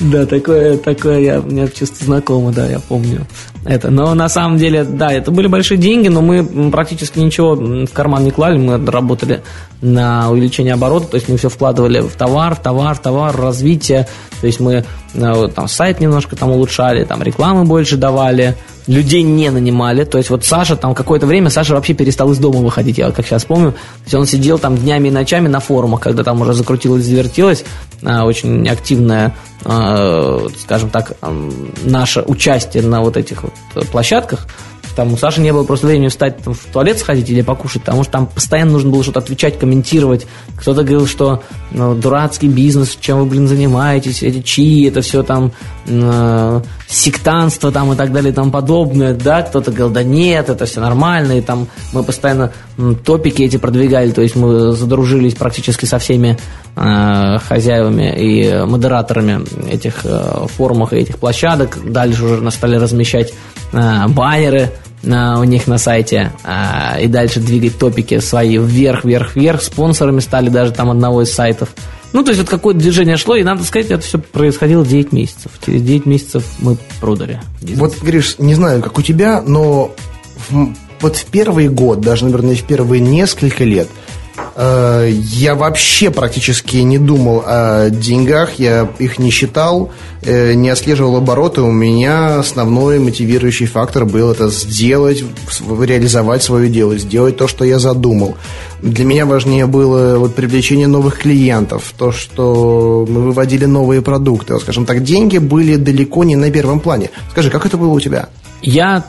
Да, 0.00 0.26
такое, 0.26 0.76
такое 0.76 1.20
я, 1.20 1.40
мне 1.40 1.68
чувство 1.68 2.04
знакомо, 2.04 2.52
да, 2.52 2.66
я 2.66 2.80
помню 2.80 3.26
это. 3.64 3.90
Но 3.90 4.14
на 4.14 4.28
самом 4.28 4.58
деле, 4.58 4.84
да, 4.84 5.12
это 5.12 5.30
были 5.30 5.46
большие 5.46 5.78
деньги, 5.78 6.08
но 6.08 6.20
мы 6.20 6.70
практически 6.70 7.18
ничего 7.18 7.54
в 7.54 7.92
карман 7.92 8.24
не 8.24 8.30
клали, 8.30 8.58
мы 8.58 8.84
работали 8.90 9.42
на 9.80 10.30
увеличение 10.30 10.74
оборота, 10.74 11.08
то 11.08 11.14
есть 11.16 11.28
мы 11.28 11.36
все 11.36 11.48
вкладывали 11.48 12.00
в 12.00 12.12
товар, 12.12 12.54
в 12.54 12.60
товар, 12.60 12.94
в 12.94 13.00
товар, 13.00 13.36
развитие, 13.36 14.06
то 14.40 14.46
есть 14.46 14.60
мы 14.60 14.84
э, 15.14 15.48
там 15.54 15.68
сайт 15.68 16.00
немножко 16.00 16.36
там 16.36 16.50
улучшали, 16.50 17.04
там 17.04 17.22
рекламы 17.22 17.64
больше 17.64 17.96
давали, 17.96 18.56
людей 18.86 19.22
не 19.22 19.50
нанимали. 19.50 20.04
То 20.04 20.18
есть 20.18 20.30
вот 20.30 20.44
Саша 20.44 20.76
там 20.76 20.94
какое-то 20.94 21.26
время, 21.26 21.50
Саша 21.50 21.74
вообще 21.74 21.94
перестал 21.94 22.32
из 22.32 22.38
дома 22.38 22.60
выходить, 22.60 22.98
я 22.98 23.10
как 23.10 23.26
сейчас 23.26 23.44
помню. 23.44 23.72
То 23.72 23.78
есть 24.04 24.14
он 24.14 24.26
сидел 24.26 24.58
там 24.58 24.76
днями 24.76 25.08
и 25.08 25.10
ночами 25.10 25.48
на 25.48 25.60
форумах, 25.60 26.00
когда 26.00 26.22
там 26.22 26.40
уже 26.42 26.52
закрутилось, 26.52 27.04
завертелось. 27.04 27.64
А, 28.02 28.24
очень 28.24 28.68
активное, 28.68 29.34
а, 29.64 30.46
скажем 30.62 30.90
так, 30.90 31.16
наше 31.84 32.22
участие 32.22 32.82
на 32.82 33.00
вот 33.00 33.16
этих 33.16 33.42
вот 33.42 33.53
площадках. 33.90 34.46
Там 34.94 35.12
у 35.12 35.16
Саши 35.16 35.40
не 35.40 35.52
было 35.52 35.64
просто 35.64 35.86
времени 35.86 36.08
встать 36.08 36.38
там, 36.38 36.54
в 36.54 36.64
туалет 36.66 36.98
сходить 36.98 37.28
или 37.30 37.42
покушать, 37.42 37.82
потому 37.82 38.02
что 38.02 38.12
там 38.12 38.26
постоянно 38.26 38.72
нужно 38.72 38.90
было 38.90 39.02
что-то 39.02 39.20
отвечать, 39.20 39.58
комментировать. 39.58 40.26
Кто-то 40.56 40.82
говорил, 40.82 41.06
что 41.06 41.42
ну, 41.70 41.94
дурацкий 41.94 42.48
бизнес, 42.48 42.96
чем 43.00 43.18
вы, 43.20 43.26
блин, 43.26 43.48
занимаетесь, 43.48 44.22
эти 44.22 44.40
чьи, 44.42 44.88
это 44.88 45.00
все 45.00 45.22
там 45.22 45.52
э, 45.86 46.60
сектанство 46.86 47.72
там 47.72 47.92
и 47.92 47.96
так 47.96 48.12
далее 48.12 48.32
и 48.32 48.34
тому 48.34 48.50
подобное, 48.50 49.14
да, 49.14 49.42
кто-то 49.42 49.70
говорил, 49.70 49.90
да 49.90 50.02
нет, 50.02 50.48
это 50.48 50.66
все 50.66 50.80
нормально, 50.80 51.38
и 51.38 51.40
там 51.40 51.66
мы 51.92 52.02
постоянно 52.02 52.52
топики 53.04 53.42
эти 53.42 53.56
продвигали, 53.56 54.10
то 54.12 54.22
есть 54.22 54.36
мы 54.36 54.72
задружились 54.72 55.34
практически 55.34 55.84
со 55.84 55.98
всеми 55.98 56.38
э, 56.76 57.38
хозяевами 57.48 58.14
и 58.16 58.64
модераторами 58.64 59.44
этих 59.70 60.00
э, 60.04 60.46
форумов 60.56 60.92
и 60.92 60.96
этих 60.96 61.18
площадок, 61.18 61.78
дальше 61.84 62.24
уже 62.24 62.50
стали 62.50 62.76
размещать 62.76 63.32
баннеры, 64.08 64.70
на, 65.02 65.40
у 65.40 65.44
них 65.44 65.66
на 65.66 65.78
сайте 65.78 66.32
а, 66.44 66.98
и 67.00 67.06
дальше 67.06 67.40
двигать 67.40 67.78
топики 67.78 68.20
свои 68.20 68.58
вверх, 68.58 69.04
вверх, 69.04 69.36
вверх. 69.36 69.62
Спонсорами 69.62 70.20
стали 70.20 70.48
даже 70.48 70.72
там 70.72 70.90
одного 70.90 71.22
из 71.22 71.32
сайтов. 71.32 71.70
Ну, 72.12 72.22
то 72.22 72.30
есть 72.30 72.40
вот 72.40 72.48
какое-то 72.48 72.80
движение 72.80 73.16
шло, 73.16 73.34
и 73.36 73.42
надо 73.42 73.64
сказать, 73.64 73.90
это 73.90 74.02
все 74.02 74.18
происходило 74.18 74.86
9 74.86 75.12
месяцев. 75.12 75.50
Через 75.64 75.82
9 75.82 76.06
месяцев 76.06 76.44
мы 76.60 76.76
продали. 77.00 77.40
Бизнес. 77.60 77.80
Вот, 77.80 78.02
Гриш, 78.02 78.36
не 78.38 78.54
знаю, 78.54 78.82
как 78.82 78.98
у 78.98 79.02
тебя, 79.02 79.42
но 79.42 79.94
в, 80.48 80.68
вот 81.00 81.16
в 81.16 81.24
первый 81.26 81.68
год, 81.68 82.00
даже, 82.00 82.24
наверное, 82.24 82.54
в 82.54 82.62
первые 82.62 83.00
несколько 83.00 83.64
лет– 83.64 83.88
я 84.56 85.54
вообще 85.54 86.10
практически 86.10 86.76
не 86.78 86.98
думал 86.98 87.42
о 87.46 87.90
деньгах, 87.90 88.58
я 88.58 88.88
их 88.98 89.18
не 89.18 89.30
считал, 89.30 89.92
э, 90.22 90.54
не 90.54 90.70
отслеживал 90.70 91.16
обороты. 91.16 91.60
У 91.62 91.70
меня 91.70 92.38
основной 92.38 92.98
мотивирующий 92.98 93.66
фактор 93.66 94.04
был 94.04 94.30
это 94.30 94.48
сделать, 94.48 95.24
реализовать 95.80 96.42
свое 96.42 96.68
дело, 96.68 96.96
сделать 96.98 97.36
то, 97.36 97.48
что 97.48 97.64
я 97.64 97.78
задумал. 97.78 98.36
Для 98.82 99.04
меня 99.04 99.26
важнее 99.26 99.66
было 99.66 100.18
вот 100.18 100.34
привлечение 100.34 100.86
новых 100.86 101.18
клиентов, 101.18 101.92
то, 101.96 102.12
что 102.12 103.06
мы 103.08 103.22
выводили 103.22 103.64
новые 103.64 104.02
продукты. 104.02 104.58
Скажем 104.60 104.84
так, 104.84 105.02
деньги 105.02 105.38
были 105.38 105.76
далеко 105.76 106.24
не 106.24 106.36
на 106.36 106.50
первом 106.50 106.80
плане. 106.80 107.10
Скажи, 107.30 107.50
как 107.50 107.66
это 107.66 107.76
было 107.76 107.90
у 107.90 108.00
тебя? 108.00 108.28
Я 108.66 109.04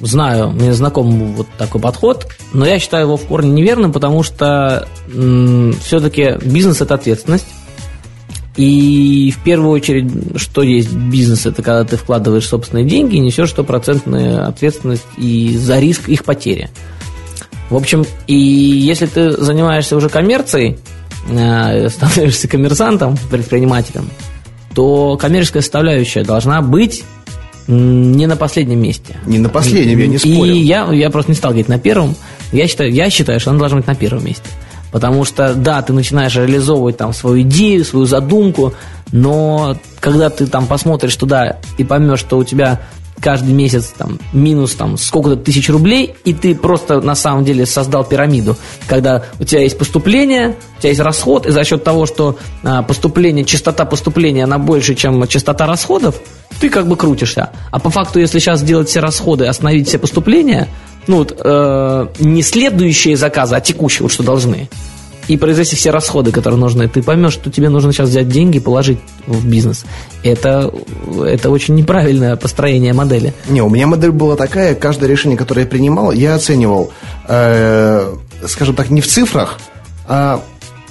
знаю, 0.00 0.50
мне 0.52 0.72
знаком 0.72 1.34
вот 1.34 1.46
такой 1.58 1.82
подход, 1.82 2.26
но 2.54 2.64
я 2.64 2.78
считаю 2.78 3.04
его 3.04 3.18
в 3.18 3.26
корне 3.26 3.50
неверным, 3.50 3.92
потому 3.92 4.22
что 4.22 4.88
все-таки 5.06 6.38
бизнес– 6.42 6.80
это 6.80 6.94
ответственность. 6.94 7.46
И 8.56 9.34
в 9.36 9.44
первую 9.44 9.70
очередь, 9.70 10.10
что 10.36 10.62
есть 10.62 10.90
бизнес, 10.90 11.44
это 11.44 11.62
когда 11.62 11.84
ты 11.84 11.98
вкладываешь 11.98 12.48
собственные 12.48 12.86
деньги 12.86 13.16
и 13.16 13.20
несешь 13.20 13.50
стопроцентную 13.50 14.48
ответственность 14.48 15.06
и 15.18 15.54
за 15.56 15.78
риск 15.78 16.08
их 16.08 16.24
потери. 16.24 16.70
В 17.68 17.76
общем, 17.76 18.06
и 18.26 18.34
если 18.34 19.04
ты 19.04 19.30
занимаешься 19.30 19.94
уже 19.94 20.08
коммерцией, 20.08 20.78
э, 21.30 21.88
становишься 21.90 22.48
коммерсантом, 22.48 23.18
предпринимателем, 23.30 24.08
то 24.74 25.18
коммерческая 25.18 25.60
составляющая 25.60 26.24
должна 26.24 26.62
быть 26.62 27.04
не 27.68 28.26
на 28.26 28.36
последнем 28.36 28.80
месте. 28.80 29.16
Не 29.26 29.38
на 29.38 29.48
последнем, 29.48 29.98
я 29.98 30.06
не 30.06 30.18
спорю. 30.18 30.52
И 30.52 30.58
я, 30.58 30.90
я 30.92 31.10
просто 31.10 31.30
не 31.30 31.36
стал 31.36 31.50
говорить 31.50 31.68
на 31.68 31.78
первом. 31.78 32.16
Я 32.50 32.66
считаю, 32.66 32.90
я 32.92 33.10
считаю, 33.10 33.38
что 33.38 33.50
она 33.50 33.60
должна 33.60 33.78
быть 33.78 33.86
на 33.86 33.94
первом 33.94 34.24
месте. 34.24 34.48
Потому 34.90 35.26
что, 35.26 35.52
да, 35.54 35.82
ты 35.82 35.92
начинаешь 35.92 36.34
реализовывать 36.34 36.96
там 36.96 37.12
свою 37.12 37.42
идею, 37.42 37.84
свою 37.84 38.06
задумку, 38.06 38.72
но 39.12 39.76
когда 40.00 40.30
ты 40.30 40.46
там 40.46 40.66
посмотришь 40.66 41.14
туда 41.16 41.58
и 41.76 41.84
поймешь, 41.84 42.20
что 42.20 42.38
у 42.38 42.44
тебя 42.44 42.80
каждый 43.20 43.52
месяц 43.52 43.92
там 43.96 44.18
минус 44.32 44.74
там 44.74 44.96
сколько-то 44.96 45.36
тысяч 45.36 45.68
рублей, 45.68 46.14
и 46.24 46.32
ты 46.32 46.54
просто 46.54 47.00
на 47.00 47.14
самом 47.14 47.44
деле 47.44 47.66
создал 47.66 48.04
пирамиду, 48.04 48.56
когда 48.86 49.24
у 49.38 49.44
тебя 49.44 49.62
есть 49.62 49.78
поступление, 49.78 50.56
у 50.76 50.80
тебя 50.80 50.90
есть 50.90 51.00
расход, 51.00 51.46
и 51.46 51.50
за 51.50 51.64
счет 51.64 51.84
того, 51.84 52.06
что 52.06 52.38
а, 52.62 52.82
поступление, 52.82 53.44
частота 53.44 53.84
поступления, 53.84 54.44
она 54.44 54.58
больше, 54.58 54.94
чем 54.94 55.26
частота 55.26 55.66
расходов, 55.66 56.16
ты 56.60 56.70
как 56.70 56.86
бы 56.86 56.96
крутишься. 56.96 57.50
А 57.70 57.78
по 57.78 57.90
факту, 57.90 58.18
если 58.18 58.38
сейчас 58.38 58.60
сделать 58.60 58.88
все 58.88 59.00
расходы, 59.00 59.46
остановить 59.46 59.88
все 59.88 59.98
поступления, 59.98 60.68
ну 61.06 61.18
вот, 61.18 61.40
э, 61.42 62.06
не 62.18 62.42
следующие 62.42 63.16
заказы, 63.16 63.54
а 63.54 63.60
текущие, 63.60 64.02
вот 64.02 64.12
что 64.12 64.22
должны, 64.22 64.68
и 65.28 65.36
произвести 65.36 65.76
все 65.76 65.90
расходы, 65.90 66.32
которые 66.32 66.58
нужны, 66.58 66.88
ты 66.88 67.02
поймешь, 67.02 67.34
что 67.34 67.50
тебе 67.50 67.68
нужно 67.68 67.92
сейчас 67.92 68.08
взять 68.08 68.28
деньги 68.28 68.56
и 68.56 68.60
положить 68.60 68.98
в 69.26 69.46
бизнес. 69.46 69.84
Это, 70.22 70.72
это 71.24 71.50
очень 71.50 71.74
неправильное 71.74 72.36
построение 72.36 72.92
модели. 72.92 73.34
Не, 73.48 73.62
у 73.62 73.68
меня 73.68 73.86
модель 73.86 74.10
была 74.10 74.36
такая, 74.36 74.74
каждое 74.74 75.08
решение, 75.08 75.36
которое 75.36 75.62
я 75.62 75.66
принимал, 75.66 76.12
я 76.12 76.34
оценивал, 76.34 76.90
э, 77.28 78.14
скажем 78.46 78.74
так, 78.74 78.90
не 78.90 79.00
в 79.00 79.06
цифрах, 79.06 79.58
а 80.06 80.42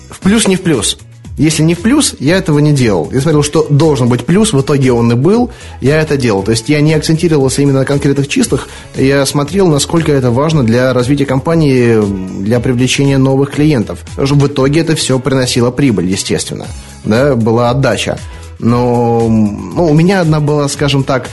в 0.09 0.19
плюс, 0.19 0.47
не 0.47 0.55
в 0.55 0.61
плюс. 0.61 0.97
Если 1.37 1.61
не 1.61 1.75
в 1.75 1.79
плюс, 1.79 2.15
я 2.19 2.37
этого 2.37 2.57
не 2.57 2.73
делал. 2.73 3.09
Я 3.11 3.21
смотрел, 3.21 3.43
что 3.43 3.67
должен 3.69 4.09
быть 4.09 4.25
плюс, 4.25 4.53
в 4.53 4.61
итоге 4.61 4.91
он 4.91 5.11
и 5.11 5.15
был, 5.15 5.51
я 5.81 6.01
это 6.01 6.17
делал. 6.17 6.41
То 6.41 6.49
есть 6.51 6.67
я 6.67 6.81
не 6.81 6.95
акцентировался 6.95 7.61
именно 7.61 7.79
на 7.79 7.85
конкретных 7.85 8.27
числах, 8.27 8.67
я 8.95 9.23
смотрел, 9.27 9.67
насколько 9.67 10.11
это 10.11 10.31
важно 10.31 10.63
для 10.63 10.93
развития 10.93 11.27
компании, 11.27 12.01
для 12.41 12.59
привлечения 12.59 13.19
новых 13.19 13.51
клиентов. 13.51 13.99
В 14.15 14.47
итоге 14.47 14.81
это 14.81 14.95
все 14.95 15.19
приносило 15.19 15.69
прибыль, 15.69 16.07
естественно. 16.07 16.65
Да, 17.03 17.35
была 17.35 17.69
отдача. 17.69 18.17
Но 18.59 19.27
ну, 19.29 19.85
у 19.85 19.93
меня 19.93 20.21
одна 20.21 20.39
была, 20.39 20.67
скажем 20.67 21.03
так, 21.03 21.29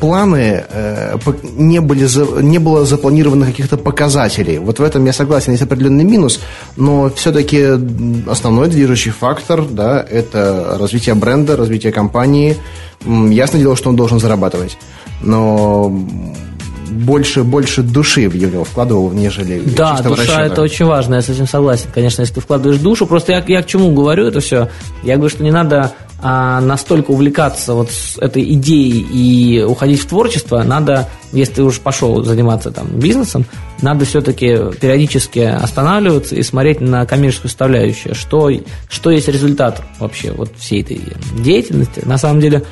планы, 0.00 0.64
э, 0.70 1.18
не, 1.56 1.80
были, 1.80 2.06
не 2.42 2.58
было 2.58 2.84
запланировано 2.84 3.46
каких-то 3.46 3.76
показателей. 3.76 4.58
Вот 4.58 4.78
в 4.78 4.82
этом 4.82 5.04
я 5.04 5.12
согласен, 5.12 5.52
есть 5.52 5.64
определенный 5.64 6.04
минус, 6.04 6.40
но 6.76 7.10
все-таки 7.10 7.64
основной 8.28 8.68
движущий 8.68 9.10
фактор, 9.10 9.64
да, 9.64 10.00
это 10.08 10.76
развитие 10.78 11.14
бренда, 11.14 11.56
развитие 11.56 11.92
компании. 11.92 12.56
Ясно 13.04 13.58
дело, 13.58 13.76
что 13.76 13.88
он 13.88 13.96
должен 13.96 14.20
зарабатывать. 14.20 14.78
Но 15.22 15.92
больше, 16.90 17.42
больше 17.44 17.82
души 17.82 18.28
в 18.28 18.36
него 18.36 18.64
вкладывал, 18.64 19.10
нежели 19.10 19.60
Да, 19.60 20.00
душа 20.02 20.22
расчета. 20.22 20.46
это 20.46 20.62
очень 20.62 20.84
важно, 20.86 21.16
я 21.16 21.22
с 21.22 21.28
этим 21.28 21.46
согласен. 21.46 21.86
Конечно, 21.92 22.22
если 22.22 22.34
ты 22.34 22.40
вкладываешь 22.40 22.80
душу, 22.80 23.06
просто 23.06 23.32
я, 23.32 23.44
я 23.46 23.62
к 23.62 23.66
чему 23.66 23.92
говорю 23.92 24.26
это 24.26 24.40
все? 24.40 24.68
Я 25.02 25.16
говорю, 25.16 25.30
что 25.30 25.42
не 25.42 25.50
надо 25.50 25.92
а, 26.20 26.60
настолько 26.60 27.12
увлекаться 27.12 27.74
вот 27.74 27.90
этой 28.20 28.42
идеей 28.54 29.06
и 29.12 29.62
уходить 29.62 30.00
в 30.00 30.06
творчество, 30.06 30.62
надо, 30.64 31.08
если 31.32 31.54
ты 31.54 31.62
уже 31.62 31.80
пошел 31.80 32.24
заниматься 32.24 32.72
там 32.72 32.88
бизнесом, 32.98 33.44
надо 33.82 34.04
все-таки 34.04 34.56
периодически 34.80 35.38
останавливаться 35.38 36.34
и 36.34 36.42
смотреть 36.42 36.80
на 36.80 37.06
коммерческую 37.06 37.50
составляющую, 37.50 38.14
что, 38.16 38.50
что 38.90 39.10
есть 39.10 39.28
результат 39.28 39.80
вообще 40.00 40.32
вот 40.32 40.50
всей 40.58 40.82
этой 40.82 41.00
деятельности. 41.38 42.02
На 42.04 42.18
самом 42.18 42.40
деле, 42.40 42.64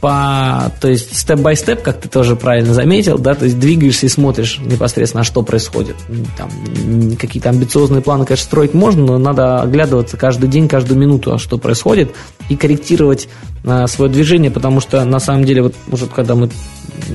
по, 0.00 0.72
то 0.80 0.88
есть 0.88 1.16
степ-бай-степ, 1.16 1.82
как 1.82 2.00
ты 2.00 2.08
тоже 2.08 2.36
правильно 2.36 2.72
заметил, 2.72 3.18
да, 3.18 3.34
то 3.34 3.44
есть 3.44 3.58
двигаешься 3.58 4.06
и 4.06 4.08
смотришь 4.08 4.58
непосредственно, 4.60 5.24
что 5.24 5.42
происходит. 5.42 5.96
Там, 6.36 6.50
какие-то 7.16 7.48
амбициозные 7.48 8.00
планы, 8.00 8.24
конечно, 8.24 8.44
строить 8.44 8.74
можно, 8.74 9.04
но 9.04 9.18
надо 9.18 9.60
оглядываться 9.60 10.16
каждый 10.16 10.48
день, 10.48 10.68
каждую 10.68 10.98
минуту, 10.98 11.34
а 11.34 11.38
что 11.38 11.58
происходит, 11.58 12.12
и 12.48 12.56
корректировать 12.56 13.28
а, 13.64 13.86
свое 13.86 14.10
движение, 14.10 14.50
потому 14.50 14.80
что 14.80 15.04
на 15.04 15.18
самом 15.18 15.44
деле, 15.44 15.62
вот 15.62 15.74
уже 15.90 16.06
когда 16.06 16.34
мы 16.34 16.50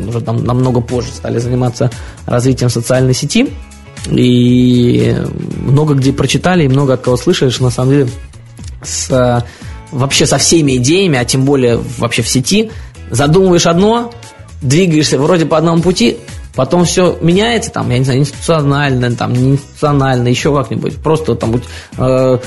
уже 0.08 0.22
там 0.22 0.44
намного 0.44 0.82
позже 0.82 1.10
стали 1.10 1.40
заниматься 1.40 1.90
развитием 2.26 2.70
социальной 2.70 3.14
сети, 3.14 3.50
и 4.10 5.16
много 5.58 5.94
где 5.94 6.12
прочитали, 6.12 6.66
и 6.66 6.68
много 6.68 6.94
от 6.94 7.02
кого 7.02 7.16
слышишь, 7.16 7.60
на 7.60 7.70
самом 7.70 7.92
деле, 7.92 8.10
с 8.84 9.46
вообще 9.94 10.26
со 10.26 10.38
всеми 10.38 10.78
идеями, 10.78 11.18
а 11.18 11.26
тем 11.26 11.46
более 11.46 11.80
вообще 11.98 12.22
в 12.22 12.30
сети, 12.30 12.72
задумываешь 13.12 13.66
одно, 13.66 14.12
двигаешься 14.62 15.18
вроде 15.20 15.46
по 15.46 15.58
одному 15.58 15.82
пути, 15.82 16.18
потом 16.56 16.86
все 16.86 17.18
меняется, 17.22 17.72
там, 17.72 17.90
я 17.90 18.00
не 18.00 18.06
знаю, 18.06 18.20
институционально, 18.20 19.12
там, 19.16 19.34
не 19.34 19.52
институционально, 19.52 20.28
еще 20.28 20.56
как-нибудь. 20.56 20.98
Просто 20.98 21.36
там 21.36 21.62
э, 21.98 22.38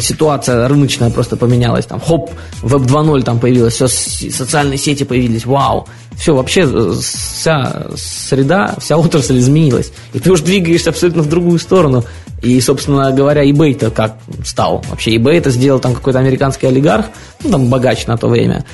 ситуация 0.00 0.68
рыночная 0.68 1.10
просто 1.10 1.36
поменялась, 1.36 1.86
там, 1.86 2.00
хоп, 2.00 2.30
веб 2.62 2.82
2.0 2.82 3.22
там 3.22 3.38
появилась, 3.38 3.74
все, 3.74 3.88
социальные 3.88 4.78
сети 4.78 5.04
появились, 5.04 5.46
вау. 5.46 5.86
Все, 6.16 6.34
вообще 6.34 6.62
э, 6.62 6.92
вся 7.00 7.86
среда, 7.96 8.74
вся 8.78 8.96
отрасль 8.96 9.38
изменилась. 9.38 9.92
И 10.12 10.18
ты 10.18 10.30
уже 10.30 10.44
двигаешься 10.44 10.90
абсолютно 10.90 11.22
в 11.22 11.28
другую 11.28 11.58
сторону. 11.58 12.04
И, 12.44 12.60
собственно 12.60 13.10
говоря, 13.10 13.42
eBay-то 13.42 13.90
как 13.90 14.18
стал? 14.44 14.84
Вообще 14.90 15.16
eBay 15.16 15.38
это 15.38 15.50
сделал 15.50 15.80
там 15.80 15.94
какой-то 15.94 16.18
американский 16.18 16.66
олигарх, 16.66 17.06
ну, 17.42 17.50
там 17.50 17.66
богач 17.68 18.06
на 18.06 18.18
то 18.18 18.28
время, 18.28 18.64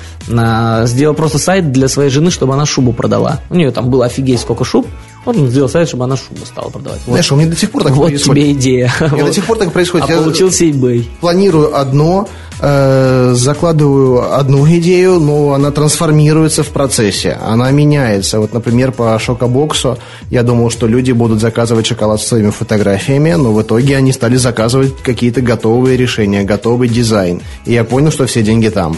сделал 0.85 1.15
просто 1.15 1.37
сайт 1.37 1.71
для 1.71 1.87
своей 1.87 2.09
жены, 2.09 2.31
чтобы 2.31 2.53
она 2.53 2.65
шубу 2.65 2.91
продала. 2.91 3.39
У 3.49 3.55
нее 3.55 3.71
там 3.71 3.89
было 3.89 4.05
офигеть 4.05 4.41
сколько 4.41 4.65
шуб, 4.65 4.85
вот 5.23 5.37
он 5.37 5.49
сделал 5.49 5.69
сайт, 5.69 5.87
чтобы 5.87 6.05
она 6.05 6.17
шубу 6.17 6.45
стала 6.45 6.69
продавать. 6.69 6.99
Вот. 7.05 7.13
Знаешь, 7.13 7.31
у 7.31 7.35
меня 7.35 7.49
до 7.49 7.55
сих 7.55 7.71
пор 7.71 7.83
так 7.83 7.93
вот 7.93 8.07
происходит. 8.07 8.43
Тебе 8.43 8.51
идея. 8.53 8.91
У 8.99 9.15
меня 9.15 9.25
до 9.25 9.33
сих 9.33 9.45
пор 9.45 9.57
так 9.57 9.71
происходит. 9.71 10.09
А 10.09 10.13
Я 10.13 10.19
получился 10.19 10.65
eBay. 10.65 11.05
Планирую 11.19 11.77
одно, 11.77 12.27
э, 12.59 13.33
закладываю 13.35 14.35
одну 14.35 14.67
идею, 14.77 15.19
но 15.19 15.53
она 15.53 15.69
трансформируется 15.69 16.63
в 16.63 16.69
процессе. 16.69 17.37
Она 17.45 17.69
меняется. 17.69 18.39
Вот, 18.39 18.53
например, 18.53 18.91
по 18.91 19.17
шокобоксу 19.19 19.99
я 20.31 20.41
думал, 20.41 20.71
что 20.71 20.87
люди 20.87 21.11
будут 21.11 21.39
заказывать 21.39 21.85
шоколад 21.85 22.19
с 22.19 22.25
своими 22.25 22.49
фотографиями, 22.49 23.33
но 23.33 23.53
в 23.53 23.61
итоге 23.61 23.97
они 23.97 24.13
стали 24.13 24.37
заказывать 24.37 24.97
какие-то 25.03 25.41
готовые 25.41 25.97
решения, 25.97 26.43
готовый 26.43 26.89
дизайн. 26.89 27.41
И 27.65 27.73
я 27.73 27.83
понял, 27.83 28.11
что 28.11 28.25
все 28.25 28.41
деньги 28.41 28.69
там. 28.69 28.97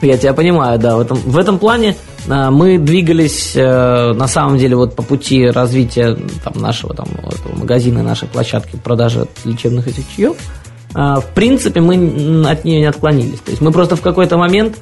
Я 0.00 0.16
тебя 0.16 0.32
понимаю, 0.32 0.78
да. 0.78 0.96
В 0.96 1.00
этом, 1.00 1.18
в 1.18 1.38
этом 1.38 1.58
плане 1.58 1.96
мы 2.28 2.78
двигались 2.78 3.52
э, 3.56 4.12
на 4.12 4.28
самом 4.28 4.58
деле 4.58 4.76
вот 4.76 4.94
по 4.94 5.02
пути 5.02 5.46
развития 5.46 6.16
там, 6.44 6.54
нашего 6.60 6.94
там, 6.94 7.08
магазина, 7.54 8.02
нашей 8.02 8.28
площадки 8.28 8.76
продажи 8.76 9.26
лечебных 9.44 9.88
этих 9.88 10.04
чаев. 10.14 10.36
Э, 10.94 11.16
в 11.16 11.26
принципе, 11.34 11.80
мы 11.80 12.46
от 12.48 12.64
нее 12.64 12.80
не 12.80 12.86
отклонились. 12.86 13.40
То 13.40 13.50
есть 13.50 13.62
мы 13.62 13.72
просто 13.72 13.96
в 13.96 14.02
какой-то 14.02 14.36
момент 14.36 14.78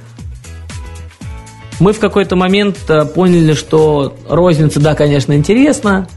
мы 1.78 1.92
в 1.92 1.98
какой-то 1.98 2.36
момент 2.36 2.78
поняли, 3.14 3.52
что 3.52 4.16
розница, 4.28 4.80
да, 4.80 4.94
конечно, 4.94 5.34
интересно, 5.34 6.08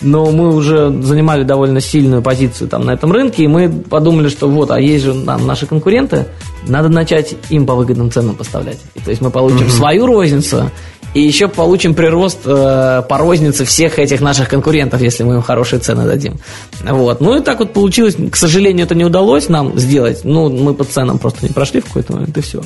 но 0.00 0.30
мы 0.30 0.54
уже 0.54 0.90
занимали 1.02 1.42
довольно 1.42 1.80
сильную 1.80 2.22
позицию 2.22 2.68
там 2.68 2.84
на 2.84 2.92
этом 2.92 3.12
рынке, 3.12 3.44
и 3.44 3.48
мы 3.48 3.68
подумали, 3.68 4.28
что 4.28 4.48
вот, 4.48 4.70
а 4.70 4.80
есть 4.80 5.04
же 5.04 5.14
там 5.24 5.46
наши 5.46 5.66
конкуренты, 5.66 6.26
надо 6.66 6.88
начать 6.88 7.34
им 7.48 7.66
по 7.66 7.74
выгодным 7.74 8.10
ценам 8.10 8.34
поставлять. 8.34 8.78
И, 8.94 9.00
то 9.00 9.10
есть 9.10 9.22
мы 9.22 9.30
получим 9.30 9.66
mm-hmm. 9.66 9.70
свою 9.70 10.06
розницу, 10.06 10.70
и 11.14 11.22
еще 11.22 11.48
получим 11.48 11.94
прирост 11.94 12.40
э, 12.44 13.02
по 13.08 13.16
рознице 13.16 13.64
всех 13.64 13.98
этих 13.98 14.20
наших 14.20 14.50
конкурентов, 14.50 15.00
если 15.00 15.22
мы 15.22 15.36
им 15.36 15.42
хорошие 15.42 15.80
цены 15.80 16.04
дадим. 16.04 16.38
Вот. 16.84 17.22
Ну 17.22 17.38
и 17.38 17.40
так 17.40 17.58
вот 17.60 17.72
получилось. 17.72 18.16
К 18.30 18.36
сожалению, 18.36 18.84
это 18.84 18.94
не 18.94 19.04
удалось 19.04 19.48
нам 19.48 19.78
сделать. 19.78 20.24
Ну, 20.24 20.50
мы 20.50 20.74
по 20.74 20.84
ценам 20.84 21.18
просто 21.18 21.46
не 21.46 21.52
прошли 21.54 21.80
в 21.80 21.86
какой-то 21.86 22.12
момент, 22.12 22.36
и 22.36 22.42
все. 22.42 22.60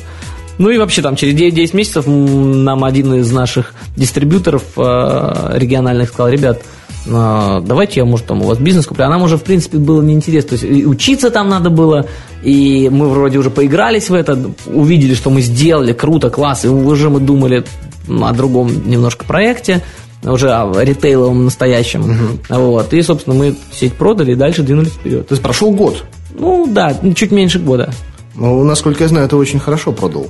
Ну 0.59 0.69
и 0.69 0.79
вообще 0.79 1.01
там 1.01 1.15
через 1.15 1.35
9-10 1.35 1.77
месяцев 1.77 2.05
нам 2.07 2.83
один 2.83 3.15
из 3.15 3.31
наших 3.31 3.73
дистрибьюторов 3.97 4.65
э, 4.77 5.53
региональных 5.55 6.09
сказал, 6.09 6.33
ребят, 6.33 6.61
давайте 7.07 8.01
я, 8.01 8.05
может, 8.05 8.27
там 8.27 8.43
у 8.43 8.47
вас 8.47 8.59
бизнес 8.59 8.87
куплю. 8.87 9.05
А 9.07 9.09
нам 9.09 9.23
уже, 9.23 9.37
в 9.37 9.43
принципе, 9.43 9.79
было 9.79 10.03
неинтересно. 10.03 10.57
То 10.57 10.65
есть 10.65 10.87
учиться 10.87 11.31
там 11.31 11.49
надо 11.49 11.71
было, 11.71 12.07
и 12.43 12.89
мы 12.91 13.09
вроде 13.09 13.39
уже 13.39 13.51
поигрались 13.51 14.11
в 14.11 14.15
это, 14.15 14.39
увидели, 14.67 15.15
что 15.15 15.31
мы 15.31 15.41
сделали, 15.41 15.93
круто, 15.93 16.31
класс, 16.31 16.65
и 16.65 16.69
уже 16.69 17.11
мы 17.11 17.21
думали 17.21 17.65
о 18.09 18.33
другом 18.33 18.89
немножко 18.89 19.25
проекте, 19.25 19.83
уже 20.23 20.51
о 20.53 20.73
ритейловом 20.83 21.45
настоящем. 21.45 22.03
Угу. 22.03 22.59
Вот. 22.61 22.93
И, 22.93 23.03
собственно, 23.03 23.37
мы 23.37 23.55
сеть 23.73 23.95
продали 23.95 24.33
и 24.33 24.37
дальше 24.37 24.63
двинулись 24.63 24.93
вперед. 24.93 25.27
То 25.29 25.33
есть 25.35 25.43
прошел 25.43 25.71
год? 25.71 26.05
Ну 26.39 26.67
да, 26.67 26.95
чуть 27.15 27.33
меньше 27.33 27.59
года. 27.59 27.93
Ну, 28.35 28.63
насколько 28.65 29.05
я 29.05 29.09
знаю, 29.09 29.29
ты 29.29 29.37
очень 29.37 29.59
хорошо 29.59 29.93
продал. 29.93 30.29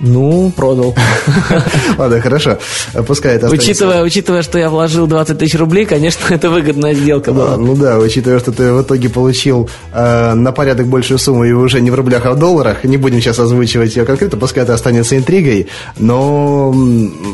Ну, 0.00 0.50
продал. 0.56 0.94
Ладно, 1.98 2.20
хорошо. 2.20 2.58
Пускай 3.06 3.36
это 3.36 3.48
учитывая, 3.48 4.02
учитывая, 4.02 4.42
что 4.42 4.58
я 4.58 4.70
вложил 4.70 5.06
20 5.06 5.38
тысяч 5.38 5.58
рублей, 5.58 5.84
конечно, 5.84 6.22
это 6.34 6.48
выгодная 6.48 6.94
сделка 6.94 7.32
была. 7.32 7.54
А, 7.54 7.56
ну 7.56 7.76
да, 7.76 7.98
учитывая, 7.98 8.38
что 8.40 8.52
ты 8.52 8.72
в 8.72 8.82
итоге 8.82 9.10
получил 9.10 9.68
э, 9.92 10.34
на 10.34 10.52
порядок 10.52 10.86
большую 10.86 11.18
сумму 11.18 11.44
и 11.44 11.52
уже 11.52 11.80
не 11.80 11.90
в 11.90 11.94
рублях, 11.94 12.24
а 12.24 12.32
в 12.32 12.38
долларах, 12.38 12.84
не 12.84 12.96
будем 12.96 13.20
сейчас 13.20 13.38
озвучивать 13.38 13.94
ее 13.94 14.04
конкретно, 14.04 14.38
пускай 14.38 14.64
это 14.64 14.72
останется 14.72 15.16
интригой, 15.16 15.68
но 15.98 16.74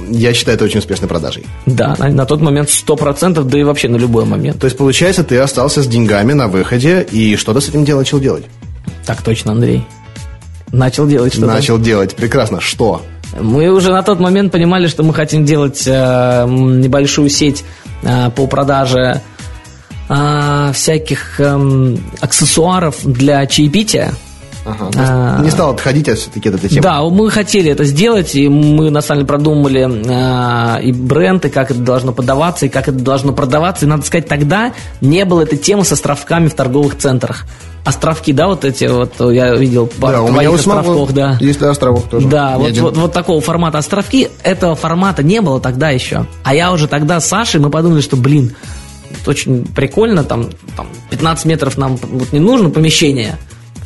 я 0.09 0.35
считаю 0.35 0.57
это 0.57 0.65
очень 0.65 0.81
успешной 0.81 1.09
продажей. 1.09 1.47
Да, 1.67 1.95
на, 1.99 2.09
на 2.09 2.27
тот 2.27 2.41
момент 2.41 2.69
100%, 2.69 3.43
да 3.45 3.59
и 3.59 3.63
вообще 3.63 3.89
на 3.89 3.97
любой 3.97 4.25
момент. 4.25 4.59
То 4.61 4.65
есть, 4.67 4.77
получается, 4.77 5.23
ты 5.23 5.39
остался 5.39 5.83
с 5.83 5.87
деньгами 5.87 6.33
на 6.33 6.49
выходе, 6.49 7.07
и 7.11 7.37
что 7.37 7.55
ты 7.55 7.61
с 7.61 7.69
этим 7.69 7.85
делом 7.85 8.01
начал 8.01 8.19
делать? 8.19 8.45
Так 9.05 9.23
точно, 9.23 9.53
Андрей. 9.53 9.85
Начал 10.73 11.07
делать 11.07 11.33
что-то. 11.33 11.47
Начал 11.47 11.79
делать. 11.79 12.15
Прекрасно. 12.15 12.61
Что? 12.61 13.03
Мы 13.41 13.71
уже 13.71 13.93
на 13.93 14.03
тот 14.03 14.21
момент 14.21 14.53
понимали, 14.53 14.87
что 14.87 15.03
мы 15.03 15.13
хотим 15.13 15.45
делать 15.45 15.85
э, 15.87 16.47
небольшую 16.49 17.29
сеть 17.29 17.65
э, 18.03 18.31
по 18.31 18.47
продаже 18.47 19.21
э, 20.09 20.71
всяких 20.73 21.41
э, 21.41 21.97
аксессуаров 22.21 22.97
для 23.05 23.47
чаепития. 23.47 24.13
Ага, 24.67 24.91
а, 24.97 25.43
не 25.43 25.51
стал 25.51 25.71
отходить 25.71 26.09
от 26.09 26.19
все-таки 26.19 26.49
от 26.49 26.57
этой 26.57 26.69
темы. 26.69 26.83
Да, 26.83 27.03
мы 27.05 27.31
хотели 27.31 27.71
это 27.71 27.85
сделать, 27.85 28.35
и 28.35 28.49
мы 28.49 28.91
на 28.91 29.01
самом 29.01 29.21
деле 29.21 29.29
продумали 29.29 29.87
э, 29.87 30.83
и 30.83 30.93
бренд, 30.93 31.45
и 31.45 31.51
как 31.51 31.71
это 31.71 31.81
должно 31.81 32.13
подаваться, 32.13 32.67
и 32.67 32.69
как 32.69 32.89
это 32.89 32.99
должно 32.99 33.33
продаваться. 33.33 33.87
И 33.87 33.89
надо 33.89 34.05
сказать, 34.05 34.27
тогда 34.27 34.73
не 35.01 35.25
было 35.25 35.43
этой 35.43 35.57
темы 35.57 35.85
с 35.85 35.93
островками 35.93 36.49
в 36.49 36.55
торговых 36.55 36.97
центрах 36.99 37.47
островки, 37.85 38.33
да, 38.33 38.49
вот 38.49 38.65
эти 38.65 38.87
вот, 38.87 39.13
я 39.33 39.55
видел 39.55 39.89
да, 39.99 40.21
у 40.21 40.33
меня 40.33 40.51
островков, 40.51 41.13
да. 41.13 41.39
Есть 41.41 41.61
на 41.61 41.71
островах 41.71 42.03
тоже. 42.11 42.27
Да, 42.27 42.59
вот, 42.59 42.77
вот, 42.79 42.97
вот 42.97 43.13
такого 43.13 43.41
формата 43.41 43.79
островки, 43.79 44.29
этого 44.43 44.75
формата 44.75 45.23
не 45.23 45.41
было 45.41 45.61
тогда 45.61 45.91
еще. 45.91 46.27
А 46.43 46.53
я 46.53 46.73
уже 46.73 46.89
тогда 46.89 47.21
с 47.21 47.29
Сашей, 47.29 47.61
мы 47.61 47.71
подумали, 47.71 48.01
что, 48.01 48.17
блин, 48.17 48.57
очень 49.25 49.65
прикольно, 49.65 50.25
там, 50.25 50.51
там 50.77 50.89
15 51.11 51.45
метров 51.47 51.79
нам 51.79 51.97
вот 51.97 52.33
не 52.33 52.41
нужно 52.41 52.71
помещение 52.71 53.39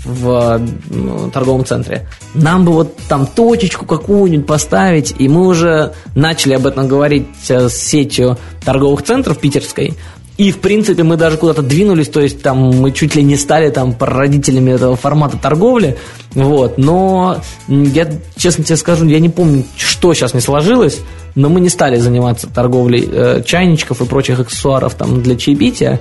в 0.05 0.61
ну, 0.88 1.30
торговом 1.30 1.64
центре. 1.64 2.07
Нам 2.34 2.64
бы 2.64 2.72
вот 2.72 2.96
там 3.09 3.26
точечку 3.26 3.86
какую-нибудь 3.86 4.46
поставить, 4.46 5.14
и 5.18 5.28
мы 5.28 5.46
уже 5.46 5.92
начали 6.14 6.55
об 6.55 6.66
этом 6.66 6.88
говорить 6.88 7.26
э, 7.48 7.68
с 7.68 7.76
сетью 7.76 8.38
торговых 8.64 9.03
центров 9.03 9.38
питерской, 9.38 9.94
и, 10.40 10.53
в 10.53 10.61
принципе, 10.61 11.03
мы 11.03 11.18
даже 11.18 11.36
куда-то 11.36 11.61
двинулись, 11.61 12.09
то 12.09 12.18
есть 12.18 12.40
там 12.40 12.57
мы 12.57 12.92
чуть 12.92 13.14
ли 13.14 13.22
не 13.22 13.36
стали 13.36 13.68
там 13.68 13.92
прародителями 13.92 14.70
этого 14.70 14.96
формата 14.96 15.36
торговли, 15.36 15.98
вот, 16.32 16.78
но 16.78 17.42
я, 17.68 18.11
честно 18.38 18.64
тебе 18.64 18.78
скажу, 18.78 19.05
я 19.05 19.20
не 19.20 19.28
помню, 19.28 19.64
что 19.76 20.14
сейчас 20.14 20.32
не 20.32 20.40
сложилось, 20.40 21.01
но 21.34 21.51
мы 21.51 21.61
не 21.61 21.68
стали 21.68 21.96
заниматься 21.96 22.46
торговлей 22.46 23.07
э, 23.07 23.42
чайничков 23.44 24.01
и 24.01 24.07
прочих 24.07 24.40
аксессуаров 24.40 24.94
там 24.94 25.22
для 25.22 25.36
чаепития, 25.36 26.01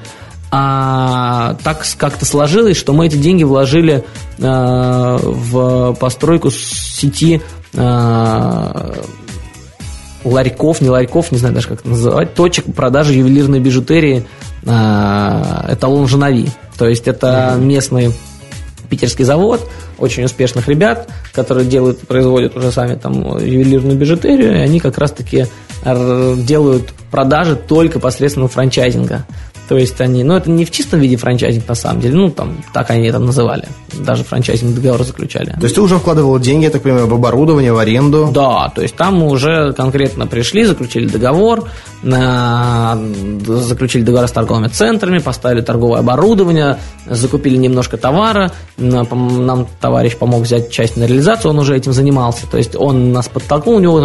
а 0.52 1.56
так 1.64 1.86
как-то 1.98 2.26
сложилось, 2.26 2.78
что 2.78 2.94
мы 2.94 3.06
эти 3.06 3.18
деньги 3.18 3.44
вложили 3.44 4.04
э, 4.40 5.18
в 5.22 5.94
постройку 6.00 6.50
сети 6.50 7.42
э, 7.74 8.94
ларьков, 10.24 10.82
не 10.82 10.90
ларьков, 10.90 11.32
не 11.32 11.38
знаю 11.38 11.54
даже 11.54 11.68
как 11.68 11.82
это 11.82 11.90
называть, 11.90 12.34
точек 12.34 12.66
продажи 12.74 13.14
ювелирной 13.14 13.60
бижутерии 13.60 14.26
э, 14.64 15.74
эталон 15.74 16.08
Женови. 16.08 16.50
То 16.80 16.88
есть 16.88 17.08
это 17.08 17.56
местный 17.60 18.12
питерский 18.90 19.26
завод, 19.26 19.70
очень 20.00 20.24
успешных 20.24 20.68
ребят, 20.68 21.10
которые 21.32 21.68
делают, 21.68 22.00
производят 22.08 22.58
уже 22.58 22.72
сами 22.72 22.96
там 22.96 23.38
ювелирную 23.38 23.96
бижутерию, 23.96 24.56
и 24.56 24.62
они 24.62 24.80
как 24.80 24.98
раз-таки 24.98 25.46
делают 25.86 26.90
продажи 27.12 27.56
только 27.56 28.00
посредством 28.00 28.48
франчайзинга. 28.48 29.26
То 29.70 29.78
есть 29.78 30.02
они, 30.02 30.24
ну 30.24 30.36
это 30.36 30.50
не 30.50 30.66
в 30.66 30.72
чистом 30.72 31.00
виде 31.00 31.16
франчайзинг 31.16 31.68
на 31.68 31.76
самом 31.76 32.02
деле, 32.02 32.16
ну 32.16 32.32
там 32.32 32.58
так 32.74 32.90
они 32.90 33.08
это 33.08 33.20
называли, 33.20 33.68
даже 34.00 34.24
франчайзинг 34.24 34.74
договор 34.74 35.04
заключали. 35.04 35.52
То 35.52 35.64
есть 35.64 35.76
ты 35.76 35.82
уже 35.82 36.00
вкладывал 36.00 36.40
деньги, 36.40 36.64
я 36.64 36.72
так 36.72 36.82
понимаю, 36.82 37.06
в 37.06 37.14
оборудование, 37.14 37.72
в 37.72 37.78
аренду? 37.78 38.32
Да, 38.34 38.72
то 38.74 38.82
есть 38.82 38.96
там 38.96 39.20
мы 39.20 39.28
уже 39.28 39.74
конкретно 39.74 40.26
пришли, 40.26 40.66
заключили 40.66 41.08
договор, 41.08 41.66
заключили 42.02 44.02
договор 44.02 44.28
с 44.28 44.32
торговыми 44.32 44.70
центрами, 44.70 45.20
поставили 45.20 45.62
торговое 45.62 46.00
оборудование, 46.00 46.80
закупили 47.06 47.58
немножко 47.58 47.98
товара, 47.98 48.52
нам 48.78 49.68
товарищ 49.80 50.18
помог 50.18 50.42
взять 50.42 50.72
часть 50.72 50.98
на 50.98 51.04
реализацию, 51.04 51.52
он 51.52 51.60
уже 51.60 51.78
этим 51.78 51.94
занимался, 51.94 52.48
то 52.48 52.58
есть 52.58 52.76
он 52.76 53.12
нас 53.12 53.30
подтолкнул, 53.30 53.76
у 53.76 53.80
него 53.80 54.00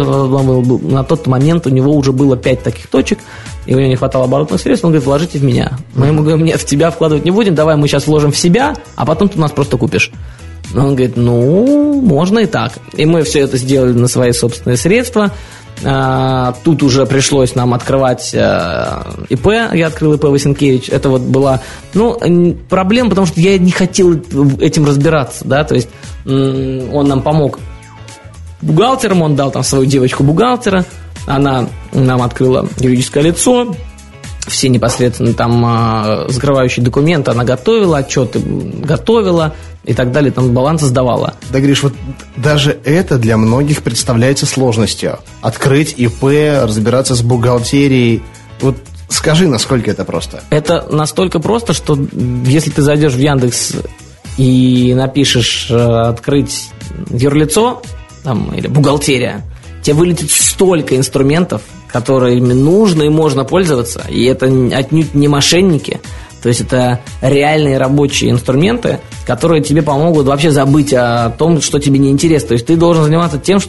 на 0.77 1.03
тот 1.03 1.25
момент 1.25 1.65
у 1.65 1.71
него 1.71 1.91
уже 1.91 2.11
было 2.11 2.37
5 2.37 2.61
таких 2.61 2.85
точек, 2.85 3.17
и 3.65 3.73
у 3.73 3.79
него 3.79 3.89
не 3.89 3.95
хватало 3.95 4.25
оборотных 4.25 4.59
средств, 4.61 4.85
он 4.85 4.91
говорит, 4.91 5.05
вложите 5.05 5.39
в 5.39 5.43
меня. 5.43 5.77
Мы 5.95 6.07
ему 6.07 6.21
говорим, 6.21 6.45
нет, 6.45 6.61
в 6.61 6.65
тебя 6.65 6.91
вкладывать 6.91 7.25
не 7.25 7.31
будем, 7.31 7.55
давай 7.55 7.75
мы 7.75 7.87
сейчас 7.87 8.07
вложим 8.07 8.31
в 8.31 8.37
себя, 8.37 8.75
а 8.95 9.05
потом 9.05 9.29
ты 9.29 9.39
нас 9.39 9.51
просто 9.51 9.77
купишь. 9.77 10.11
Он 10.73 10.95
говорит, 10.95 11.15
ну, 11.15 12.01
можно 12.01 12.39
и 12.39 12.45
так. 12.45 12.73
И 12.93 13.05
мы 13.05 13.23
все 13.23 13.41
это 13.41 13.57
сделали 13.57 13.93
на 13.93 14.07
свои 14.07 14.31
собственные 14.31 14.77
средства. 14.77 15.31
А, 15.83 16.55
тут 16.63 16.83
уже 16.83 17.05
пришлось 17.05 17.55
нам 17.55 17.73
открывать 17.73 18.33
а, 18.33 19.13
ИП. 19.29 19.47
Я 19.73 19.87
открыл 19.87 20.13
ИП 20.13 20.25
Васенкевич. 20.25 20.89
Это 20.89 21.09
вот 21.09 21.21
была, 21.21 21.61
ну, 21.93 22.17
проблема, 22.69 23.09
потому 23.09 23.27
что 23.27 23.39
я 23.39 23.57
не 23.57 23.71
хотел 23.71 24.13
этим 24.59 24.85
разбираться, 24.85 25.45
да, 25.45 25.63
то 25.63 25.75
есть 25.75 25.89
он 26.25 27.07
нам 27.07 27.21
помог 27.21 27.59
бухгалтером, 28.61 29.21
он 29.21 29.35
дал 29.35 29.51
там 29.51 29.63
свою 29.63 29.85
девочку 29.85 30.23
бухгалтера, 30.23 30.85
она 31.25 31.67
нам 31.93 32.21
открыла 32.21 32.67
юридическое 32.79 33.23
лицо, 33.23 33.75
все 34.47 34.69
непосредственно 34.69 35.33
там 35.33 35.65
э, 35.65 36.25
закрывающие 36.29 36.83
документы 36.83 37.31
она 37.31 37.43
готовила, 37.43 37.97
отчеты 37.97 38.39
готовила 38.39 39.55
и 39.83 39.93
так 39.93 40.11
далее, 40.11 40.31
там 40.31 40.53
балансы 40.53 40.85
сдавала. 40.85 41.35
Да, 41.51 41.59
Гриш, 41.59 41.83
вот 41.83 41.93
даже 42.35 42.77
это 42.85 43.17
для 43.17 43.37
многих 43.37 43.83
представляется 43.83 44.45
сложностью. 44.45 45.19
Открыть 45.41 45.93
ИП, 45.97 46.23
разбираться 46.63 47.15
с 47.15 47.21
бухгалтерией. 47.21 48.23
Вот 48.61 48.77
скажи, 49.09 49.47
насколько 49.47 49.91
это 49.91 50.05
просто? 50.05 50.41
Это 50.49 50.87
настолько 50.91 51.39
просто, 51.39 51.73
что 51.73 51.97
если 52.45 52.69
ты 52.69 52.81
зайдешь 52.81 53.13
в 53.13 53.19
Яндекс 53.19 53.73
и 54.37 54.93
напишешь 54.95 55.67
э, 55.69 55.75
открыть 55.75 56.69
юрлицо 57.09 57.81
там, 58.23 58.53
или 58.53 58.67
бухгалтерия, 58.67 59.43
тебе 59.85 59.97
вылетит 59.97 60.31
столько 60.31 60.97
инструментов, 60.97 61.61
которыми 61.87 62.53
нужно 62.53 63.03
и 63.03 63.09
можно 63.09 63.45
пользоваться, 63.45 64.03
и 64.09 64.23
это 64.25 64.47
отнюдь 64.47 65.13
не 65.13 65.27
мошенники, 65.27 66.01
то 66.41 66.49
есть 66.49 66.61
это 66.61 67.01
реальные 67.21 67.77
рабочие 67.77 68.31
инструменты, 68.31 68.99
которые 69.25 69.61
тебе 69.61 69.81
помогут 69.81 70.27
вообще 70.27 70.51
забыть 70.51 70.93
о 70.93 71.31
том, 71.31 71.61
что 71.61 71.79
тебе 71.79 71.99
не 71.99 72.09
интересно. 72.09 72.49
То 72.49 72.53
есть 72.53 72.65
ты 72.65 72.75
должен 72.75 73.03
заниматься 73.03 73.37
тем, 73.39 73.59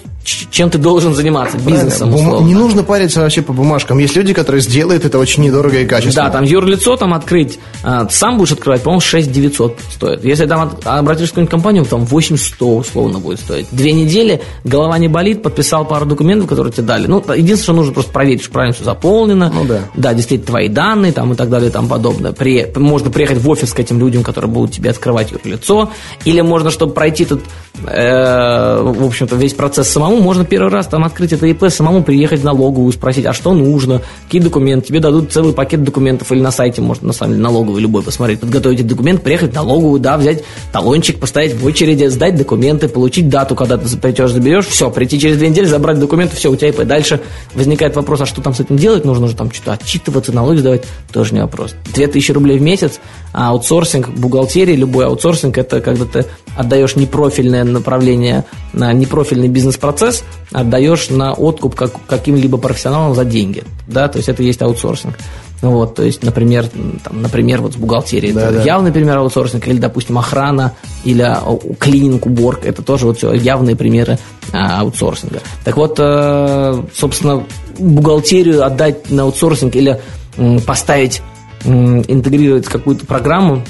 чем 0.51 0.71
ты 0.71 0.79
должен 0.79 1.15
заниматься, 1.15 1.57
бизнесом, 1.59 2.15
условно. 2.15 2.47
Не 2.47 2.55
нужно 2.55 2.83
париться 2.83 3.21
вообще 3.21 3.43
по 3.43 3.53
бумажкам. 3.53 3.99
Есть 3.99 4.17
люди, 4.17 4.33
которые 4.33 4.61
сделают 4.61 5.05
это 5.05 5.19
очень 5.19 5.45
недорого 5.45 5.79
и 5.79 5.87
качественно. 5.87 6.27
Да, 6.27 6.33
там 6.33 6.45
юрлицо 6.45 6.97
там 6.97 7.15
открыть, 7.15 7.59
а, 7.83 8.09
сам 8.11 8.39
будешь 8.39 8.53
открывать, 8.53 8.83
по-моему, 8.83 9.01
6 9.01 9.31
900 9.31 9.79
стоит. 9.95 10.25
Если 10.25 10.47
там 10.47 10.73
обратишься 10.85 11.29
в 11.29 11.31
какую-нибудь 11.31 11.51
компанию, 11.51 11.85
там 11.85 12.05
8 12.05 12.37
100 12.37 12.77
условно 12.77 13.19
будет 13.19 13.39
стоить. 13.41 13.67
Две 13.71 13.93
недели, 13.93 14.43
голова 14.65 14.99
не 14.99 15.09
болит, 15.09 15.43
подписал 15.43 15.85
пару 15.85 16.07
документов, 16.07 16.49
которые 16.49 16.73
тебе 16.73 16.87
дали. 16.87 17.07
Ну, 17.07 17.19
единственное, 17.19 17.57
что 17.57 17.73
нужно 17.73 17.93
просто 17.93 18.13
проверить, 18.13 18.43
что 18.43 18.51
правильно 18.51 18.75
все 18.75 18.85
заполнено. 18.85 19.53
Ну 19.55 19.65
да. 19.65 19.81
Да, 19.95 20.15
действительно, 20.15 20.49
твои 20.49 20.69
данные 20.69 21.13
там 21.13 21.33
и 21.33 21.37
так 21.37 21.49
далее 21.49 21.71
и 21.71 21.73
тому 21.73 21.89
подобное. 21.89 22.33
При, 22.33 22.67
можно 22.77 23.11
приехать 23.11 23.39
в 23.39 23.49
офис 23.49 23.73
к 23.73 23.81
этим 23.81 23.99
людям, 24.01 24.23
которые 24.23 24.51
будут 24.51 24.73
тебе 24.73 24.91
открывать 24.91 25.33
юрлицо. 25.47 25.91
Или 26.25 26.41
можно, 26.41 26.71
чтобы 26.71 26.93
пройти 26.93 27.25
этот, 27.25 27.41
э, 27.87 28.81
в 28.83 29.05
общем-то, 29.05 29.37
весь 29.37 29.55
процесс 29.55 29.89
самому, 29.89 30.21
можно 30.21 30.45
первый 30.45 30.71
раз 30.71 30.87
там 30.87 31.05
открыть 31.05 31.33
это 31.33 31.47
ИП, 31.47 31.69
самому 31.69 32.03
приехать 32.03 32.41
в 32.41 32.45
налоговую, 32.45 32.93
спросить, 32.93 33.27
а 33.27 33.33
что 33.33 33.55
нужно, 33.55 34.03
какие 34.25 34.41
документы. 34.41 34.89
Тебе 34.89 35.01
дадут 35.01 35.33
целый 35.33 35.53
пакет 35.53 35.83
документов 35.83 36.31
или 36.33 36.41
на 36.41 36.51
сайте, 36.51 36.83
можно 36.83 37.09
на 37.09 37.13
самом 37.13 37.33
деле 37.33 37.43
налоговый 37.43 37.81
любой 37.81 38.03
посмотреть, 38.03 38.41
подготовить 38.41 38.79
этот 38.79 38.91
документ, 38.91 39.23
приехать 39.23 39.53
в 39.53 39.55
налоговую, 39.55 40.01
да, 40.01 40.17
взять 40.17 40.45
талончик, 40.73 41.19
постоять 41.19 41.55
в 41.55 41.65
очереди, 41.65 42.07
сдать 42.07 42.37
документы, 42.37 42.89
получить 42.89 43.29
дату, 43.29 43.55
когда 43.55 43.77
ты 43.77 43.97
придешь, 43.97 44.31
заберешь, 44.31 44.67
все, 44.67 44.91
прийти 44.91 45.19
через 45.19 45.37
две 45.37 45.49
недели, 45.49 45.67
забрать 45.67 45.99
документы, 45.99 46.37
все, 46.37 46.51
у 46.51 46.57
тебя 46.57 46.69
ИП. 46.69 46.83
Дальше 46.85 47.21
возникает 47.55 47.97
вопрос, 47.97 48.21
а 48.21 48.27
что 48.27 48.41
там 48.41 48.55
с 48.55 48.61
этим 48.61 48.77
делать? 48.77 49.05
Нужно 49.05 49.29
же 49.29 49.37
там 49.37 49.51
что-то 49.53 49.73
отчитываться, 49.73 50.33
налоги 50.33 50.59
сдавать, 50.59 50.85
тоже 51.13 51.35
не 51.35 51.41
вопрос. 51.41 51.75
2000 51.95 52.33
рублей 52.33 52.59
в 52.59 52.63
месяц, 52.63 53.01
а 53.33 53.51
аутсорсинг, 53.51 54.09
бухгалтерия, 54.09 54.75
любой 54.77 55.07
аутсорсинг, 55.07 55.36
это 55.45 55.81
когда 55.81 56.05
ты 56.05 56.27
отдаешь 56.57 56.97
непрофильное 56.97 57.65
направление, 57.65 58.45
на 58.73 58.93
непрофильный 58.93 59.49
бизнес-процесс, 59.49 60.25
отдаешь 60.53 61.11
на 61.11 61.33
откуп 61.33 61.75
как, 61.75 61.93
каким-либо 62.07 62.59
профессионалам 62.59 63.15
за 63.15 63.25
деньги, 63.25 63.65
да, 63.87 64.09
то 64.09 64.19
есть 64.19 64.29
это 64.29 64.43
есть 64.43 64.63
аутсорсинг. 64.63 65.15
Вот, 65.63 65.95
то 65.95 66.03
есть, 66.03 66.23
например, 66.23 66.67
там, 67.03 67.23
например, 67.23 67.63
вот 67.63 67.73
с 67.73 67.77
бухгалтерией, 67.77 68.35
Да, 68.35 68.43
это 68.51 68.59
да. 68.59 68.63
явный 68.63 68.93
пример 68.93 69.17
аутсорсинга, 69.19 69.71
или, 69.71 69.79
допустим, 69.79 70.19
охрана, 70.19 70.75
или 71.03 71.23
а, 71.23 71.43
клининг, 71.79 72.27
уборка, 72.27 72.69
это 72.69 72.83
тоже 72.83 73.07
вот 73.07 73.17
все 73.17 73.33
явные 73.33 73.75
примеры 73.75 74.19
а, 74.53 74.81
аутсорсинга. 74.81 75.41
Так 75.65 75.79
вот, 75.79 75.97
э, 75.99 76.83
собственно, 76.95 77.43
бухгалтерию 77.79 78.67
отдать 78.67 79.11
на 79.11 79.23
аутсорсинг 79.23 79.75
или 79.77 79.99
м, 80.37 80.61
поставить, 80.61 81.23
интегрировать 81.65 82.67
какую-то 82.67 83.07
программу, 83.07 83.65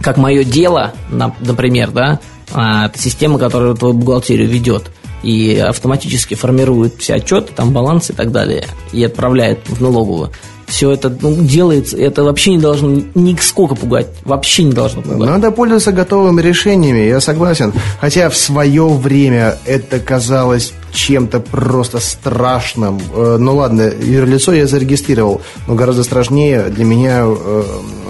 как 0.00 0.16
мое 0.16 0.44
дело, 0.44 0.92
на- 1.10 1.34
например, 1.40 1.90
да, 1.90 2.20
а, 2.52 2.86
это 2.86 2.98
система, 2.98 3.38
которая 3.38 3.74
твою 3.74 3.94
бухгалтерию 3.94 4.48
ведет 4.48 4.90
и 5.22 5.56
автоматически 5.56 6.34
формирует 6.34 6.94
все 6.98 7.14
отчеты, 7.14 7.52
там 7.54 7.72
балансы 7.72 8.12
и 8.12 8.16
так 8.16 8.32
далее, 8.32 8.66
и 8.92 9.04
отправляет 9.04 9.60
в 9.68 9.80
налоговую. 9.82 10.30
Все 10.66 10.92
это 10.92 11.10
ну, 11.20 11.34
делается, 11.34 11.96
это 11.96 12.22
вообще 12.22 12.52
не 12.52 12.58
должно 12.58 13.02
ни 13.14 13.36
сколько 13.40 13.74
пугать, 13.74 14.06
вообще 14.24 14.62
не 14.62 14.72
должно 14.72 15.02
пугать. 15.02 15.28
Надо 15.28 15.50
пользоваться 15.50 15.90
готовыми 15.92 16.40
решениями, 16.40 17.00
я 17.00 17.20
согласен. 17.20 17.72
Хотя 18.00 18.30
в 18.30 18.36
свое 18.36 18.86
время 18.88 19.58
это 19.66 19.98
казалось 19.98 20.72
чем-то 20.92 21.40
просто 21.40 22.00
страшным. 22.00 23.00
Э, 23.14 23.36
Ну 23.38 23.56
ладно, 23.56 23.82
юрлицо 23.82 24.52
я 24.52 24.66
зарегистрировал, 24.66 25.40
но 25.66 25.74
гораздо 25.74 26.04
страшнее 26.04 26.64
для 26.64 26.84
меня 26.84 27.24
э, 27.26 27.62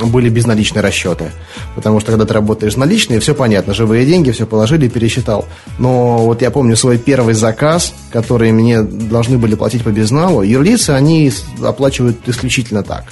были 0.05 0.29
безналичные 0.29 0.83
расчеты. 0.83 1.33
Потому 1.75 2.01
что 2.01 2.13
когда 2.13 2.25
ты 2.25 2.35
работаешь 2.35 2.75
с 2.75 2.77
наличными, 2.77 3.19
все 3.19 3.35
понятно, 3.35 3.75
живые 3.75 4.07
деньги, 4.07 4.31
все 4.31 4.47
положили 4.47 4.89
пересчитал. 4.89 5.47
Но 5.79 6.19
вот 6.19 6.43
я 6.43 6.51
помню 6.51 6.77
свой 6.77 6.99
первый 6.99 7.35
заказ, 7.35 7.93
который 8.11 8.53
мне 8.53 8.83
должны 8.83 9.39
были 9.39 9.55
платить 9.55 9.85
по 9.85 9.91
безналу, 9.91 10.43
юрлицы, 10.43 10.91
они 10.91 11.33
оплачивают 11.63 12.17
исключительно 12.27 12.83
так. 12.83 13.05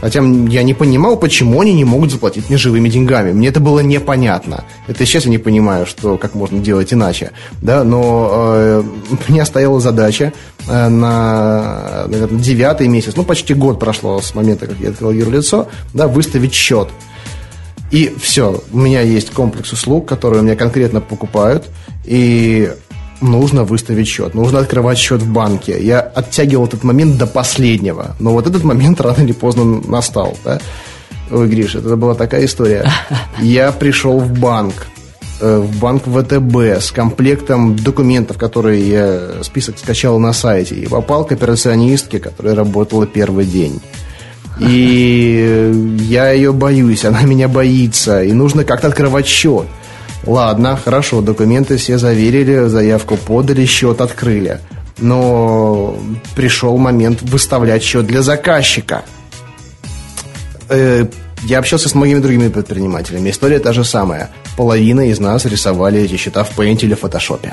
Хотя 0.00 0.20
м, 0.20 0.46
я 0.46 0.62
не 0.62 0.74
понимал, 0.74 1.16
почему 1.16 1.60
они 1.60 1.72
не 1.72 1.84
могут 1.84 2.10
заплатить 2.10 2.48
мне 2.48 2.58
живыми 2.58 2.88
деньгами. 2.88 3.32
Мне 3.32 3.48
это 3.48 3.60
было 3.60 3.80
непонятно. 3.80 4.64
Это 4.86 5.04
сейчас 5.06 5.24
я 5.24 5.30
не 5.30 5.38
понимаю, 5.38 5.86
что 5.86 6.18
как 6.18 6.34
можно 6.34 6.58
делать 6.58 6.92
иначе. 6.92 7.32
Да, 7.62 7.84
но 7.84 8.30
э, 8.54 8.82
у 9.28 9.44
стояла 9.44 9.80
задача 9.80 10.32
э, 10.68 10.88
на, 10.88 12.04
наверное, 12.08 12.40
девятый 12.40 12.88
месяц, 12.88 13.14
ну, 13.16 13.22
почти 13.22 13.54
год 13.54 13.80
прошло 13.80 14.20
с 14.20 14.34
момента, 14.34 14.66
как 14.66 14.78
я 14.80 14.90
открыл 14.90 15.10
юрлицо, 15.12 15.68
да, 15.94 16.08
выставить 16.08 16.54
счет. 16.54 16.88
И 17.90 18.14
все, 18.20 18.62
у 18.72 18.78
меня 18.78 19.00
есть 19.00 19.30
комплекс 19.30 19.72
услуг, 19.72 20.08
которые 20.08 20.40
у 20.40 20.44
меня 20.44 20.56
конкретно 20.56 21.00
покупают, 21.00 21.68
и 22.04 22.72
нужно 23.20 23.64
выставить 23.64 24.08
счет, 24.08 24.34
нужно 24.34 24.60
открывать 24.60 24.98
счет 24.98 25.22
в 25.22 25.32
банке. 25.32 25.76
Я 25.80 26.00
оттягивал 26.00 26.66
этот 26.66 26.84
момент 26.84 27.16
до 27.16 27.26
последнего, 27.26 28.16
но 28.20 28.32
вот 28.32 28.46
этот 28.46 28.64
момент 28.64 29.00
рано 29.02 29.22
или 29.22 29.32
поздно 29.32 29.64
настал. 29.86 30.36
Да? 30.44 30.60
Ой, 31.30 31.48
Гриша, 31.48 31.78
это 31.78 31.96
была 31.96 32.14
такая 32.14 32.44
история. 32.44 32.90
Я 33.40 33.72
пришел 33.72 34.20
в 34.20 34.38
банк, 34.38 34.86
э, 35.40 35.58
в 35.58 35.78
банк 35.78 36.04
ВТБ 36.04 36.80
с 36.80 36.92
комплектом 36.92 37.76
документов, 37.76 38.38
которые 38.38 38.88
я 38.88 39.42
список 39.42 39.78
скачал 39.78 40.20
на 40.20 40.32
сайте, 40.32 40.76
и 40.76 40.86
попал 40.86 41.24
к 41.24 41.32
операционистке, 41.32 42.20
которая 42.20 42.54
работала 42.54 43.06
первый 43.06 43.44
день. 43.44 43.80
И 44.60 45.96
я 46.08 46.30
ее 46.30 46.52
боюсь, 46.52 47.04
она 47.04 47.22
меня 47.22 47.48
боится, 47.48 48.22
и 48.22 48.32
нужно 48.32 48.64
как-то 48.64 48.86
открывать 48.86 49.26
счет. 49.26 49.66
Ладно, 50.24 50.78
хорошо, 50.82 51.20
документы 51.20 51.76
все 51.76 51.98
заверили, 51.98 52.66
заявку 52.68 53.16
подали, 53.16 53.64
счет 53.66 54.00
открыли. 54.00 54.60
Но 54.98 55.98
пришел 56.34 56.76
момент 56.78 57.22
выставлять 57.22 57.82
счет 57.82 58.06
для 58.06 58.22
заказчика. 58.22 59.02
Э, 60.68 61.06
Я 61.44 61.58
общался 61.58 61.88
с 61.88 61.94
многими 61.94 62.18
другими 62.18 62.48
предпринимателями. 62.48 63.30
История 63.30 63.58
та 63.58 63.72
же 63.72 63.84
самая. 63.84 64.30
Половина 64.56 65.02
из 65.10 65.20
нас 65.20 65.44
рисовали 65.44 66.00
эти 66.00 66.16
счета 66.16 66.42
в 66.42 66.58
Paint 66.58 66.80
или 66.82 66.94
фотошопе. 66.94 67.52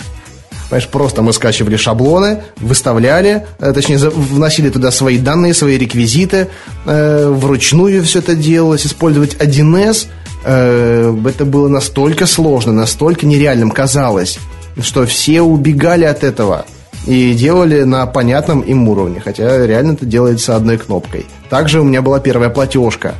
Понимаешь, 0.69 0.87
просто 0.89 1.21
мы 1.21 1.33
скачивали 1.33 1.75
шаблоны, 1.75 2.41
выставляли, 2.57 3.45
э, 3.59 3.73
точнее, 3.73 3.97
вносили 4.09 4.69
туда 4.69 4.89
свои 4.89 5.19
данные, 5.19 5.53
свои 5.53 5.77
реквизиты, 5.77 6.47
э, 6.85 7.29
вручную 7.29 8.03
все 8.03 8.19
это 8.19 8.33
делалось, 8.33 8.85
использовать 8.87 9.35
1С, 9.35 10.05
э, 10.05 10.07
это 10.43 11.45
было 11.45 11.67
настолько 11.67 12.25
сложно, 12.25 12.73
настолько 12.73 13.25
нереальным 13.25 13.71
казалось, 13.71 14.39
что 14.81 15.05
все 15.05 15.41
убегали 15.41 16.05
от 16.05 16.23
этого 16.23 16.65
и 17.05 17.33
делали 17.33 17.83
на 17.83 18.05
понятном 18.05 18.61
им 18.61 18.87
уровне, 18.87 19.19
хотя 19.19 19.65
реально 19.65 19.93
это 19.93 20.05
делается 20.05 20.55
одной 20.55 20.77
кнопкой. 20.77 21.25
Также 21.49 21.81
у 21.81 21.83
меня 21.83 22.01
была 22.01 22.19
первая 22.19 22.49
платежка. 22.49 23.15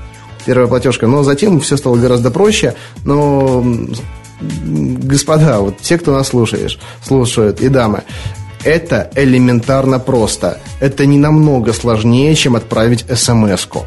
Первая 0.46 0.68
платежка, 0.68 1.08
но 1.08 1.24
затем 1.24 1.62
все 1.62 1.78
стало 1.78 1.96
гораздо 1.96 2.30
проще, 2.30 2.76
но 3.06 3.64
господа, 4.42 5.60
вот 5.60 5.78
те, 5.78 5.98
кто 5.98 6.12
нас 6.12 6.28
слушаешь, 6.28 6.80
слушают, 7.02 7.62
и 7.62 7.70
дамы, 7.70 8.04
это 8.66 9.10
элементарно 9.16 10.00
просто. 10.00 10.60
Это 10.82 11.06
не 11.06 11.18
намного 11.18 11.72
сложнее, 11.74 12.36
чем 12.36 12.56
отправить 12.56 13.06
смс-ку. 13.14 13.86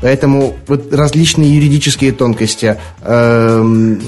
Поэтому 0.00 0.54
вот 0.66 0.92
различные 0.92 1.54
юридические 1.56 2.12
тонкости, 2.12 2.76
эм, 3.02 4.00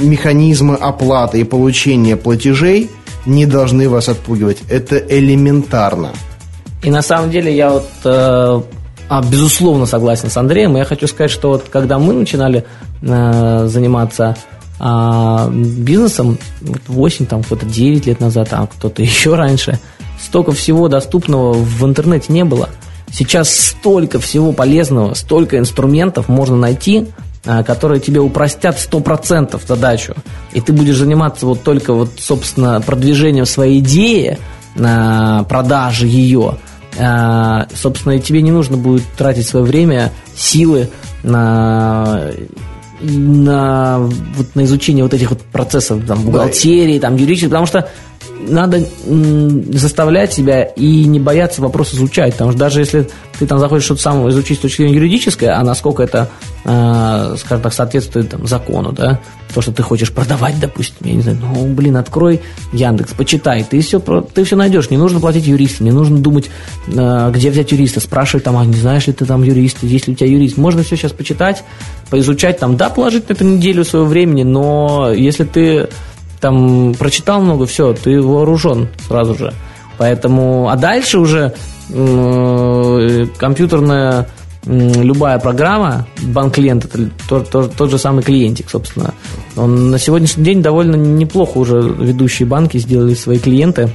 механизмы 0.00 0.74
оплаты 0.74 1.40
и 1.40 1.44
получения 1.44 2.16
платежей 2.16 2.90
не 3.26 3.46
должны 3.46 3.88
вас 3.88 4.08
отпугивать. 4.08 4.58
Это 4.68 4.96
элементарно. 4.96 6.10
И 6.82 6.90
на 6.90 7.02
самом 7.02 7.30
деле 7.30 7.54
я 7.54 7.70
вот 7.70 7.88
э, 8.04 8.60
а, 9.08 9.22
безусловно 9.22 9.86
согласен 9.86 10.30
с 10.30 10.36
Андреем. 10.36 10.76
Я 10.76 10.84
хочу 10.84 11.06
сказать, 11.06 11.30
что 11.30 11.50
вот 11.50 11.66
когда 11.70 11.98
мы 11.98 12.12
начинали 12.12 12.64
э, 13.02 13.66
заниматься 13.68 14.36
а, 14.78 15.48
бизнесом, 15.50 16.38
вот 16.60 16.82
8, 16.86 17.26
там 17.26 17.42
кто-то 17.42 17.66
9 17.66 18.06
лет 18.06 18.20
назад, 18.20 18.48
а 18.52 18.66
кто-то 18.66 19.02
еще 19.02 19.34
раньше, 19.34 19.78
столько 20.20 20.52
всего 20.52 20.88
доступного 20.88 21.52
в 21.52 21.84
интернете 21.84 22.32
не 22.32 22.44
было. 22.44 22.68
Сейчас 23.12 23.54
столько 23.54 24.18
всего 24.18 24.52
полезного, 24.52 25.14
столько 25.14 25.58
инструментов 25.58 26.28
можно 26.28 26.56
найти, 26.56 27.06
а, 27.44 27.62
которые 27.62 28.00
тебе 28.00 28.20
упростят 28.20 28.78
100% 28.78 29.60
задачу. 29.66 30.14
И 30.52 30.60
ты 30.60 30.72
будешь 30.72 30.96
заниматься 30.96 31.46
вот 31.46 31.62
только 31.62 31.92
вот, 31.92 32.10
собственно, 32.18 32.80
продвижением 32.80 33.46
своей 33.46 33.80
идеи, 33.80 34.38
на 34.76 35.44
продаже 35.48 36.06
ее. 36.06 36.58
А, 36.98 37.66
Собственно, 37.74 38.12
и 38.12 38.20
тебе 38.20 38.42
не 38.42 38.50
нужно 38.50 38.76
будет 38.76 39.04
тратить 39.16 39.46
свое 39.46 39.64
время, 39.64 40.12
силы 40.34 40.88
на 41.22 42.30
на, 42.98 43.98
вот, 43.98 44.54
на 44.54 44.64
изучение 44.64 45.04
вот 45.04 45.12
этих 45.12 45.28
вот 45.28 45.42
процессов 45.42 46.06
там, 46.06 46.22
бухгалтерии, 46.22 46.98
там, 46.98 47.16
юридических, 47.16 47.50
потому 47.50 47.66
что 47.66 47.90
надо 48.40 48.86
заставлять 49.06 50.32
себя 50.32 50.62
и 50.62 51.04
не 51.04 51.20
бояться 51.20 51.62
вопрос 51.62 51.94
изучать, 51.94 52.32
потому 52.32 52.50
что 52.52 52.60
даже 52.60 52.80
если 52.80 53.08
ты 53.38 53.46
там 53.46 53.58
захочешь 53.58 53.84
что-то 53.84 54.02
самое 54.02 54.30
изучить 54.30 54.58
с 54.58 54.62
точки 54.62 54.82
зрения 54.82 54.96
юридической, 54.96 55.48
а 55.48 55.62
насколько 55.62 56.02
это, 56.02 56.30
э, 56.64 57.36
скажем 57.38 57.62
так, 57.62 57.72
соответствует 57.72 58.30
там, 58.30 58.46
закону, 58.46 58.92
да, 58.92 59.20
то, 59.54 59.60
что 59.60 59.72
ты 59.72 59.82
хочешь 59.82 60.12
продавать, 60.12 60.58
допустим, 60.60 60.96
я 61.06 61.14
не 61.14 61.22
знаю, 61.22 61.38
ну, 61.40 61.66
блин, 61.66 61.96
открой 61.96 62.40
Яндекс, 62.72 63.12
почитай, 63.12 63.64
ты 63.68 63.80
все, 63.80 64.00
ты 64.00 64.44
все 64.44 64.56
найдешь, 64.56 64.90
не 64.90 64.96
нужно 64.96 65.20
платить 65.20 65.46
юристам, 65.46 65.86
не 65.86 65.92
нужно 65.92 66.18
думать, 66.18 66.50
э, 66.88 67.30
где 67.32 67.50
взять 67.50 67.72
юриста, 67.72 68.00
спрашивать 68.00 68.44
там, 68.44 68.56
а 68.56 68.64
не 68.64 68.74
знаешь 68.74 69.06
ли 69.06 69.12
ты 69.12 69.24
там 69.24 69.42
юрист, 69.42 69.82
есть 69.82 70.06
ли 70.06 70.14
у 70.14 70.16
тебя 70.16 70.30
юрист, 70.30 70.56
можно 70.56 70.82
все 70.82 70.96
сейчас 70.96 71.12
почитать, 71.12 71.62
поизучать, 72.10 72.58
там, 72.58 72.76
да, 72.76 72.88
положить 72.90 73.28
на 73.28 73.34
эту 73.34 73.44
неделю 73.44 73.84
своего 73.84 74.06
времени, 74.06 74.42
но 74.42 75.12
если 75.12 75.44
ты 75.44 75.88
там 76.40 76.94
прочитал 76.94 77.40
много, 77.40 77.66
все, 77.66 77.92
ты 77.92 78.20
вооружен 78.20 78.88
сразу 79.06 79.34
же. 79.34 79.52
Поэтому, 79.98 80.68
а 80.68 80.76
дальше 80.76 81.18
уже 81.18 81.54
э, 81.90 83.26
компьютерная 83.38 84.28
любая 84.66 85.38
программа, 85.38 86.06
банк-клиент, 86.22 86.84
это 86.86 87.08
тот, 87.28 87.50
тот, 87.50 87.74
тот 87.74 87.90
же 87.90 87.98
самый 87.98 88.22
клиентик, 88.22 88.68
собственно. 88.68 89.14
Он 89.56 89.90
на 89.90 89.98
сегодняшний 89.98 90.44
день 90.44 90.62
довольно 90.62 90.96
неплохо 90.96 91.58
уже 91.58 91.80
ведущие 91.80 92.48
банки 92.48 92.78
сделали 92.78 93.14
свои 93.14 93.38
клиенты. 93.38 93.90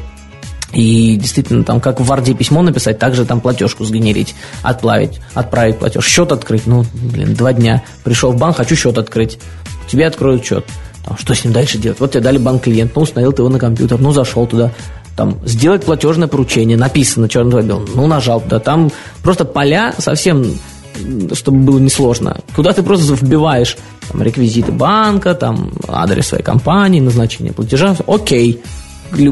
И 0.72 1.18
действительно, 1.18 1.66
там, 1.66 1.82
как 1.82 2.00
в 2.00 2.06
Варде 2.06 2.34
письмо 2.34 2.62
написать, 2.62 2.98
также 2.98 3.26
там 3.26 3.42
платежку 3.42 3.84
сгенерить, 3.84 4.34
отплавить, 4.64 5.20
отправить 5.34 5.78
платеж, 5.78 6.06
счет 6.06 6.32
открыть. 6.32 6.66
Ну, 6.66 6.86
блин, 6.94 7.34
два 7.34 7.52
дня. 7.52 7.84
Пришел 8.06 8.32
в 8.32 8.38
банк, 8.38 8.56
хочу 8.56 8.78
счет 8.78 8.98
открыть. 8.98 9.38
Тебе 9.90 10.08
откроют 10.08 10.46
счет. 10.46 10.66
Что 11.18 11.34
с 11.34 11.44
ним 11.44 11.54
дальше 11.54 11.78
делать? 11.78 12.00
Вот 12.00 12.12
тебе 12.12 12.22
дали 12.22 12.38
банк-клиент, 12.38 12.96
ну, 12.96 13.02
установил 13.02 13.34
ты 13.34 13.42
его 13.42 13.50
на 13.50 13.60
компьютер, 13.60 14.00
ну, 14.00 14.12
зашел 14.12 14.46
туда, 14.46 14.72
там, 15.16 15.40
сделать 15.46 15.84
платежное 15.84 16.28
поручение, 16.28 16.78
написано 16.78 17.28
черным 17.28 17.52
по 17.52 17.62
ну, 17.96 18.08
нажал 18.08 18.42
туда, 18.42 18.60
там 18.60 18.92
просто 19.24 19.46
поля 19.46 19.94
совсем, 19.98 20.46
чтобы 21.34 21.60
было 21.60 21.80
несложно, 21.80 22.38
куда 22.56 22.74
ты 22.74 22.84
просто 22.84 23.14
вбиваешь 23.14 23.78
там, 24.10 24.22
реквизиты 24.22 24.72
банка, 24.72 25.34
там, 25.34 25.72
адрес 25.88 26.28
своей 26.28 26.44
компании, 26.44 27.00
назначение 27.00 27.54
платежа, 27.54 27.96
окей, 28.08 28.62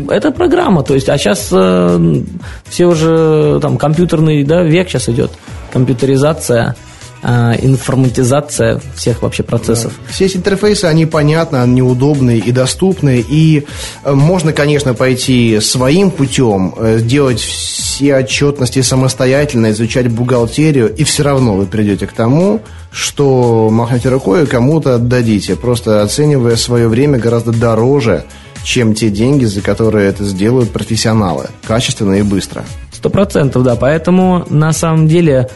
это 0.10 0.32
программа, 0.32 0.84
то 0.84 0.94
есть, 0.94 1.08
а 1.08 1.18
сейчас 1.18 1.50
э, 1.52 2.24
все 2.68 2.86
уже, 2.86 3.60
там, 3.62 3.78
компьютерный, 3.78 4.44
да, 4.44 4.64
век 4.64 4.90
сейчас 4.90 5.08
идет, 5.08 5.32
компьютеризация, 5.72 6.76
информатизация 7.22 8.82
всех 8.96 9.22
вообще 9.22 9.44
процессов. 9.44 9.94
Да. 9.98 10.14
Все 10.14 10.26
эти 10.26 10.38
интерфейсы, 10.38 10.86
они 10.86 11.06
понятны, 11.06 11.58
они 11.58 11.82
удобные 11.82 12.40
и 12.40 12.52
доступны, 12.52 13.24
и 13.28 13.66
э, 14.04 14.14
можно, 14.14 14.54
конечно, 14.54 14.94
пойти 14.94 15.60
своим 15.60 16.12
путем, 16.12 16.74
э, 16.78 17.00
сделать 17.00 17.40
все 17.40 18.16
отчетности 18.16 18.82
самостоятельно, 18.82 19.72
изучать 19.72 20.08
бухгалтерию, 20.08 20.94
и 20.96 21.04
все 21.04 21.24
равно 21.24 21.56
вы 21.56 21.66
придете 21.66 22.08
к 22.08 22.14
тому, 22.14 22.62
что 22.92 23.70
махнете 23.70 24.10
рукой 24.10 24.44
и 24.44 24.46
кому-то 24.46 24.96
отдадите, 24.96 25.56
просто 25.56 26.02
оценивая 26.02 26.56
свое 26.56 26.88
время 26.88 27.20
гораздо 27.20 27.52
дороже, 27.52 28.24
чем 28.64 28.94
те 28.94 29.10
деньги, 29.10 29.46
за 29.46 29.62
которые 29.62 30.08
это 30.10 30.24
сделают 30.24 30.72
профессионалы, 30.72 31.48
качественно 31.68 32.16
и 32.16 32.22
быстро. 32.22 32.64
Сто 32.92 33.10
процентов, 33.10 33.64
да, 33.64 33.76
поэтому 33.76 34.46
на 34.50 34.74
самом 34.74 35.08
деле 35.08 35.48
а, 35.48 35.50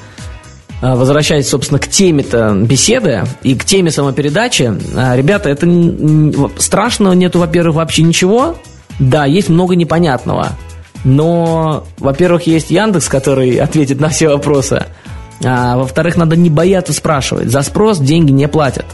возвращаясь, 0.96 1.48
собственно, 1.48 1.80
к 1.80 1.88
теме-то 1.88 2.54
беседы 2.56 3.24
и 3.42 3.56
к 3.56 3.64
теме 3.64 3.90
самопередачи, 3.90 4.74
а, 4.96 5.16
ребята, 5.16 5.50
это 5.50 5.66
страшного 6.58 7.14
нету, 7.14 7.40
во-первых, 7.40 7.78
вообще 7.78 8.04
ничего. 8.04 8.58
Да, 9.00 9.26
есть 9.26 9.48
много 9.50 9.76
непонятного. 9.76 10.50
Но, 11.06 11.86
во-первых, 12.00 12.48
есть 12.48 12.70
Яндекс, 12.70 13.08
который 13.08 13.56
ответит 13.60 14.00
на 14.02 14.10
все 14.10 14.28
вопросы. 14.28 14.86
А, 15.44 15.78
во-вторых, 15.78 16.18
надо 16.18 16.36
не 16.36 16.50
бояться 16.50 16.92
спрашивать. 16.92 17.50
За 17.50 17.62
спрос 17.62 18.00
деньги 18.00 18.32
не 18.32 18.48
платят. 18.48 18.86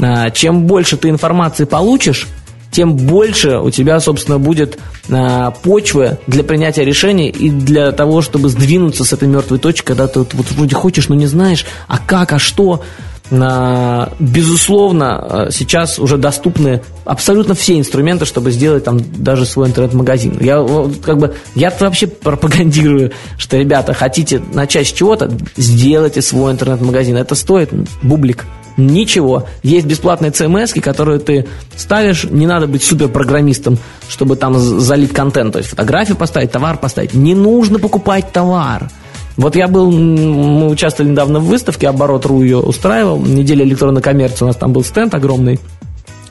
А, 0.00 0.30
чем 0.30 0.66
больше 0.66 0.96
ты 0.96 1.08
информации 1.08 1.64
получишь, 1.64 2.28
тем 2.72 2.96
больше 2.96 3.58
у 3.58 3.70
тебя, 3.70 4.00
собственно, 4.00 4.38
будет 4.38 4.78
э, 5.08 5.50
почвы 5.62 6.18
для 6.26 6.42
принятия 6.42 6.84
решений 6.84 7.28
и 7.28 7.50
для 7.50 7.92
того, 7.92 8.22
чтобы 8.22 8.48
сдвинуться 8.48 9.04
с 9.04 9.12
этой 9.12 9.28
мертвой 9.28 9.58
точки, 9.58 9.84
когда 9.84 10.08
ты 10.08 10.20
вот, 10.20 10.34
вот 10.34 10.50
вроде 10.52 10.74
хочешь, 10.74 11.08
но 11.08 11.14
не 11.14 11.26
знаешь, 11.26 11.66
а 11.86 11.98
как, 11.98 12.32
а 12.32 12.38
что. 12.38 12.82
Э, 13.30 14.06
безусловно, 14.18 15.48
сейчас 15.50 15.98
уже 15.98 16.16
доступны 16.16 16.82
абсолютно 17.04 17.54
все 17.54 17.78
инструменты, 17.78 18.24
чтобы 18.24 18.50
сделать 18.50 18.84
там 18.84 18.98
даже 19.22 19.44
свой 19.44 19.68
интернет-магазин. 19.68 20.38
Я 20.40 20.66
как 21.04 21.18
бы 21.18 21.34
я 21.54 21.70
вообще 21.78 22.06
пропагандирую, 22.06 23.12
что 23.36 23.58
ребята 23.58 23.92
хотите 23.92 24.42
начать 24.54 24.88
с 24.88 24.92
чего-то, 24.92 25.30
сделайте 25.58 26.22
свой 26.22 26.52
интернет-магазин. 26.52 27.18
Это 27.18 27.34
стоит 27.34 27.70
бублик. 28.02 28.46
Ничего. 28.76 29.46
Есть 29.62 29.86
бесплатные 29.86 30.30
CMS, 30.30 30.80
которые 30.80 31.18
ты 31.18 31.46
ставишь. 31.76 32.24
Не 32.24 32.46
надо 32.46 32.66
быть 32.66 32.82
суперпрограммистом, 32.82 33.78
чтобы 34.08 34.36
там 34.36 34.58
залить 34.58 35.12
контент. 35.12 35.52
То 35.52 35.58
есть 35.58 35.70
фотографию 35.70 36.16
поставить, 36.16 36.50
товар 36.52 36.78
поставить. 36.78 37.14
Не 37.14 37.34
нужно 37.34 37.78
покупать 37.78 38.32
товар. 38.32 38.90
Вот 39.36 39.56
я 39.56 39.66
был, 39.66 39.90
мы 39.90 40.68
участвовали 40.68 41.10
недавно 41.10 41.40
в 41.40 41.44
выставке, 41.44 41.88
оборот.ру 41.88 42.42
ее 42.42 42.58
устраивал, 42.58 43.18
неделя 43.18 43.64
электронной 43.64 44.02
коммерции, 44.02 44.44
у 44.44 44.48
нас 44.48 44.56
там 44.56 44.74
был 44.74 44.84
стенд 44.84 45.14
огромный, 45.14 45.58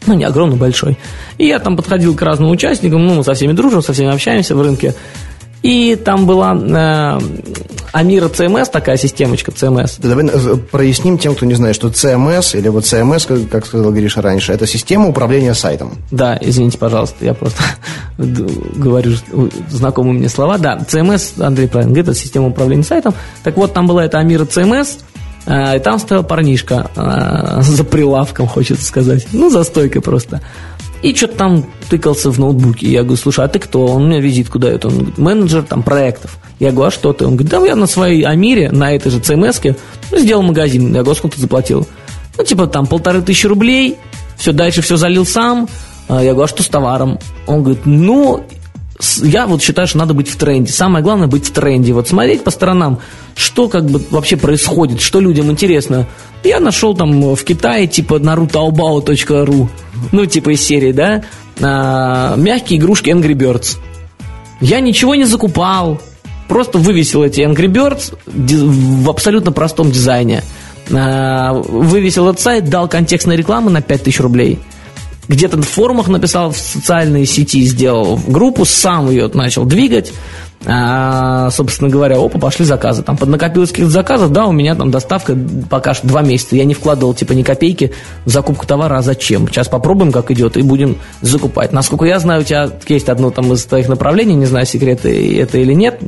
ну, 0.06 0.14
не 0.14 0.24
огромный, 0.24 0.58
большой. 0.58 0.98
И 1.38 1.48
я 1.48 1.60
там 1.60 1.76
подходил 1.76 2.16
к 2.16 2.22
разным 2.22 2.52
участникам, 2.52 3.06
ну, 3.06 3.16
мы 3.16 3.24
со 3.24 3.34
всеми 3.34 3.54
дружим, 3.54 3.82
со 3.82 3.94
всеми 3.94 4.14
общаемся 4.14 4.56
в 4.56 4.62
рынке. 4.62 4.94
И 5.64 5.96
там 5.96 6.26
была 6.26 6.56
э, 6.56 7.20
Амира 7.92 8.28
CMS, 8.28 8.70
такая 8.72 8.98
системочка 8.98 9.52
CMS. 9.52 9.96
Давай 10.00 10.26
э, 10.26 10.58
проясним 10.72 11.18
тем, 11.18 11.36
кто 11.36 11.46
не 11.46 11.56
знает, 11.56 11.76
что 11.76 11.90
CMS, 11.90 12.58
или 12.58 12.70
вот 12.70 12.86
CMS, 12.86 13.48
как, 13.48 13.66
сказал 13.66 13.92
Гриша 13.92 14.22
раньше, 14.22 14.54
это 14.54 14.66
система 14.66 15.10
управления 15.10 15.54
сайтом. 15.54 15.98
Да, 16.10 16.38
извините, 16.40 16.78
пожалуйста, 16.78 17.26
я 17.26 17.34
просто 17.34 17.62
говорю 18.18 19.14
знакомые 19.70 20.14
мне 20.14 20.30
слова. 20.30 20.58
Да, 20.58 20.78
CMS, 20.78 21.42
Андрей 21.44 21.68
правильно 21.68 21.94
говорит, 21.94 22.10
это 22.10 22.20
система 22.20 22.48
управления 22.48 22.84
сайтом. 22.84 23.14
Так 23.44 23.58
вот, 23.58 23.74
там 23.74 23.88
была 23.88 24.06
эта 24.06 24.20
Амира 24.20 24.46
CMS, 24.46 25.00
э, 25.46 25.78
и 25.78 25.80
там 25.80 26.00
стоял 26.00 26.24
парнишка 26.24 26.90
э, 26.96 27.62
за 27.62 27.84
прилавком, 27.84 28.48
хочется 28.48 28.86
сказать. 28.86 29.28
Ну, 29.34 29.50
за 29.50 29.64
стойкой 29.64 30.02
просто. 30.02 30.42
И 31.02 31.16
что-то 31.16 31.36
там 31.36 31.66
тыкался 31.90 32.30
в 32.30 32.40
ноутбуке. 32.40 32.88
Я 32.88 33.02
говорю, 33.02 33.18
слушай, 33.18 33.44
а 33.44 33.48
ты 33.48 33.60
кто? 33.60 33.86
Он 33.88 34.08
мне 34.08 34.22
визитку 34.22 34.60
дает. 34.60 34.86
Он 34.86 34.94
говорит, 34.94 35.18
менеджер 35.18 35.64
там 35.64 35.82
проектов. 35.82 36.38
Я 36.60 36.72
говорю, 36.72 36.90
а 36.90 36.92
что 36.92 37.12
ты? 37.12 37.26
Он 37.26 37.36
говорит, 37.36 37.52
да 37.52 37.66
я 37.66 37.76
на 37.76 37.88
своей 37.88 38.24
Амире, 38.24 38.72
на 38.72 38.94
этой 38.94 39.12
же 39.12 39.20
CMS 39.20 39.76
ну, 40.12 40.20
сделал 40.20 40.44
магазин. 40.44 40.88
Я 40.88 41.02
говорю, 41.02 41.12
«А 41.12 41.16
сколько 41.16 41.36
ты 41.36 41.42
заплатил? 41.42 41.88
Ну, 42.38 42.44
типа 42.44 42.68
там 42.68 42.86
полторы 42.86 43.22
тысячи 43.22 43.48
рублей. 43.48 43.98
Все, 44.38 44.52
дальше 44.52 44.82
все 44.82 44.96
залил 44.96 45.26
сам. 45.26 45.68
А 46.08 46.24
я 46.24 46.34
говорю, 46.34 46.46
а 46.46 46.48
что 46.48 46.62
с 46.62 46.68
товаром? 46.68 47.20
Он 47.48 47.64
говорит, 47.64 47.86
ну, 47.86 48.44
я 49.24 49.48
вот 49.48 49.62
считаю, 49.62 49.88
что 49.88 49.98
надо 49.98 50.14
быть 50.14 50.30
в 50.30 50.36
тренде. 50.36 50.72
Самое 50.72 51.04
главное 51.04 51.28
быть 51.28 51.48
в 51.48 51.52
тренде. 51.52 51.94
Вот 51.94 52.08
смотреть 52.08 52.44
по 52.44 52.52
сторонам, 52.52 53.00
что 53.36 53.68
как 53.68 53.86
бы 53.86 54.02
вообще 54.10 54.38
происходит, 54.38 55.02
что 55.02 55.20
людям 55.20 55.50
интересно. 55.52 56.08
Я 56.44 56.60
нашел 56.60 56.96
там 56.96 57.36
в 57.36 57.44
Китае 57.44 57.88
типа 57.88 58.16
narutoobao.ru, 58.16 59.68
ну 60.12 60.26
типа 60.26 60.52
из 60.52 60.62
серии, 60.62 60.92
да, 60.92 61.24
а, 61.62 62.36
мягкие 62.36 62.80
игрушки 62.80 63.10
Angry 63.10 63.34
Birds. 63.34 63.78
Я 64.60 64.80
ничего 64.80 65.16
не 65.16 65.26
закупал, 65.26 66.00
просто 66.48 66.78
вывесил 66.78 67.24
эти 67.24 67.42
Angry 67.42 67.68
Birds 67.68 68.16
в 68.26 69.10
абсолютно 69.10 69.52
простом 69.52 69.92
дизайне. 69.92 70.44
А, 70.92 71.54
вывесил 71.54 72.28
этот 72.28 72.42
сайт, 72.42 72.70
дал 72.70 72.88
контекстной 72.88 73.36
рекламы 73.36 73.72
на 73.72 73.82
5000 73.82 74.20
рублей– 74.20 74.60
где-то 75.28 75.58
в 75.58 75.64
форумах 75.64 76.08
написал, 76.08 76.52
в 76.52 76.58
социальной 76.58 77.26
сети 77.26 77.64
сделал 77.64 78.20
группу, 78.28 78.66
сам 78.66 79.10
ее 79.10 79.30
начал 79.34 79.66
двигать. 79.66 80.12
А, 80.66 81.50
собственно 81.50 81.90
говоря, 81.90 82.18
опа, 82.18 82.38
пошли 82.38 82.66
заказы. 82.66 83.02
Там 83.02 83.18
поднакопилось 83.18 83.72
каких-то 83.72 83.92
заказов, 83.92 84.32
да, 84.32 84.46
у 84.46 84.52
меня 84.52 84.76
там 84.76 84.92
доставка 84.92 85.36
пока 85.70 85.94
что 85.94 86.08
два 86.08 86.22
месяца. 86.22 86.56
Я 86.56 86.66
не 86.66 86.74
вкладывал 86.74 87.14
типа 87.14 87.34
ни 87.34 87.42
копейки 87.42 87.94
в 88.26 88.30
закупку 88.30 88.68
товара, 88.68 88.98
а 88.98 89.02
зачем? 89.02 89.48
Сейчас 89.48 89.68
попробуем, 89.68 90.12
как 90.12 90.30
идет, 90.30 90.58
и 90.58 90.62
будем 90.62 90.98
закупать. 91.22 91.72
Насколько 91.72 92.06
я 92.06 92.20
знаю, 92.20 92.42
у 92.42 92.44
тебя 92.44 92.70
есть 92.88 93.10
одно 93.10 93.32
там 93.32 93.52
из 93.54 93.66
твоих 93.66 93.88
направлений, 93.88 94.36
не 94.36 94.46
знаю, 94.46 94.66
секреты 94.66 95.40
это 95.40 95.58
или 95.58 95.74
нет, 95.74 96.00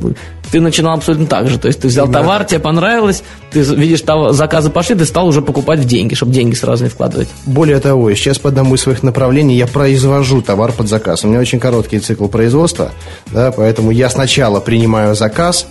ты 0.52 0.60
начинал 0.60 0.94
абсолютно 0.94 1.26
так 1.26 1.48
же. 1.48 1.58
То 1.58 1.66
есть 1.66 1.80
ты 1.80 1.88
взял 1.88 2.06
Именно. 2.06 2.20
товар, 2.20 2.44
тебе 2.44 2.60
понравилось, 2.60 3.24
ты 3.50 3.60
видишь, 3.60 4.02
того, 4.02 4.32
заказы 4.32 4.70
пошли, 4.70 4.94
ты 4.94 5.04
стал 5.04 5.26
уже 5.26 5.42
покупать 5.42 5.80
в 5.80 5.84
деньги, 5.84 6.14
чтобы 6.14 6.32
деньги 6.32 6.54
сразу 6.54 6.84
не 6.84 6.90
вкладывать. 6.90 7.28
Более 7.44 7.80
того, 7.80 8.14
сейчас 8.14 8.38
по 8.38 8.50
одному 8.50 8.76
из 8.76 8.82
своих 8.82 9.02
направлений 9.02 9.56
я 9.56 9.66
произвожу 9.66 10.42
товар 10.42 10.70
под 10.70 10.88
заказ. 10.88 11.24
У 11.24 11.28
меня 11.28 11.40
очень 11.40 11.58
короткий 11.58 11.98
цикл 11.98 12.28
производства, 12.28 12.92
да, 13.32 13.50
поэтому 13.50 13.90
я 13.90 14.08
сначала 14.08 14.43
принимаю 14.60 15.14
заказ, 15.14 15.66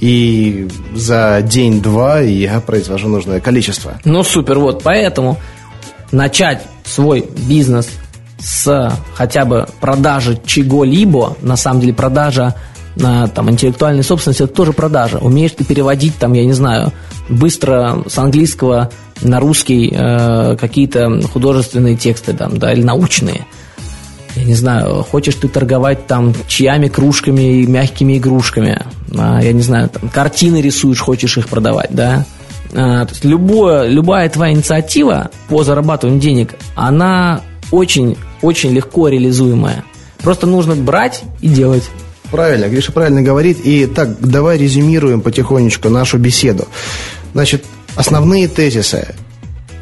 и 0.00 0.68
за 0.94 1.42
день-два 1.42 2.20
я 2.20 2.60
произвожу 2.60 3.08
нужное 3.08 3.40
количество. 3.40 3.98
Ну, 4.04 4.22
супер, 4.22 4.58
вот, 4.58 4.82
поэтому 4.82 5.38
начать 6.12 6.62
свой 6.84 7.26
бизнес 7.48 7.88
с 8.38 8.92
хотя 9.14 9.44
бы 9.44 9.66
продажи 9.80 10.40
чего-либо, 10.46 11.36
на 11.42 11.56
самом 11.56 11.80
деле 11.80 11.94
продажа 11.94 12.54
на 12.96 13.28
там, 13.28 13.50
интеллектуальной 13.50 14.02
собственности, 14.02 14.42
это 14.42 14.52
тоже 14.52 14.72
продажа. 14.72 15.18
Умеешь 15.18 15.52
ты 15.52 15.64
переводить, 15.64 16.16
там, 16.16 16.32
я 16.32 16.44
не 16.44 16.52
знаю, 16.52 16.92
быстро 17.28 18.02
с 18.08 18.18
английского 18.18 18.90
на 19.20 19.40
русский 19.40 19.92
э, 19.92 20.56
какие-то 20.56 21.20
художественные 21.32 21.96
тексты 21.96 22.32
там, 22.32 22.58
да, 22.58 22.72
или 22.72 22.82
научные. 22.82 23.46
Я 24.38 24.44
не 24.44 24.54
знаю, 24.54 25.02
хочешь 25.02 25.34
ты 25.34 25.48
торговать 25.48 26.06
там 26.06 26.32
чаями, 26.46 26.86
кружками 26.86 27.62
и 27.62 27.66
мягкими 27.66 28.18
игрушками. 28.18 28.86
А, 29.16 29.40
я 29.42 29.52
не 29.52 29.62
знаю, 29.62 29.88
там, 29.88 30.08
картины 30.08 30.60
рисуешь, 30.60 31.00
хочешь 31.00 31.36
их 31.38 31.48
продавать, 31.48 31.90
да. 31.90 32.24
А, 32.72 33.04
то 33.04 33.10
есть 33.10 33.24
любое, 33.24 33.88
любая 33.88 34.28
твоя 34.28 34.52
инициатива 34.52 35.30
по 35.48 35.64
зарабатыванию 35.64 36.20
денег, 36.20 36.54
она 36.76 37.40
очень-очень 37.72 38.70
легко 38.70 39.08
реализуемая. 39.08 39.82
Просто 40.22 40.46
нужно 40.46 40.76
брать 40.76 41.24
и 41.40 41.48
делать. 41.48 41.90
Правильно, 42.30 42.68
Гриша 42.68 42.92
правильно 42.92 43.22
говорит. 43.22 43.58
И 43.64 43.86
так, 43.86 44.20
давай 44.20 44.56
резюмируем 44.56 45.20
потихонечку 45.20 45.88
нашу 45.88 46.18
беседу. 46.18 46.68
Значит, 47.32 47.64
основные 47.96 48.46
тезисы. 48.46 49.16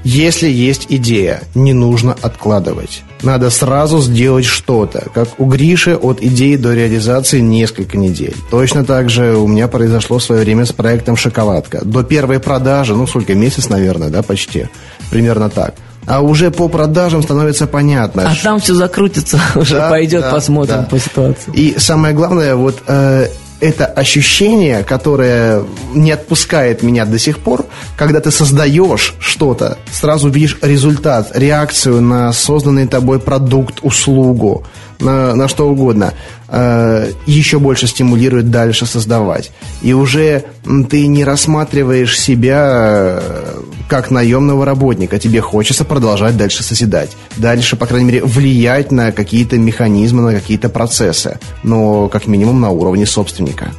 Если 0.08 0.48
есть 0.48 0.86
идея, 0.88 1.42
не 1.56 1.72
нужно 1.72 2.16
откладывать. 2.22 3.02
Надо 3.22 3.50
сразу 3.50 4.00
сделать 4.00 4.44
что-то. 4.44 5.08
Как 5.12 5.28
у 5.40 5.46
Гриши 5.46 5.96
от 5.96 6.22
идеи 6.22 6.54
до 6.54 6.74
реализации 6.74 7.40
несколько 7.40 7.98
недель. 7.98 8.36
Точно 8.48 8.84
так 8.84 9.10
же 9.10 9.36
у 9.36 9.48
меня 9.48 9.66
произошло 9.66 10.18
в 10.18 10.22
свое 10.22 10.42
время 10.42 10.64
с 10.64 10.72
проектом 10.72 11.16
«Шоколадка». 11.16 11.84
До 11.84 12.04
первой 12.04 12.38
продажи, 12.38 12.94
ну 12.94 13.08
сколько, 13.08 13.34
месяц, 13.34 13.68
наверное, 13.68 14.08
да, 14.08 14.22
почти. 14.22 14.68
Примерно 15.10 15.50
так 15.50 15.74
а 16.06 16.20
уже 16.20 16.52
по 16.52 16.68
продажам 16.68 17.20
становится 17.24 17.66
понятно. 17.66 18.28
А 18.28 18.32
что... 18.32 18.44
там 18.44 18.60
все 18.60 18.74
закрутится, 18.74 19.40
уже 19.56 19.74
да, 19.74 19.90
пойдет, 19.90 20.20
да, 20.20 20.30
посмотрим 20.30 20.76
да. 20.76 20.82
по 20.84 21.00
ситуации. 21.00 21.52
И 21.52 21.80
самое 21.80 22.14
главное, 22.14 22.54
вот 22.54 22.80
э, 22.86 23.26
это 23.60 23.86
ощущение, 23.86 24.84
которое 24.84 25.64
не 25.94 26.10
отпускает 26.10 26.82
меня 26.82 27.04
до 27.04 27.18
сих 27.18 27.38
пор, 27.38 27.66
когда 27.96 28.20
ты 28.20 28.30
создаешь 28.30 29.14
что-то, 29.18 29.78
сразу 29.92 30.28
видишь 30.28 30.58
результат, 30.62 31.30
реакцию 31.34 32.02
на 32.02 32.32
созданный 32.32 32.86
тобой 32.86 33.18
продукт, 33.18 33.78
услугу, 33.82 34.64
на, 34.98 35.34
на 35.34 35.48
что 35.48 35.68
угодно, 35.68 36.14
э, 36.48 37.12
еще 37.26 37.58
больше 37.58 37.86
стимулирует 37.86 38.50
дальше 38.50 38.86
создавать. 38.86 39.50
И 39.82 39.92
уже 39.92 40.44
ты 40.90 41.06
не 41.06 41.24
рассматриваешь 41.24 42.18
себя 42.18 43.20
э, 43.20 43.60
как 43.88 44.10
наемного 44.10 44.64
работника. 44.64 45.18
Тебе 45.18 45.40
хочется 45.40 45.84
продолжать 45.84 46.36
дальше 46.36 46.62
созидать. 46.62 47.10
Дальше, 47.36 47.76
по 47.76 47.86
крайней 47.86 48.06
мере, 48.06 48.24
влиять 48.24 48.92
на 48.92 49.12
какие-то 49.12 49.58
механизмы, 49.58 50.22
на 50.22 50.32
какие-то 50.32 50.68
процессы. 50.68 51.38
Но, 51.62 52.08
как 52.08 52.26
минимум, 52.26 52.60
на 52.60 52.70
уровне 52.70 53.06
собственника. 53.06 53.72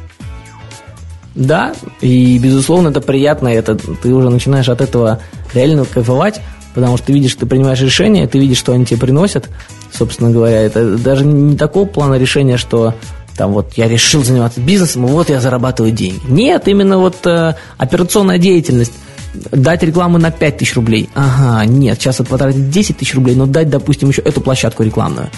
Да, 1.34 1.72
и, 2.00 2.36
безусловно, 2.38 2.88
это 2.88 3.00
приятно. 3.00 3.48
Это, 3.48 3.76
ты 3.76 4.12
уже 4.12 4.28
начинаешь 4.28 4.68
от 4.68 4.80
этого 4.80 5.20
реально 5.54 5.84
кайфовать, 5.84 6.40
потому 6.74 6.96
что 6.96 7.06
ты 7.06 7.12
видишь, 7.12 7.34
ты 7.34 7.46
принимаешь 7.46 7.80
решения, 7.80 8.26
ты 8.26 8.38
видишь, 8.38 8.58
что 8.58 8.72
они 8.72 8.84
тебе 8.84 9.00
приносят, 9.00 9.48
собственно 9.92 10.30
говоря. 10.30 10.60
Это 10.60 10.96
даже 10.96 11.24
не 11.24 11.56
такого 11.56 11.86
плана 11.86 12.14
решения, 12.14 12.56
что 12.56 12.94
там 13.36 13.52
вот 13.52 13.74
я 13.74 13.88
решил 13.88 14.24
заниматься 14.24 14.60
бизнесом, 14.60 15.06
вот 15.06 15.30
я 15.30 15.40
зарабатываю 15.40 15.92
деньги. 15.92 16.20
Нет, 16.28 16.66
именно 16.66 16.98
вот 16.98 17.24
э, 17.24 17.54
операционная 17.76 18.38
деятельность 18.38 18.92
дать 19.34 19.82
рекламу 19.82 20.18
на 20.18 20.30
5 20.30 20.58
тысяч 20.58 20.74
рублей. 20.74 21.08
Ага, 21.14 21.64
нет, 21.66 22.00
сейчас 22.00 22.16
это 22.20 22.28
потратить 22.28 22.70
10 22.70 22.98
тысяч 22.98 23.14
рублей, 23.14 23.36
но 23.36 23.46
дать, 23.46 23.70
допустим, 23.70 24.08
еще 24.08 24.22
эту 24.22 24.40
площадку 24.40 24.82
рекламную. 24.82 25.30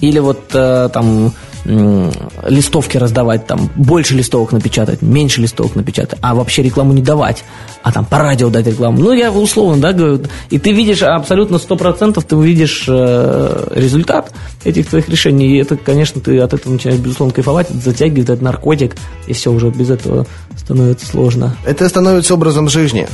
Или 0.00 0.18
вот 0.18 0.50
э, 0.54 0.88
там 0.92 1.32
листовки 1.64 2.96
раздавать, 2.96 3.46
там 3.46 3.70
больше 3.76 4.14
листовок 4.14 4.52
напечатать, 4.52 5.02
меньше 5.02 5.40
листовок 5.40 5.76
напечатать, 5.76 6.18
а 6.20 6.34
вообще 6.34 6.62
рекламу 6.62 6.92
не 6.92 7.02
давать, 7.02 7.44
а 7.82 7.92
там 7.92 8.04
по 8.04 8.18
радио 8.18 8.50
дать 8.50 8.66
рекламу. 8.66 9.00
Ну, 9.00 9.12
я 9.12 9.30
условно, 9.30 9.80
да, 9.80 9.92
говорю, 9.92 10.22
и 10.50 10.58
ты 10.58 10.72
видишь 10.72 11.02
абсолютно 11.02 11.56
100% 11.56 12.22
ты 12.26 12.36
увидишь 12.36 12.84
э, 12.88 13.68
результат 13.74 14.32
этих 14.64 14.88
твоих 14.88 15.08
решений, 15.08 15.56
и 15.56 15.58
это, 15.58 15.76
конечно, 15.76 16.20
ты 16.20 16.38
от 16.38 16.52
этого 16.52 16.72
начинаешь, 16.72 17.00
безусловно, 17.00 17.34
кайфовать, 17.34 17.68
затягивает, 17.70 18.30
это 18.30 18.42
наркотик, 18.42 18.96
и 19.26 19.32
все, 19.32 19.52
уже 19.52 19.70
без 19.70 19.90
этого 19.90 20.26
становится 20.56 21.06
сложно. 21.06 21.56
Это 21.64 21.88
становится 21.88 22.34
образом 22.34 22.68
жизни. 22.68 23.06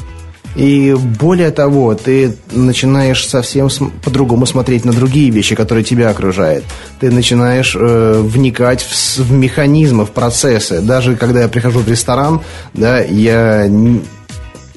И 0.59 0.93
более 0.95 1.53
того, 1.53 1.95
ты 1.95 2.37
начинаешь 2.51 3.25
совсем 3.27 3.71
по-другому 4.05 4.45
смотреть 4.45 4.85
на 4.85 4.93
другие 4.93 5.31
вещи, 5.31 5.55
которые 5.55 5.85
тебя 5.85 6.11
окружают. 6.11 6.65
Ты 6.99 7.13
начинаешь 7.13 7.77
э, 7.79 8.21
вникать 8.21 8.83
в, 8.83 9.19
в 9.19 9.31
механизмы, 9.31 10.05
в 10.05 10.11
процессы. 10.11 10.81
Даже 10.81 11.15
когда 11.15 11.43
я 11.43 11.49
прихожу 11.49 11.79
в 11.79 11.89
ресторан, 11.89 12.41
да, 12.75 12.99
я 12.99 13.71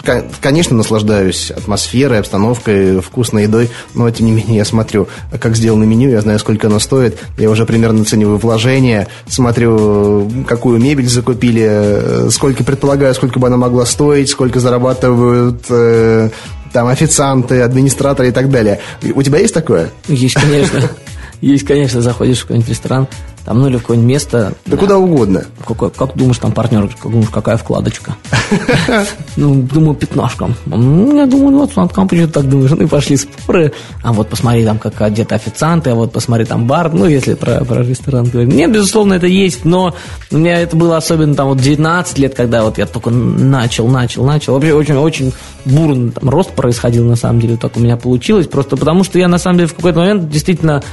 конечно, 0.03 0.75
наслаждаюсь 0.75 1.51
атмосферой, 1.51 2.19
обстановкой, 2.19 3.01
вкусной 3.01 3.43
едой, 3.43 3.69
но, 3.93 4.09
тем 4.11 4.27
не 4.27 4.31
менее, 4.31 4.57
я 4.57 4.65
смотрю, 4.65 5.07
как 5.39 5.55
сделано 5.55 5.83
меню, 5.83 6.09
я 6.09 6.21
знаю, 6.21 6.39
сколько 6.39 6.67
оно 6.67 6.79
стоит, 6.79 7.17
я 7.37 7.49
уже 7.49 7.65
примерно 7.65 8.01
оцениваю 8.01 8.37
вложения, 8.37 9.07
смотрю, 9.27 10.29
какую 10.47 10.79
мебель 10.79 11.07
закупили, 11.07 12.29
сколько, 12.29 12.63
предполагаю, 12.63 13.13
сколько 13.13 13.39
бы 13.39 13.47
она 13.47 13.57
могла 13.57 13.85
стоить, 13.85 14.29
сколько 14.29 14.59
зарабатывают 14.59 15.65
э, 15.69 16.29
там 16.73 16.87
официанты, 16.87 17.61
администраторы 17.61 18.29
и 18.29 18.31
так 18.31 18.49
далее. 18.49 18.79
У 19.13 19.21
тебя 19.21 19.39
есть 19.39 19.53
такое? 19.53 19.91
Есть, 20.07 20.35
конечно. 20.35 20.81
Есть, 21.41 21.65
конечно, 21.65 22.01
заходишь 22.01 22.37
в 22.37 22.41
какой-нибудь 22.43 22.69
ресторан, 22.69 23.07
там, 23.45 23.59
ну 23.59 23.67
или 23.67 23.77
в 23.77 23.81
какое-нибудь 23.81 24.09
место. 24.09 24.53
Да, 24.65 24.71
да 24.71 24.77
куда 24.77 24.97
угодно. 24.97 25.45
Какой, 25.65 25.89
как 25.89 26.15
думаешь, 26.15 26.37
там 26.37 26.51
партнер, 26.51 26.87
как 26.87 27.11
думаешь, 27.11 27.29
какая 27.29 27.57
вкладочка? 27.57 28.15
Ну, 29.37 29.61
думаю, 29.61 29.95
пятнашка. 29.95 30.49
Ну, 30.65 31.15
я 31.15 31.25
думаю, 31.25 31.57
вот, 31.57 31.71
Сладкам 31.71 32.07
почему 32.07 32.27
так 32.27 32.49
думаешь? 32.49 32.71
Ну, 32.71 32.83
и 32.83 32.85
пошли 32.85 33.15
споры. 33.15 33.71
А 34.03 34.11
вот 34.11 34.27
посмотри, 34.27 34.65
там, 34.65 34.77
как 34.77 34.99
одеты 35.01 35.35
официанты, 35.35 35.91
а 35.91 35.95
вот 35.95 36.11
посмотри, 36.11 36.45
там 36.45 36.67
бар. 36.67 36.91
Ну, 36.93 37.05
если 37.05 37.33
про, 37.35 37.63
про 37.63 37.81
ресторан 37.81 38.25
говорить. 38.25 38.53
Нет, 38.53 38.71
безусловно, 38.71 39.13
это 39.13 39.27
есть, 39.27 39.63
но 39.63 39.95
у 40.31 40.37
меня 40.37 40.59
это 40.59 40.75
было 40.75 40.97
особенно 40.97 41.33
там 41.33 41.47
вот 41.47 41.59
19 41.59 42.17
лет, 42.19 42.35
когда 42.35 42.63
вот 42.63 42.77
я 42.77 42.85
только 42.85 43.09
начал, 43.09 43.87
начал, 43.87 44.25
начал. 44.25 44.53
Вообще 44.53 44.73
очень, 44.73 44.95
очень 44.95 45.33
бурный 45.65 46.11
там, 46.11 46.29
рост 46.29 46.51
происходил, 46.51 47.05
на 47.05 47.15
самом 47.15 47.39
деле, 47.39 47.57
так 47.57 47.77
у 47.77 47.79
меня 47.79 47.95
получилось. 47.97 48.47
Просто 48.47 48.75
потому, 48.75 49.03
что 49.03 49.17
я, 49.17 49.27
на 49.27 49.37
самом 49.37 49.59
деле, 49.59 49.69
в 49.69 49.75
какой-то 49.75 49.99
момент 49.99 50.29
действительно 50.29 50.83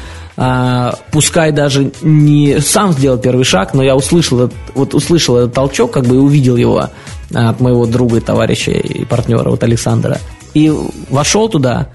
а, 0.41 0.95
пускай 1.11 1.51
даже 1.51 1.91
не 2.01 2.61
сам 2.61 2.93
сделал 2.93 3.19
первый 3.19 3.45
шаг, 3.45 3.75
но 3.75 3.83
я 3.83 3.97
услышал, 3.97 4.49
вот 4.75 4.95
услышал 4.95 5.37
этот 5.37 5.53
толчок, 5.53 5.91
как 5.91 6.05
бы 6.05 6.15
и 6.15 6.19
увидел 6.19 6.55
его 6.55 6.91
а, 7.35 7.49
от 7.51 7.59
моего 7.59 7.87
друга, 7.87 8.21
товарища 8.21 8.71
и 8.71 9.05
партнера, 9.05 9.51
вот 9.51 9.65
Александра. 9.65 10.19
И 10.55 10.73
вошел 11.11 11.49
туда, 11.49 11.89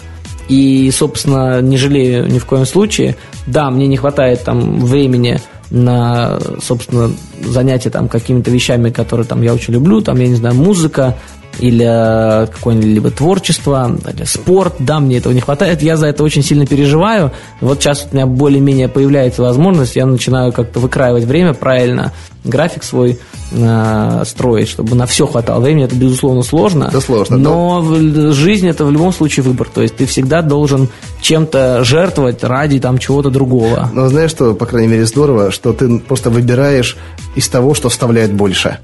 и, 0.49 0.91
собственно, 0.91 1.61
не 1.61 1.77
жалею 1.77 2.29
ни 2.29 2.37
в 2.37 2.45
коем 2.45 2.65
случае. 2.65 3.15
Да, 3.47 3.71
мне 3.71 3.87
не 3.87 3.95
хватает 3.95 4.43
там 4.43 4.83
времени 4.85 5.39
на, 5.69 6.37
собственно, 6.61 7.11
занятия 7.45 7.91
там 7.91 8.09
какими-то 8.09 8.51
вещами, 8.51 8.89
которые 8.89 9.25
там 9.25 9.41
я 9.41 9.53
очень 9.53 9.73
люблю, 9.73 10.01
там, 10.01 10.19
я 10.19 10.27
не 10.27 10.35
знаю, 10.35 10.55
музыка, 10.55 11.15
или 11.59 11.85
э, 11.85 12.47
какое-либо 12.47 13.11
творчество, 13.11 13.95
или 14.13 14.23
спорт, 14.25 14.75
да, 14.79 14.99
мне 14.99 15.17
этого 15.17 15.33
не 15.33 15.41
хватает, 15.41 15.81
я 15.81 15.97
за 15.97 16.07
это 16.07 16.23
очень 16.23 16.43
сильно 16.43 16.65
переживаю. 16.65 17.31
Вот 17.61 17.81
сейчас 17.81 18.07
у 18.11 18.15
меня 18.15 18.25
более-менее 18.25 18.87
появляется 18.87 19.41
возможность, 19.41 19.95
я 19.95 20.05
начинаю 20.05 20.51
как-то 20.51 20.79
выкраивать 20.79 21.23
время 21.25 21.53
правильно, 21.53 22.11
график 22.43 22.83
свой 22.83 23.19
э, 23.51 24.23
строить, 24.25 24.67
чтобы 24.67 24.95
на 24.95 25.05
все 25.05 25.25
хватало 25.27 25.61
времени. 25.61 25.85
Это, 25.85 25.95
безусловно, 25.95 26.43
сложно. 26.43 26.85
Это 26.85 27.01
сложно, 27.01 27.37
Но 27.37 27.81
да. 27.81 28.31
жизнь 28.31 28.67
это 28.67 28.85
в 28.85 28.91
любом 28.91 29.13
случае 29.13 29.43
выбор. 29.43 29.67
То 29.73 29.81
есть 29.81 29.95
ты 29.95 30.05
всегда 30.05 30.41
должен 30.41 30.89
чем-то 31.21 31.83
жертвовать 31.83 32.43
ради 32.43 32.79
там 32.79 32.97
чего-то 32.97 33.29
другого. 33.29 33.89
Но 33.93 34.09
знаешь 34.09 34.31
что, 34.31 34.53
по 34.53 34.65
крайней 34.65 34.89
мере, 34.89 35.05
здорово, 35.05 35.51
что 35.51 35.73
ты 35.73 35.99
просто 35.99 36.29
выбираешь 36.29 36.97
из 37.35 37.47
того, 37.47 37.73
что 37.73 37.89
вставляет 37.89 38.33
больше. 38.33 38.79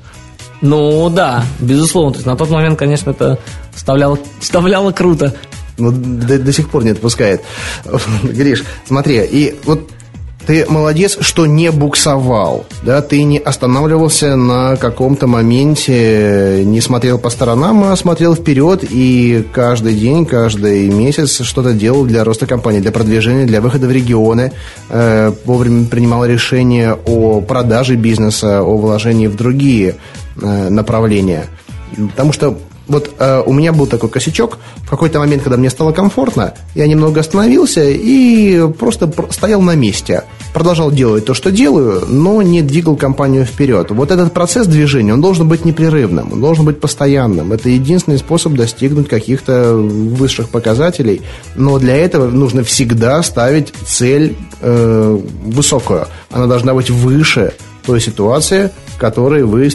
Ну 0.61 1.09
да, 1.09 1.43
безусловно. 1.59 2.11
То 2.11 2.17
есть 2.17 2.27
на 2.27 2.35
тот 2.35 2.49
момент, 2.49 2.77
конечно, 2.77 3.11
это 3.11 3.39
вставляло, 3.73 4.17
вставляло 4.39 4.91
круто. 4.91 5.33
Ну, 5.77 5.91
до, 5.91 6.37
до 6.39 6.51
сих 6.51 6.69
пор 6.69 6.83
не 6.83 6.91
отпускает. 6.91 7.41
Гриш, 8.23 8.63
смотри, 8.85 9.23
и 9.23 9.55
вот 9.65 9.89
ты 10.49 10.65
молодец, 10.67 11.19
что 11.21 11.45
не 11.45 11.69
буксовал, 11.69 12.65
да, 12.81 13.03
ты 13.03 13.21
не 13.21 13.37
останавливался 13.37 14.35
на 14.35 14.77
каком-то 14.77 15.27
моменте, 15.27 16.63
не 16.65 16.81
смотрел 16.81 17.19
по 17.19 17.29
сторонам, 17.29 17.83
а 17.83 17.95
смотрел 17.95 18.33
вперед 18.33 18.83
и 18.89 19.45
каждый 19.53 19.93
день, 19.93 20.25
каждый 20.25 20.89
месяц 20.89 21.43
что-то 21.43 21.73
делал 21.73 22.03
для 22.03 22.23
роста 22.23 22.47
компании, 22.47 22.79
для 22.79 22.91
продвижения, 22.91 23.45
для 23.45 23.61
выхода 23.61 23.85
в 23.85 23.91
регионы, 23.91 24.51
э, 24.89 25.31
вовремя 25.45 25.85
принимал 25.85 26.25
решение 26.25 26.97
о 27.05 27.41
продаже 27.41 27.93
бизнеса, 27.93 28.61
о 28.61 28.75
вложении 28.75 29.27
в 29.27 29.35
другие 29.35 29.97
э, 30.41 30.69
направления. 30.69 31.45
Потому 31.95 32.33
что 32.33 32.57
Вот 32.89 33.11
э, 33.19 33.43
у 33.45 33.53
меня 33.53 33.71
был 33.71 33.85
такой 33.85 34.09
косячок. 34.09 34.57
В 34.77 34.89
какой-то 34.89 35.19
момент, 35.19 35.43
когда 35.43 35.57
мне 35.57 35.69
стало 35.69 35.91
комфортно, 35.91 36.53
я 36.73 36.87
немного 36.87 37.19
остановился 37.19 37.83
и 37.83 38.67
просто 38.73 39.11
стоял 39.29 39.61
на 39.61 39.75
месте. 39.75 40.23
Продолжал 40.53 40.91
делать 40.91 41.25
то, 41.25 41.35
что 41.35 41.51
делаю, 41.51 42.05
но 42.07 42.41
не 42.41 42.63
двигал 42.63 42.95
компанию 42.95 43.45
вперед. 43.45 43.91
Вот 43.91 44.09
этот 44.09 44.33
процесс 44.33 44.65
движения, 44.65 45.13
он 45.13 45.21
должен 45.21 45.47
быть 45.47 45.65
непрерывным, 45.65 46.33
он 46.33 46.41
должен 46.41 46.65
быть 46.65 46.79
постоянным. 46.79 47.53
Это 47.53 47.69
единственный 47.69 48.17
способ 48.17 48.53
достигнуть 48.53 49.07
каких-то 49.07 49.75
высших 49.75 50.49
показателей. 50.49 51.21
Но 51.55 51.77
для 51.77 51.95
этого 51.95 52.31
нужно 52.31 52.63
всегда 52.63 53.21
ставить 53.21 53.71
цель 53.85 54.35
э, 54.61 55.19
высокую. 55.45 56.07
Она 56.31 56.47
должна 56.47 56.73
быть 56.73 56.89
выше 56.89 57.53
той 57.85 58.01
ситуации, 58.01 58.71
в 58.95 58.97
которой 58.97 59.43
вы 59.43 59.69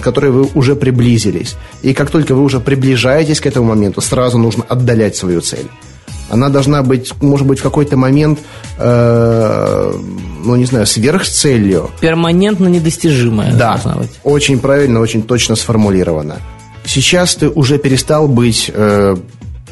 к 0.00 0.02
которой 0.02 0.30
вы 0.30 0.48
уже 0.54 0.74
приблизились. 0.74 1.56
И 1.82 1.94
как 1.94 2.10
только 2.10 2.34
вы 2.34 2.42
уже 2.42 2.60
приближаетесь 2.60 3.40
к 3.40 3.46
этому 3.46 3.66
моменту, 3.66 4.00
сразу 4.00 4.38
нужно 4.38 4.64
отдалять 4.68 5.16
свою 5.16 5.40
цель. 5.40 5.66
Она 6.30 6.48
должна 6.48 6.82
быть, 6.82 7.12
может 7.20 7.46
быть, 7.46 7.58
в 7.58 7.62
какой-то 7.62 7.96
момент, 7.96 8.38
э, 8.78 9.92
ну, 10.44 10.56
не 10.56 10.64
знаю, 10.64 10.86
сверхцелью. 10.86 11.90
Перманентно 12.00 12.68
недостижимая. 12.68 13.52
Да, 13.54 13.80
очень 14.22 14.60
правильно, 14.60 15.00
очень 15.00 15.22
точно 15.22 15.56
сформулировано. 15.56 16.36
Сейчас 16.84 17.34
ты 17.34 17.48
уже 17.48 17.78
перестал 17.78 18.28
быть 18.28 18.70
э, 18.72 19.16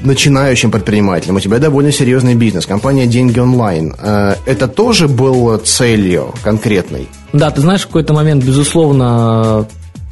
начинающим 0.01 0.71
предпринимателем, 0.71 1.37
у 1.37 1.41
тебя 1.41 1.59
довольно 1.59 1.93
серьезный 1.93 2.35
бизнес, 2.35 2.67
компания 2.67 3.07
«Деньги 3.07 3.39
онлайн». 3.39 3.95
Э, 4.01 4.35
это 4.47 4.69
тоже 4.69 5.09
было 5.09 5.59
целью 5.59 6.35
конкретной? 6.43 7.09
Да, 7.33 7.51
ты 7.51 7.61
знаешь, 7.61 7.83
в 7.83 7.87
какой-то 7.87 8.15
момент, 8.15 8.45
безусловно, 8.45 9.67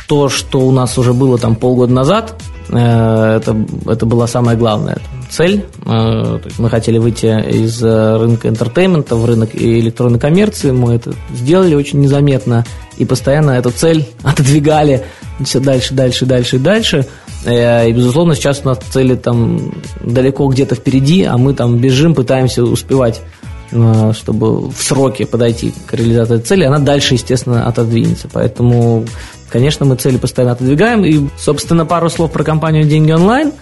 то, 0.06 0.28
что 0.28 0.60
у 0.60 0.70
нас 0.70 0.98
уже 0.98 1.12
было 1.12 1.38
там 1.38 1.56
полгода 1.56 1.92
назад, 1.92 2.40
э, 2.68 3.36
это, 3.36 3.56
это 3.86 4.06
была 4.06 4.26
самая 4.26 4.56
главная 4.56 4.98
цель. 5.30 5.64
Э, 5.84 6.38
мы 6.58 6.70
хотели 6.70 6.98
выйти 6.98 7.26
из 7.26 7.82
э, 7.82 8.16
рынка 8.16 8.48
entertainment 8.48 9.11
а 9.11 9.16
в 9.16 9.24
рынок 9.24 9.50
электронной 9.54 10.20
коммерции. 10.20 10.70
Мы 10.70 10.94
это 10.94 11.12
сделали 11.34 11.74
очень 11.74 12.00
незаметно 12.00 12.64
и 12.98 13.04
постоянно 13.04 13.52
эту 13.52 13.70
цель 13.70 14.06
отодвигали 14.22 15.04
все 15.44 15.60
дальше, 15.60 15.92
дальше, 15.94 16.24
дальше 16.24 16.58
дальше. 16.58 17.06
И, 17.44 17.92
безусловно, 17.92 18.34
сейчас 18.34 18.62
у 18.64 18.68
нас 18.68 18.78
цели 18.90 19.14
там 19.14 19.72
далеко 20.00 20.48
где-то 20.48 20.74
впереди, 20.74 21.22
а 21.22 21.36
мы 21.36 21.54
там 21.54 21.76
бежим, 21.76 22.12
пытаемся 22.12 22.64
успевать 22.64 23.22
чтобы 23.68 24.70
в 24.70 24.76
сроке 24.78 25.26
подойти 25.26 25.74
к 25.86 25.94
реализации 25.94 26.38
цели, 26.38 26.64
она 26.64 26.78
дальше, 26.78 27.14
естественно, 27.14 27.66
отодвинется. 27.66 28.28
Поэтому 28.32 29.04
Конечно, 29.50 29.86
мы 29.86 29.96
цели 29.96 30.16
постоянно 30.16 30.52
отодвигаем. 30.52 31.04
И, 31.04 31.28
собственно, 31.38 31.86
пару 31.86 32.10
слов 32.10 32.32
про 32.32 32.44
компанию 32.44 32.84
«Деньги 32.84 33.12
онлайн». 33.12 33.52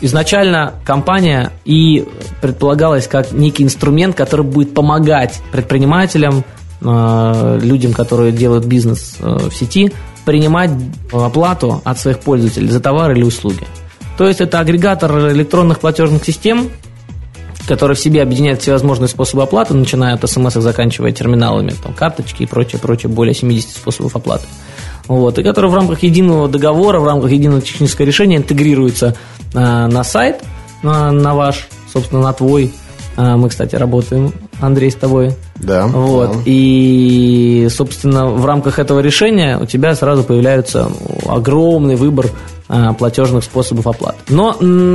Изначально 0.00 0.74
компания 0.84 1.52
и 1.64 2.06
предполагалась 2.40 3.06
как 3.06 3.32
некий 3.32 3.62
инструмент, 3.62 4.16
который 4.16 4.44
будет 4.44 4.74
помогать 4.74 5.40
предпринимателям, 5.52 6.44
э, 6.80 7.58
людям, 7.62 7.92
которые 7.92 8.32
делают 8.32 8.64
бизнес 8.64 9.16
э, 9.20 9.48
в 9.48 9.54
сети, 9.54 9.92
принимать 10.24 10.70
оплату 11.12 11.82
от 11.84 11.98
своих 11.98 12.18
пользователей 12.20 12.68
за 12.68 12.80
товары 12.80 13.14
или 13.14 13.22
услуги. 13.22 13.64
То 14.18 14.26
есть 14.26 14.40
это 14.40 14.58
агрегатор 14.58 15.32
электронных 15.32 15.78
платежных 15.78 16.24
систем, 16.24 16.70
который 17.66 17.96
в 17.96 18.00
себе 18.00 18.22
объединяет 18.22 18.62
всевозможные 18.62 19.08
способы 19.08 19.42
оплаты, 19.42 19.74
начиная 19.74 20.14
от 20.14 20.28
смс, 20.28 20.54
заканчивая 20.54 21.12
терминалами, 21.12 21.70
там, 21.70 21.94
карточки 21.94 22.42
и 22.42 22.46
прочее, 22.46 22.80
прочее, 22.80 23.10
более 23.10 23.34
70 23.34 23.70
способов 23.70 24.16
оплаты 24.16 24.46
вот, 25.08 25.38
и 25.38 25.42
который 25.42 25.70
в 25.70 25.74
рамках 25.74 26.02
единого 26.02 26.48
договора, 26.48 27.00
в 27.00 27.04
рамках 27.04 27.30
единого 27.30 27.60
технического 27.60 28.06
решения 28.06 28.36
интегрируется 28.36 29.16
э, 29.54 29.58
на 29.58 30.04
сайт, 30.04 30.42
на, 30.82 31.10
на 31.12 31.34
ваш, 31.34 31.68
собственно, 31.92 32.22
на 32.22 32.32
твой. 32.32 32.72
Э, 33.16 33.36
мы, 33.36 33.48
кстати, 33.48 33.76
работаем, 33.76 34.32
Андрей, 34.60 34.90
с 34.90 34.94
тобой. 34.94 35.32
Да. 35.56 35.86
Вот, 35.86 36.32
да. 36.32 36.38
и, 36.44 37.68
собственно, 37.70 38.26
в 38.26 38.44
рамках 38.44 38.78
этого 38.78 39.00
решения 39.00 39.58
у 39.58 39.66
тебя 39.66 39.94
сразу 39.94 40.24
появляется 40.24 40.90
огромный 41.26 41.96
выбор 41.96 42.26
э, 42.68 42.88
платежных 42.98 43.44
способов 43.44 43.86
оплаты. 43.86 44.18
Но 44.28 44.54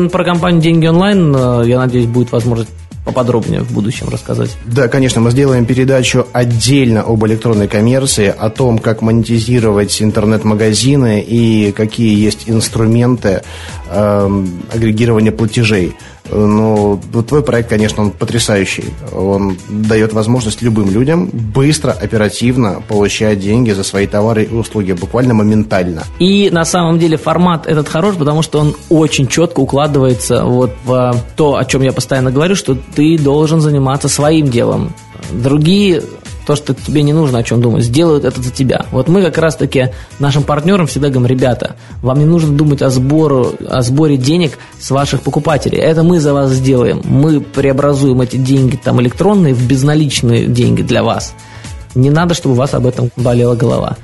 про 0.10 0.24
компанию 0.24 0.62
«Деньги 0.62 0.88
онлайн», 0.88 1.36
э, 1.36 1.64
я 1.66 1.80
надеюсь, 1.80 2.08
будет 2.08 2.32
возможность 2.32 2.72
поподробнее 3.08 3.62
в 3.62 3.72
будущем 3.72 4.10
рассказать. 4.10 4.52
Да, 4.66 4.90
конечно, 4.90 5.22
мы 5.22 5.32
сделаем 5.32 5.66
передачу 5.66 6.28
отдельно 6.34 7.04
об 7.04 7.26
электронной 7.26 7.70
коммерции, 7.70 8.34
о 8.38 8.50
том, 8.50 8.80
как 8.80 9.02
монетизировать 9.02 10.02
интернет-магазины 10.02 11.24
и 11.26 11.72
какие 11.72 12.22
есть 12.22 12.44
инструменты 12.48 13.44
э, 13.90 14.46
агрегирования 14.74 15.32
платежей. 15.32 15.96
Но 16.32 17.00
твой 17.28 17.44
проект, 17.44 17.70
конечно, 17.70 18.04
он 18.04 18.12
потрясающий. 18.12 18.86
Он 19.14 19.58
дает 19.70 20.14
возможность 20.14 20.62
любым 20.62 20.92
людям 20.92 21.30
быстро, 21.32 21.92
оперативно 21.92 22.82
получать 22.88 23.40
деньги 23.40 23.72
за 23.72 23.84
свои 23.84 24.08
товары 24.08 24.44
и 24.44 24.54
услуги, 24.54 24.92
буквально 24.92 25.34
моментально. 25.34 26.04
И 26.20 26.50
на 26.52 26.66
самом 26.66 27.00
деле 27.00 27.18
формат 27.18 27.68
этот 27.68 27.88
хорош, 27.88 28.16
потому 28.16 28.42
что 28.42 28.60
он 28.60 28.76
очень 28.90 29.28
четко 29.28 29.62
укладывается 29.62 30.44
вот 30.44 30.72
в 30.86 31.16
то, 31.36 31.56
о 31.56 31.66
чем 31.66 31.82
я 31.82 31.94
постоянно 31.94 32.32
говорю, 32.32 32.56
что 32.56 32.76
ты 32.96 33.18
должен 33.18 33.62
заниматься 33.62 34.10
своим 34.10 34.48
делом. 34.48 34.94
Другие 35.32 36.04
то, 36.48 36.56
что 36.56 36.74
тебе 36.74 37.04
не 37.04 37.12
нужно 37.12 37.40
о 37.40 37.44
чем 37.44 37.62
думать, 37.62 37.84
сделают 37.84 38.24
это 38.24 38.42
за 38.42 38.52
тебя. 38.52 38.86
Вот 38.92 39.10
мы 39.10 39.22
как 39.22 39.38
раз-таки 39.38 39.90
нашим 40.18 40.44
партнерам 40.44 40.88
всегда 40.88 41.10
говорим, 41.10 41.28
ребята, 41.28 41.76
вам 42.02 42.20
не 42.20 42.26
нужно 42.26 42.56
думать 42.56 42.82
о, 42.82 42.90
сбору, 42.90 43.52
о 43.68 43.82
сборе 43.82 44.16
денег 44.16 44.58
с 44.80 44.90
ваших 44.90 45.22
покупателей. 45.22 45.78
Это 45.78 46.04
мы 46.04 46.22
за 46.22 46.34
вас 46.34 46.52
сделаем. 46.52 47.02
Мы 47.04 47.42
преобразуем 47.42 48.22
эти 48.22 48.38
деньги 48.38 48.80
там 48.82 49.02
электронные 49.02 49.54
в 49.54 49.68
безналичные 49.68 50.46
деньги 50.48 50.84
для 50.84 51.04
вас. 51.04 51.34
Не 51.96 52.12
надо, 52.12 52.34
чтобы 52.34 52.56
у 52.56 52.58
вас 52.58 52.74
об 52.74 52.88
этом 52.88 53.12
болела 53.18 53.56
голова. 53.56 53.98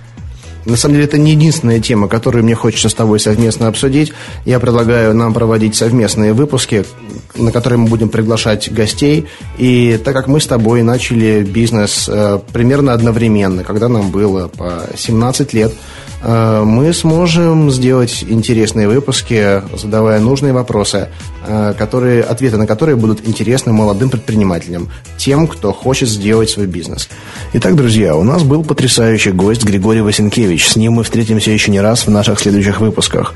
На 0.65 0.77
самом 0.77 0.95
деле, 0.95 1.05
это 1.05 1.17
не 1.17 1.31
единственная 1.31 1.79
тема, 1.79 2.07
которую 2.07 2.43
мне 2.43 2.55
хочется 2.55 2.89
с 2.89 2.93
тобой 2.93 3.19
совместно 3.19 3.67
обсудить. 3.67 4.13
Я 4.45 4.59
предлагаю 4.59 5.13
нам 5.13 5.33
проводить 5.33 5.75
совместные 5.75 6.33
выпуски, 6.33 6.85
на 7.35 7.51
которые 7.51 7.79
мы 7.79 7.87
будем 7.87 8.09
приглашать 8.09 8.71
гостей. 8.71 9.27
И 9.57 9.99
так 10.03 10.13
как 10.13 10.27
мы 10.27 10.39
с 10.39 10.47
тобой 10.47 10.83
начали 10.83 11.43
бизнес 11.43 12.07
э, 12.07 12.39
примерно 12.53 12.93
одновременно, 12.93 13.63
когда 13.63 13.89
нам 13.89 14.09
было 14.09 14.47
по 14.47 14.83
17 14.95 15.53
лет, 15.53 15.73
мы 16.23 16.93
сможем 16.93 17.69
сделать 17.69 18.23
интересные 18.27 18.87
выпуски, 18.87 19.61
задавая 19.75 20.19
нужные 20.19 20.53
вопросы, 20.53 21.09
э, 21.45 21.73
которые, 21.77 22.23
ответы 22.23 22.57
на 22.57 22.65
которые 22.65 22.95
будут 22.95 23.27
интересны 23.27 23.73
молодым 23.73 24.09
предпринимателям, 24.09 24.89
тем, 25.17 25.47
кто 25.47 25.73
хочет 25.73 26.07
сделать 26.07 26.49
свой 26.49 26.67
бизнес. 26.67 27.09
Итак, 27.53 27.75
друзья, 27.75 28.15
у 28.15 28.23
нас 28.23 28.43
был 28.43 28.63
потрясающий 28.63 29.31
гость 29.31 29.65
Григорий 29.65 30.01
Васенкевич. 30.01 30.69
С 30.69 30.75
ним 30.77 30.93
мы 30.93 31.03
встретимся 31.03 31.51
еще 31.51 31.71
не 31.71 31.81
раз 31.81 32.07
в 32.07 32.09
наших 32.09 32.39
следующих 32.39 32.79
выпусках. 32.79 33.33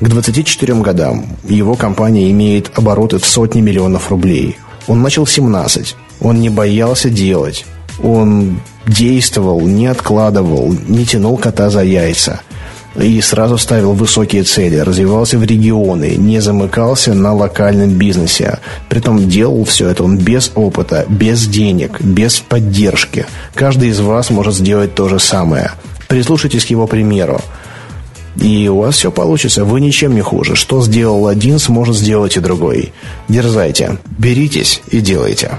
К 0.00 0.08
24 0.08 0.74
годам 0.76 1.26
его 1.44 1.74
компания 1.74 2.30
имеет 2.30 2.70
обороты 2.78 3.18
в 3.18 3.26
сотни 3.26 3.60
миллионов 3.60 4.10
рублей. 4.10 4.56
Он 4.86 5.02
начал 5.02 5.26
17. 5.26 5.94
Он 6.20 6.40
не 6.40 6.48
боялся 6.48 7.10
делать. 7.10 7.66
Он 8.02 8.60
действовал, 8.86 9.60
не 9.60 9.86
откладывал, 9.86 10.74
не 10.88 11.04
тянул 11.04 11.36
кота 11.36 11.70
за 11.70 11.82
яйца. 11.82 12.40
И 12.96 13.20
сразу 13.20 13.56
ставил 13.56 13.92
высокие 13.92 14.42
цели, 14.42 14.76
развивался 14.76 15.38
в 15.38 15.44
регионы, 15.44 16.16
не 16.16 16.40
замыкался 16.40 17.14
на 17.14 17.32
локальном 17.32 17.90
бизнесе. 17.90 18.58
Притом 18.88 19.28
делал 19.28 19.64
все 19.64 19.88
это 19.88 20.02
он 20.02 20.18
без 20.18 20.50
опыта, 20.56 21.06
без 21.08 21.46
денег, 21.46 22.00
без 22.00 22.40
поддержки. 22.40 23.26
Каждый 23.54 23.90
из 23.90 24.00
вас 24.00 24.30
может 24.30 24.54
сделать 24.54 24.94
то 24.94 25.08
же 25.08 25.20
самое. 25.20 25.70
Прислушайтесь 26.08 26.64
к 26.64 26.70
его 26.70 26.88
примеру. 26.88 27.40
И 28.36 28.68
у 28.68 28.78
вас 28.78 28.96
все 28.96 29.10
получится, 29.10 29.64
вы 29.64 29.80
ничем 29.80 30.14
не 30.14 30.22
хуже. 30.22 30.56
Что 30.56 30.82
сделал 30.82 31.28
один, 31.28 31.58
сможет 31.58 31.96
сделать 31.96 32.36
и 32.36 32.40
другой. 32.40 32.92
Дерзайте, 33.28 33.98
беритесь 34.18 34.82
и 34.90 35.00
делайте. 35.00 35.58